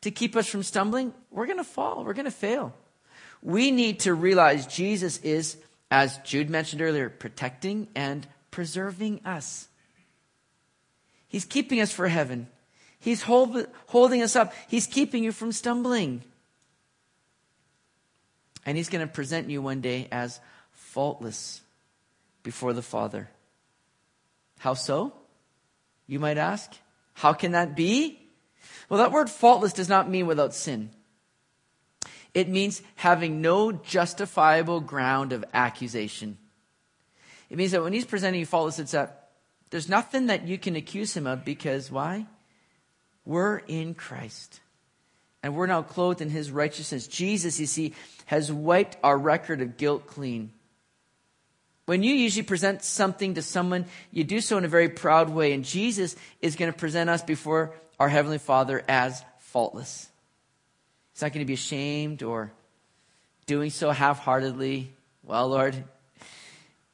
to 0.03 0.13
keep 0.13 0.37
us 0.37 0.47
from 0.47 0.63
stumbling, 0.63 1.13
we're 1.33 1.47
going 1.47 1.59
to 1.59 1.65
fall. 1.65 2.05
We're 2.05 2.13
going 2.13 2.27
to 2.27 2.31
fail. 2.31 2.73
We 3.43 3.73
need 3.73 4.01
to 4.01 4.15
realize 4.15 4.67
Jesus 4.67 5.19
is, 5.19 5.57
as 5.91 6.19
Jude 6.19 6.51
mentioned 6.51 6.83
earlier, 6.83 7.09
protecting 7.09 7.89
and 7.97 8.25
preserving 8.53 9.23
us. 9.25 9.67
He's 11.27 11.47
keeping 11.47 11.81
us 11.81 11.91
for 11.91 12.07
heaven. 12.07 12.47
He's 13.01 13.23
hold, 13.23 13.67
holding 13.87 14.23
us 14.23 14.37
up. 14.37 14.53
He's 14.69 14.87
keeping 14.87 15.25
you 15.25 15.33
from 15.33 15.51
stumbling. 15.51 16.23
And 18.65 18.77
He's 18.77 18.91
going 18.91 19.05
to 19.05 19.13
present 19.13 19.51
you 19.51 19.63
one 19.63 19.81
day 19.81 20.09
as 20.13 20.39
faultless 20.73 21.63
before 22.43 22.75
the 22.75 22.83
Father. 22.83 23.29
How 24.59 24.75
so? 24.75 25.15
You 26.07 26.21
might 26.21 26.39
ask. 26.39 26.71
How 27.15 27.33
can 27.33 27.53
that 27.53 27.75
be? 27.75 28.22
Well, 28.93 28.99
that 28.99 29.11
word 29.11 29.31
faultless 29.31 29.73
does 29.73 29.89
not 29.89 30.11
mean 30.11 30.27
without 30.27 30.53
sin. 30.53 30.91
It 32.35 32.51
means 32.51 32.83
having 32.97 33.41
no 33.41 33.73
justifiable 33.73 34.81
ground 34.81 35.33
of 35.33 35.47
accusation. 35.55 36.37
It 37.49 37.57
means 37.57 37.73
that 37.73 37.83
when 37.83 37.95
he's 37.95 38.05
presenting 38.05 38.41
you 38.41 38.45
faultless, 38.45 38.79
it's 38.79 38.93
that 38.93 39.31
there's 39.71 39.89
nothing 39.89 40.27
that 40.27 40.47
you 40.47 40.59
can 40.59 40.77
accuse 40.77 41.17
him 41.17 41.27
of 41.27 41.43
because 41.43 41.91
why? 41.91 42.27
We're 43.25 43.63
in 43.67 43.95
Christ. 43.95 44.61
And 45.43 45.57
we're 45.57 45.69
now 45.69 45.81
clothed 45.81 46.21
in 46.21 46.29
his 46.29 46.51
righteousness. 46.51 47.07
Jesus, 47.07 47.59
you 47.59 47.65
see, 47.65 47.95
has 48.27 48.53
wiped 48.53 48.99
our 49.03 49.17
record 49.17 49.63
of 49.63 49.79
guilt 49.79 50.07
clean. 50.07 50.53
When 51.87 52.03
you 52.03 52.13
usually 52.13 52.43
present 52.43 52.85
something 52.85 53.33
to 53.35 53.43
someone, 53.43 53.87
you 54.11 54.23
do 54.23 54.43
so 54.43 54.59
in 54.59 54.67
a 54.67 54.69
very 54.69 54.91
proud 54.91 55.31
way. 55.31 55.55
And 55.55 55.65
Jesus 55.65 56.15
is 56.43 56.57
going 56.57 56.71
to 56.71 56.79
present 56.79 57.09
us 57.09 57.23
before 57.23 57.73
our 57.99 58.09
Heavenly 58.09 58.39
Father 58.39 58.83
as 58.89 59.23
faultless. 59.39 60.09
He's 61.13 61.23
not 61.23 61.33
going 61.33 61.45
to 61.45 61.49
be 61.49 61.55
ashamed 61.55 62.23
or 62.23 62.53
doing 63.47 63.71
so 63.71 63.91
half 63.91 64.19
heartedly. 64.19 64.93
Well, 65.25 65.49
Lord, 65.49 65.85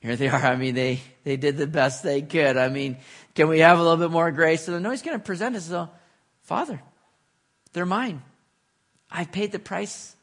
here 0.00 0.16
they 0.16 0.28
are. 0.28 0.44
I 0.44 0.56
mean, 0.56 0.74
they, 0.74 1.00
they 1.24 1.36
did 1.36 1.56
the 1.56 1.66
best 1.66 2.02
they 2.02 2.22
could. 2.22 2.56
I 2.56 2.68
mean, 2.68 2.96
can 3.34 3.48
we 3.48 3.60
have 3.60 3.78
a 3.78 3.82
little 3.82 3.96
bit 3.96 4.10
more 4.10 4.30
grace? 4.30 4.64
So 4.64 4.78
no, 4.78 4.90
he's 4.90 5.02
going 5.02 5.18
to 5.18 5.24
present 5.24 5.56
us 5.56 5.66
as 5.66 5.72
a 5.72 5.90
father. 6.42 6.80
They're 7.72 7.86
mine. 7.86 8.22
I've 9.10 9.32
paid 9.32 9.52
the 9.52 9.58
price 9.58 10.14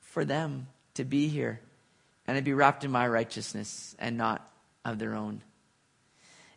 for 0.00 0.24
them 0.24 0.66
to 0.94 1.04
be 1.04 1.28
here 1.28 1.60
and 2.26 2.36
to 2.36 2.42
be 2.42 2.52
wrapped 2.52 2.84
in 2.84 2.90
my 2.90 3.08
righteousness 3.08 3.96
and 3.98 4.16
not 4.16 4.46
of 4.84 4.98
their 4.98 5.14
own. 5.14 5.42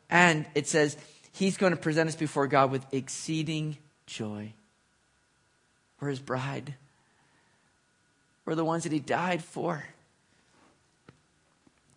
And 0.09 0.45
it 0.53 0.68
says, 0.68 0.97
He's 1.36 1.57
going 1.57 1.71
to 1.71 1.77
present 1.77 2.09
us 2.09 2.15
before 2.15 2.47
God 2.47 2.71
with 2.71 2.86
exceeding 2.91 3.77
joy. 4.07 4.53
We're 5.99 6.09
His 6.09 6.19
bride. 6.19 6.75
We're 8.45 8.55
the 8.55 8.65
ones 8.65 8.83
that 8.83 8.91
He 8.91 8.99
died 8.99 9.43
for 9.43 9.83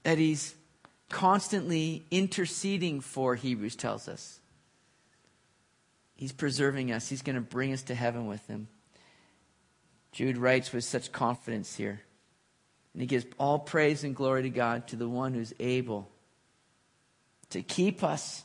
that 0.08 0.16
he's 0.16 0.54
constantly 1.10 2.06
interceding 2.10 3.02
for, 3.02 3.34
Hebrews 3.34 3.76
tells 3.76 4.08
us. 4.08 4.40
He's 6.16 6.32
preserving 6.32 6.92
us, 6.92 7.10
he's 7.10 7.20
going 7.20 7.36
to 7.36 7.42
bring 7.42 7.74
us 7.74 7.82
to 7.82 7.94
heaven 7.94 8.26
with 8.26 8.46
him. 8.46 8.68
Jude 10.12 10.38
writes 10.38 10.72
with 10.72 10.84
such 10.84 11.12
confidence 11.12 11.76
here. 11.76 12.00
And 12.94 13.02
he 13.02 13.06
gives 13.06 13.26
all 13.36 13.58
praise 13.58 14.02
and 14.02 14.16
glory 14.16 14.44
to 14.44 14.48
God, 14.48 14.88
to 14.88 14.96
the 14.96 15.08
one 15.08 15.34
who's 15.34 15.52
able 15.60 16.08
to 17.50 17.62
keep 17.62 18.02
us 18.02 18.42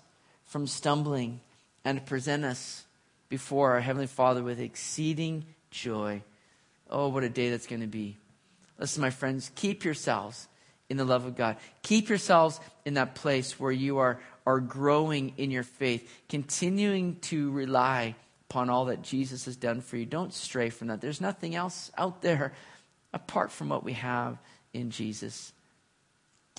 from 0.54 0.68
stumbling 0.68 1.40
and 1.84 2.06
present 2.06 2.46
us 2.46 2.86
before 3.28 3.72
our 3.72 3.80
Heavenly 3.80 4.06
Father 4.06 4.44
with 4.44 4.60
exceeding 4.60 5.46
joy. 5.72 6.22
Oh, 6.92 7.08
what 7.08 7.24
a 7.24 7.30
day 7.30 7.50
that's 7.50 7.66
going 7.66 7.82
to 7.82 7.88
be. 7.88 8.18
Listen, 8.78 9.02
my 9.02 9.10
friends, 9.10 9.50
keep 9.56 9.84
yourselves 9.84 10.48
in 10.92 10.98
the 10.98 11.06
love 11.06 11.26
of 11.26 11.36
God. 11.36 11.58
Keep 11.82 12.08
yourselves 12.08 12.60
in 12.86 12.94
that 12.94 13.16
place 13.16 13.60
where 13.60 13.72
you 13.72 13.98
are, 13.98 14.20
are 14.46 14.60
growing 14.60 15.34
in 15.38 15.50
your 15.50 15.64
faith, 15.64 16.08
continuing 16.30 17.16
to 17.22 17.50
rely 17.50 18.14
upon 18.48 18.70
all 18.70 18.86
that 18.86 19.02
Jesus 19.02 19.46
has 19.46 19.56
done 19.56 19.82
for 19.82 19.98
you. 19.98 20.06
Don't 20.06 20.32
stray 20.32 20.70
from 20.70 20.90
that. 20.90 21.02
There's 21.02 21.20
nothing 21.20 21.56
else 21.56 21.92
out 21.98 22.22
there 22.22 22.54
apart 23.12 23.52
from 23.52 23.70
what 23.70 23.84
we 23.84 23.94
have 23.94 24.38
in 24.72 24.92
Jesus. 24.92 25.52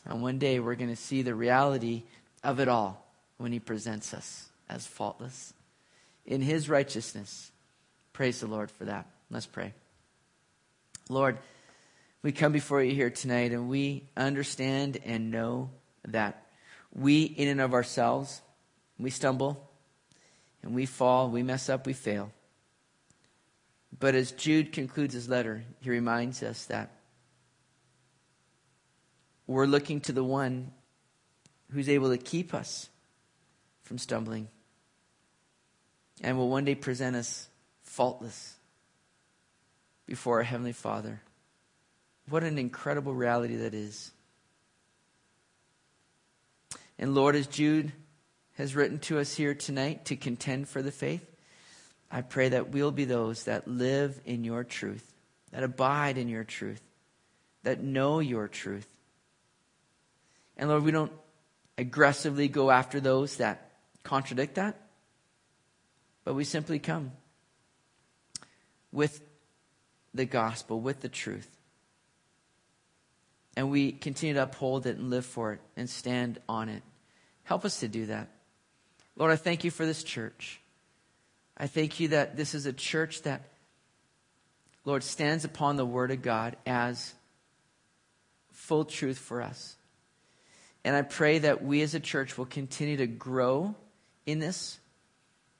And 0.04 0.20
one 0.20 0.40
day 0.40 0.58
we're 0.58 0.74
going 0.74 0.90
to 0.90 0.96
see 0.96 1.22
the 1.22 1.36
reality 1.36 2.02
of 2.42 2.58
it 2.58 2.66
all 2.66 3.03
when 3.36 3.52
he 3.52 3.60
presents 3.60 4.14
us 4.14 4.48
as 4.68 4.86
faultless 4.86 5.52
in 6.26 6.40
his 6.40 6.68
righteousness. 6.68 7.50
Praise 8.12 8.40
the 8.40 8.46
Lord 8.46 8.70
for 8.70 8.84
that. 8.86 9.06
Let's 9.30 9.46
pray. 9.46 9.74
Lord, 11.08 11.38
we 12.22 12.32
come 12.32 12.52
before 12.52 12.82
you 12.82 12.94
here 12.94 13.10
tonight 13.10 13.52
and 13.52 13.68
we 13.68 14.04
understand 14.16 14.98
and 15.04 15.30
know 15.30 15.70
that 16.06 16.46
we, 16.92 17.24
in 17.24 17.48
and 17.48 17.60
of 17.60 17.74
ourselves, 17.74 18.40
we 18.98 19.10
stumble 19.10 19.68
and 20.62 20.74
we 20.74 20.86
fall, 20.86 21.28
we 21.28 21.42
mess 21.42 21.68
up, 21.68 21.86
we 21.86 21.92
fail. 21.92 22.30
But 23.98 24.14
as 24.14 24.32
Jude 24.32 24.72
concludes 24.72 25.14
his 25.14 25.28
letter, 25.28 25.64
he 25.80 25.90
reminds 25.90 26.42
us 26.42 26.64
that 26.66 26.90
we're 29.46 29.66
looking 29.66 30.00
to 30.02 30.12
the 30.12 30.24
one 30.24 30.72
who's 31.70 31.88
able 31.88 32.10
to 32.10 32.18
keep 32.18 32.54
us 32.54 32.88
from 33.84 33.98
stumbling 33.98 34.48
and 36.22 36.36
will 36.36 36.48
one 36.48 36.64
day 36.64 36.74
present 36.74 37.16
us 37.16 37.48
faultless 37.82 38.54
before 40.06 40.38
our 40.38 40.42
Heavenly 40.42 40.72
Father. 40.72 41.20
What 42.28 42.44
an 42.44 42.58
incredible 42.58 43.14
reality 43.14 43.56
that 43.56 43.74
is. 43.74 44.10
And 46.98 47.14
Lord, 47.14 47.36
as 47.36 47.46
Jude 47.46 47.92
has 48.54 48.74
written 48.74 48.98
to 49.00 49.18
us 49.18 49.34
here 49.34 49.54
tonight 49.54 50.06
to 50.06 50.16
contend 50.16 50.68
for 50.68 50.80
the 50.80 50.92
faith, 50.92 51.26
I 52.10 52.22
pray 52.22 52.50
that 52.50 52.70
we'll 52.70 52.92
be 52.92 53.04
those 53.04 53.44
that 53.44 53.66
live 53.66 54.20
in 54.24 54.44
your 54.44 54.62
truth, 54.64 55.12
that 55.50 55.64
abide 55.64 56.16
in 56.16 56.28
your 56.28 56.44
truth, 56.44 56.80
that 57.64 57.82
know 57.82 58.20
your 58.20 58.46
truth. 58.46 58.86
And 60.56 60.68
Lord, 60.68 60.84
we 60.84 60.92
don't 60.92 61.12
aggressively 61.76 62.48
go 62.48 62.70
after 62.70 63.00
those 63.00 63.38
that 63.38 63.72
contradict 64.04 64.54
that, 64.54 64.80
but 66.24 66.34
we 66.34 66.44
simply 66.44 66.78
come 66.78 67.12
with 68.92 69.20
the 70.14 70.24
gospel, 70.24 70.80
with 70.80 71.00
the 71.00 71.08
truth. 71.08 71.48
And 73.56 73.70
we 73.70 73.92
continue 73.92 74.34
to 74.34 74.42
uphold 74.44 74.86
it 74.86 74.96
and 74.96 75.10
live 75.10 75.26
for 75.26 75.52
it 75.52 75.60
and 75.76 75.88
stand 75.90 76.38
on 76.48 76.68
it. 76.68 76.82
Help 77.42 77.64
us 77.64 77.80
to 77.80 77.88
do 77.88 78.06
that. 78.06 78.28
Lord, 79.16 79.32
I 79.32 79.36
thank 79.36 79.64
you 79.64 79.70
for 79.70 79.86
this 79.86 80.02
church. 80.02 80.60
I 81.56 81.66
thank 81.66 82.00
you 82.00 82.08
that 82.08 82.36
this 82.36 82.54
is 82.54 82.66
a 82.66 82.72
church 82.72 83.22
that, 83.22 83.42
Lord, 84.84 85.02
stands 85.02 85.44
upon 85.44 85.76
the 85.76 85.86
Word 85.86 86.10
of 86.10 86.22
God 86.22 86.56
as 86.66 87.14
full 88.52 88.84
truth 88.84 89.18
for 89.18 89.40
us. 89.40 89.76
And 90.84 90.96
I 90.96 91.02
pray 91.02 91.38
that 91.38 91.64
we 91.64 91.82
as 91.82 91.94
a 91.94 92.00
church 92.00 92.36
will 92.36 92.46
continue 92.46 92.96
to 92.96 93.06
grow 93.06 93.74
in 94.26 94.38
this, 94.38 94.78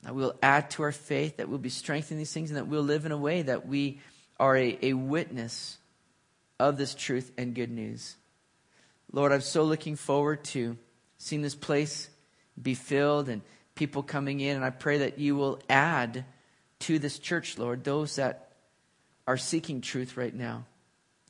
that 0.02 0.14
we'll 0.14 0.36
add 0.42 0.70
to 0.72 0.82
our 0.82 0.92
faith, 0.92 1.38
that 1.38 1.48
we'll 1.48 1.58
be 1.58 1.68
strengthened 1.68 2.12
in 2.12 2.18
these 2.18 2.32
things, 2.32 2.50
and 2.50 2.56
that 2.56 2.66
we'll 2.66 2.82
live 2.82 3.06
in 3.06 3.12
a 3.12 3.16
way 3.16 3.42
that 3.42 3.66
we 3.66 4.00
are 4.38 4.56
a, 4.56 4.78
a 4.82 4.92
witness 4.92 5.78
of 6.58 6.76
this 6.76 6.94
truth 6.94 7.32
and 7.36 7.54
good 7.54 7.70
news. 7.70 8.16
Lord, 9.12 9.32
I'm 9.32 9.40
so 9.40 9.64
looking 9.64 9.96
forward 9.96 10.44
to 10.44 10.76
seeing 11.18 11.42
this 11.42 11.54
place 11.54 12.08
be 12.60 12.74
filled 12.74 13.28
and 13.28 13.42
people 13.74 14.02
coming 14.02 14.40
in. 14.40 14.56
And 14.56 14.64
I 14.64 14.70
pray 14.70 14.98
that 14.98 15.18
you 15.18 15.36
will 15.36 15.60
add 15.68 16.24
to 16.80 16.98
this 16.98 17.18
church, 17.18 17.58
Lord, 17.58 17.84
those 17.84 18.16
that 18.16 18.52
are 19.26 19.36
seeking 19.36 19.80
truth 19.80 20.16
right 20.16 20.34
now, 20.34 20.64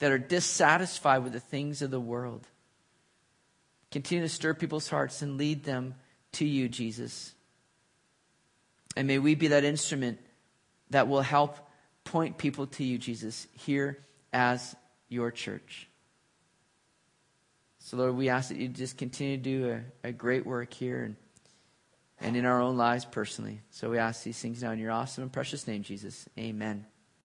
that 0.00 0.12
are 0.12 0.18
dissatisfied 0.18 1.22
with 1.22 1.32
the 1.32 1.40
things 1.40 1.82
of 1.82 1.90
the 1.90 2.00
world. 2.00 2.46
Continue 3.90 4.24
to 4.24 4.28
stir 4.28 4.54
people's 4.54 4.88
hearts 4.88 5.22
and 5.22 5.38
lead 5.38 5.64
them 5.64 5.94
to 6.34 6.44
you, 6.44 6.68
Jesus. 6.68 7.34
And 8.96 9.06
may 9.06 9.18
we 9.18 9.34
be 9.34 9.48
that 9.48 9.64
instrument 9.64 10.18
that 10.90 11.08
will 11.08 11.22
help 11.22 11.58
point 12.04 12.38
people 12.38 12.66
to 12.66 12.84
you, 12.84 12.98
Jesus, 12.98 13.46
here 13.52 13.98
as 14.32 14.76
your 15.08 15.30
church. 15.30 15.88
So, 17.78 17.96
Lord, 17.96 18.16
we 18.16 18.28
ask 18.28 18.48
that 18.48 18.58
you 18.58 18.68
just 18.68 18.96
continue 18.96 19.36
to 19.36 19.42
do 19.42 19.70
a, 20.04 20.08
a 20.08 20.12
great 20.12 20.46
work 20.46 20.72
here 20.72 21.02
and, 21.02 21.16
and 22.20 22.36
in 22.36 22.46
our 22.46 22.60
own 22.60 22.76
lives 22.76 23.04
personally. 23.04 23.60
So 23.70 23.90
we 23.90 23.98
ask 23.98 24.22
these 24.22 24.38
things 24.38 24.62
now 24.62 24.70
in 24.70 24.78
your 24.78 24.90
awesome 24.90 25.22
and 25.22 25.32
precious 25.32 25.66
name, 25.66 25.82
Jesus. 25.82 26.26
Amen. 26.38 26.86